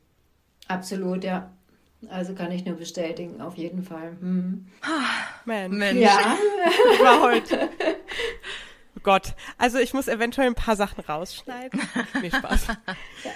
Absolut, 0.68 1.24
ja. 1.24 1.53
Also 2.09 2.34
kann 2.34 2.53
ich 2.53 2.64
nur 2.64 2.76
bestätigen, 2.76 3.41
auf 3.41 3.57
jeden 3.57 3.82
Fall. 3.82 4.16
Hm. 4.20 4.66
Mensch. 5.78 6.01
Ja. 6.01 6.37
War 7.01 7.22
heute. 7.22 7.68
Gott. 9.07 9.35
Also 9.57 9.79
ich 9.79 9.95
muss 9.95 10.09
eventuell 10.09 10.49
ein 10.49 10.57
paar 10.57 10.75
Sachen 10.75 11.05
rausschneiden. 11.05 11.81
Mir 12.21 12.29
Spaß. 12.29 12.67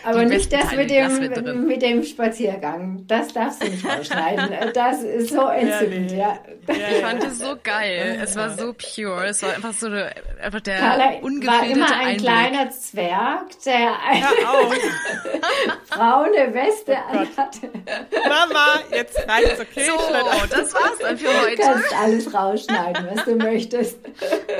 Aber 0.04 0.24
Die 0.24 0.26
nicht 0.26 0.52
das 0.52 0.72
mit 0.72 0.90
dem, 0.90 1.66
mit 1.66 1.80
dem 1.80 2.02
Spaziergang. 2.02 3.04
Das 3.06 3.32
darfst 3.32 3.62
du 3.62 3.68
nicht 3.68 3.86
rausschneiden. 3.86 4.50
Das 4.74 5.02
ist 5.02 5.30
so 5.30 5.46
entzückend, 5.46 6.10
ja. 6.12 6.38
ja. 6.66 6.74
Ich 6.90 7.00
fand 7.02 7.22
es 7.22 7.38
so 7.38 7.56
geil. 7.62 8.18
Es 8.22 8.34
war 8.34 8.50
so 8.50 8.74
pure. 8.74 9.26
Es 9.26 9.42
war 9.42 9.54
einfach 9.54 9.72
so 9.72 9.86
eine, 9.86 10.10
einfach 10.42 10.60
der 10.60 10.78
Carla 10.78 11.04
war 11.04 11.64
immer 11.64 11.86
ein 11.86 11.92
Einblick. 11.92 12.20
kleiner 12.20 12.70
Zwerg, 12.70 13.62
der 13.64 13.92
eine 14.02 14.26
braune 15.88 16.54
Weste 16.54 16.96
oh 17.12 17.16
anhatte. 17.16 17.70
Mama, 18.28 18.80
jetzt 18.90 19.18
reicht's, 19.28 19.60
okay? 19.60 19.84
So, 19.86 19.96
das 20.50 20.74
war's 20.74 20.98
dann 21.00 21.16
für 21.16 21.28
heute. 21.28 21.56
Du 21.56 21.62
kannst 21.62 21.94
alles 21.94 22.34
rausschneiden, 22.34 23.08
was 23.14 23.24
du 23.24 23.36
möchtest. 23.36 23.98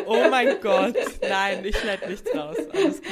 Oh 0.06 0.28
mein 0.30 0.60
Gott. 0.60 0.99
Nein, 1.28 1.64
ich 1.64 1.76
schneide 1.76 2.08
nichts 2.08 2.34
raus. 2.34 2.56
Alles 2.72 3.02
gut. 3.02 3.10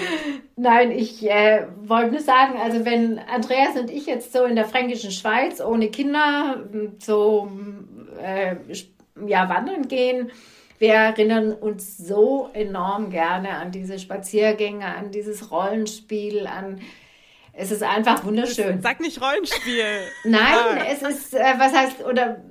Nein, 0.56 0.90
ich 0.90 1.28
äh, 1.28 1.66
wollte 1.82 2.12
nur 2.12 2.20
sagen, 2.20 2.58
also 2.60 2.84
wenn 2.84 3.18
Andreas 3.18 3.76
und 3.76 3.90
ich 3.90 4.06
jetzt 4.06 4.32
so 4.32 4.44
in 4.44 4.56
der 4.56 4.64
fränkischen 4.64 5.10
Schweiz 5.10 5.60
ohne 5.60 5.90
Kinder 5.90 6.64
so 6.98 7.50
äh, 8.22 8.56
ja, 9.26 9.48
wandern 9.48 9.88
gehen, 9.88 10.30
wir 10.78 10.94
erinnern 10.94 11.52
uns 11.52 11.98
so 11.98 12.50
enorm 12.52 13.10
gerne 13.10 13.50
an 13.50 13.72
diese 13.72 13.98
Spaziergänge, 13.98 14.86
an 14.86 15.10
dieses 15.10 15.50
Rollenspiel, 15.50 16.46
an 16.46 16.80
Es 17.52 17.72
ist 17.72 17.82
einfach 17.82 18.24
wunderschön. 18.24 18.80
Sag 18.80 19.00
nicht 19.00 19.20
Rollenspiel. 19.20 19.84
Nein, 20.24 20.54
ah. 20.54 20.84
es 20.88 21.02
ist, 21.02 21.34
äh, 21.34 21.54
was 21.58 21.72
heißt, 21.72 22.04
oder 22.04 22.42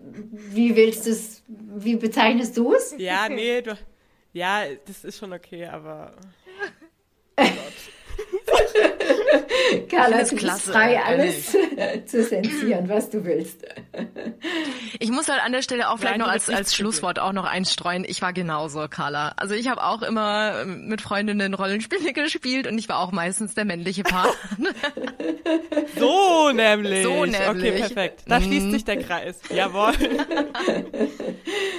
wie 0.49 0.75
willst 0.75 1.05
du 1.05 1.11
es, 1.11 1.43
wie 1.47 1.95
bezeichnest 1.95 2.57
du 2.57 2.73
es? 2.73 2.93
Ja, 2.97 3.29
nee, 3.29 3.61
du, 3.61 3.77
ja, 4.37 4.63
das 4.85 5.03
ist 5.03 5.17
schon 5.17 5.33
okay, 5.33 5.65
aber. 5.65 6.13
Oh 7.39 7.43
Carla, 9.89 10.23
du 10.23 10.35
bist 10.35 10.61
frei, 10.61 11.01
alles 11.03 11.51
zu 12.05 12.27
zensieren, 12.27 12.87
was 12.89 13.09
du 13.09 13.23
willst. 13.25 13.65
Ich 14.99 15.11
muss 15.11 15.27
halt 15.27 15.43
an 15.43 15.51
der 15.51 15.61
Stelle 15.61 15.89
auch 15.89 15.97
vielleicht 15.97 16.17
Nein, 16.17 16.27
noch 16.27 16.33
als, 16.33 16.49
als 16.49 16.75
Schlusswort 16.75 17.19
auch 17.19 17.33
noch 17.33 17.45
einstreuen. 17.45 18.05
Ich 18.07 18.21
war 18.21 18.33
genauso, 18.33 18.87
Carla. 18.87 19.33
Also 19.37 19.55
ich 19.55 19.67
habe 19.67 19.83
auch 19.83 20.01
immer 20.01 20.65
mit 20.65 21.01
Freundinnen 21.01 21.53
Rollenspiele 21.53 22.13
gespielt 22.13 22.67
und 22.67 22.77
ich 22.77 22.89
war 22.89 22.99
auch 22.99 23.11
meistens 23.11 23.55
der 23.55 23.65
männliche 23.65 24.03
Part. 24.03 24.35
so 25.97 26.51
nämlich. 26.51 27.03
So 27.03 27.25
nämlich. 27.25 27.47
Okay, 27.47 27.71
perfekt. 27.71 28.23
Da 28.27 28.41
schließt 28.41 28.71
sich 28.71 28.85
der 28.85 29.03
Kreis. 29.03 29.39
Jawohl. 29.49 29.93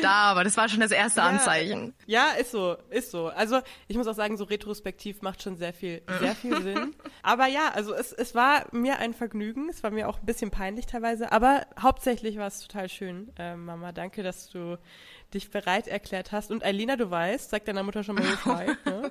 Da, 0.03 0.11
aber 0.11 0.45
das 0.45 0.57
war 0.57 0.69
schon 0.69 0.81
das 0.81 0.93
erste 0.93 1.23
Anzeichen. 1.23 1.95
Ja, 2.07 2.29
ist 2.39 2.51
so, 2.51 2.77
ist 2.91 3.11
so. 3.11 3.29
Also 3.29 3.61
ich 3.89 3.97
muss 3.97 4.07
auch 4.07 4.15
sagen, 4.15 4.37
so 4.37 4.45
retrospektiv 4.45 5.23
macht 5.23 5.43
schon 5.43 5.57
sehr 5.57 5.73
viel, 5.73 6.03
sehr 6.21 6.35
viel 6.35 6.63
Sinn. 6.63 6.95
Aber 7.23 7.47
ja, 7.47 7.71
also 7.75 7.95
es, 7.95 8.13
es 8.13 8.35
war 8.35 8.67
mir 8.73 8.99
ein 8.99 9.15
Vergnügen. 9.15 9.69
Es 9.69 9.83
war 9.83 9.91
mir 9.91 10.09
auch 10.09 10.21
ein 10.21 10.27
bisschen 10.27 10.51
peinlich 10.51 10.87
teilweise, 10.87 11.33
aber 11.33 11.67
hauptsächlich 11.81 12.39
war 12.39 12.47
es 12.47 12.61
total 12.61 12.89
schön. 12.89 13.33
Äh, 13.39 13.57
Mama, 13.57 13.93
danke, 13.93 14.23
dass 14.23 14.49
du 14.51 14.79
dich 15.35 15.51
bereit 15.51 15.89
erklärt 15.89 16.33
hast. 16.33 16.51
Und 16.51 16.65
Alina, 16.65 16.97
du 16.97 17.11
weißt, 17.11 17.51
sag 17.51 17.65
deiner 17.65 17.83
Mutter 17.83 18.03
schon 18.03 18.15
mal 18.15 18.25
Bescheid. 18.31 18.77
Ne? 18.87 19.11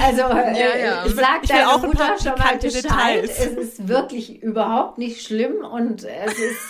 Also 0.00 0.22
äh, 0.22 0.58
ja, 0.58 0.76
ja. 0.76 1.06
ich 1.06 1.14
sag 1.14 1.42
deiner 1.46 1.78
Mutter 1.78 2.16
schon 2.22 2.38
mal 2.38 2.56
Bescheid. 2.56 3.24
Es 3.24 3.46
ist 3.46 3.88
wirklich 3.88 4.42
überhaupt 4.42 4.98
nicht 4.98 5.22
schlimm 5.22 5.56
und 5.64 6.04
es 6.04 6.38
ist 6.38 6.60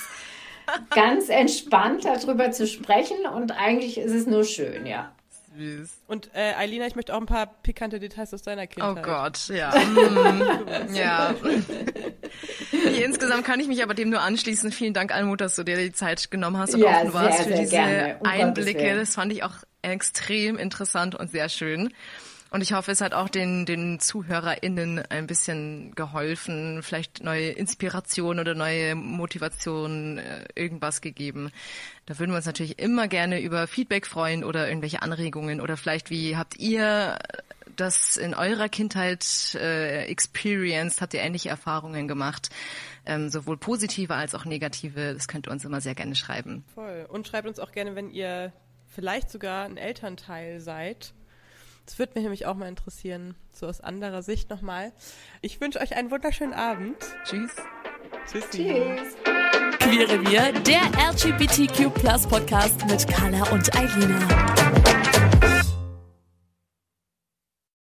ganz 0.91 1.28
entspannt 1.28 2.05
darüber 2.05 2.51
zu 2.51 2.66
sprechen 2.66 3.26
und 3.26 3.53
eigentlich 3.53 3.99
ist 3.99 4.12
es 4.12 4.26
nur 4.26 4.45
schön, 4.45 4.87
ja 4.87 5.13
süß. 5.57 5.90
Und 6.07 6.30
äh, 6.34 6.55
Eilina, 6.55 6.86
ich 6.86 6.96
möchte 6.96 7.14
auch 7.14 7.20
ein 7.20 7.26
paar 7.26 7.46
pikante 7.46 7.98
Details 7.98 8.32
aus 8.34 8.42
deiner 8.42 8.66
Kindheit. 8.66 8.96
Oh 8.98 9.02
Gott, 9.02 9.48
ja. 9.48 9.70
mm, 10.90 10.94
ja. 10.94 11.34
Insgesamt 13.02 13.44
kann 13.44 13.61
ich 13.61 13.68
mich 13.68 13.82
aber 13.82 13.94
dem 13.94 14.11
nur 14.11 14.20
anschließen. 14.20 14.72
Vielen 14.72 14.94
Dank, 14.94 15.14
Almut, 15.14 15.40
dass 15.40 15.57
du 15.57 15.64
dir 15.64 15.76
die 15.76 15.92
Zeit 15.92 16.30
genommen 16.30 16.59
hast 16.59 16.74
und 16.74 16.80
ja, 16.80 17.00
offen 17.00 17.14
warst 17.14 17.44
sehr, 17.44 17.57
für 17.57 17.62
diese 17.62 18.16
um 18.20 18.26
Einblicke. 18.26 18.96
Das 18.96 19.14
fand 19.14 19.32
ich 19.32 19.42
auch 19.42 19.55
extrem 19.82 20.57
interessant 20.57 21.14
und 21.14 21.30
sehr 21.30 21.48
schön. 21.48 21.92
Und 22.55 22.61
ich 22.61 22.72
hoffe, 22.72 22.92
es 22.92 23.00
hat 23.00 23.14
auch 23.14 23.28
den, 23.28 23.66
den 23.66 23.98
ZuhörerInnen 23.98 25.00
ein 25.11 25.26
bisschen 25.26 25.92
geholfen, 25.96 26.84
vielleicht 26.84 27.24
neue 27.24 27.48
Inspiration 27.48 28.38
oder 28.38 28.55
neue 28.55 28.94
Motivation, 28.94 30.18
äh, 30.18 30.44
irgendwas 30.55 31.00
gegeben. 31.00 31.50
Da 32.07 32.16
würden 32.16 32.30
wir 32.30 32.36
uns 32.36 32.46
natürlich 32.46 32.78
immer 32.78 33.09
gerne 33.09 33.40
über 33.40 33.66
Feedback 33.66 34.07
freuen 34.07 34.44
oder 34.44 34.68
irgendwelche 34.68 35.02
Anregungen 35.02 35.61
oder 35.61 35.76
vielleicht 35.76 36.11
wie 36.11 36.36
habt 36.36 36.57
ihr 36.57 37.18
das 37.74 38.16
in 38.16 38.34
eurer 38.34 38.68
Kindheit 38.68 39.57
äh, 39.57 40.05
experienced? 40.05 41.00
Habt 41.00 41.14
ihr 41.14 41.22
ähnliche 41.22 41.48
Erfahrungen 41.48 42.07
gemacht? 42.07 42.50
Ähm, 43.05 43.30
sowohl 43.30 43.57
positive 43.57 44.14
als 44.14 44.32
auch 44.32 44.44
negative. 44.44 45.12
Das 45.12 45.26
könnt 45.26 45.48
ihr 45.48 45.50
uns 45.50 45.64
immer 45.64 45.80
sehr 45.80 45.96
gerne 45.96 46.14
schreiben. 46.14 46.62
Voll. 46.72 47.05
Und 47.09 47.26
schreibt 47.26 47.48
uns 47.48 47.59
auch 47.59 47.72
gerne, 47.72 47.96
wenn 47.96 48.11
ihr 48.11 48.52
vielleicht 48.86 49.28
sogar 49.28 49.64
ein 49.64 49.76
Elternteil 49.76 50.61
seid 50.61 51.14
das 51.87 51.99
würde 51.99 52.12
mich 52.14 52.22
nämlich 52.22 52.47
auch 52.47 52.55
mal 52.55 52.68
interessieren, 52.68 53.35
so 53.53 53.66
aus 53.66 53.80
anderer 53.80 54.22
Sicht 54.22 54.51
nochmal. 54.51 54.93
Ich 55.41 55.61
wünsche 55.61 55.80
euch 55.80 55.97
einen 55.97 56.11
wunderschönen 56.11 56.55
Abend. 56.55 56.97
Tschüss. 57.24 57.53
Tschüssi. 58.30 58.74
Tschüss. 58.74 59.16
Queere 59.78 60.24
Wir, 60.26 60.53
der 60.62 60.80
LGBTQ 61.11 61.93
Podcast 62.28 62.87
mit 62.87 63.07
Carla 63.07 63.51
und 63.51 63.76
Eilina. 63.76 65.03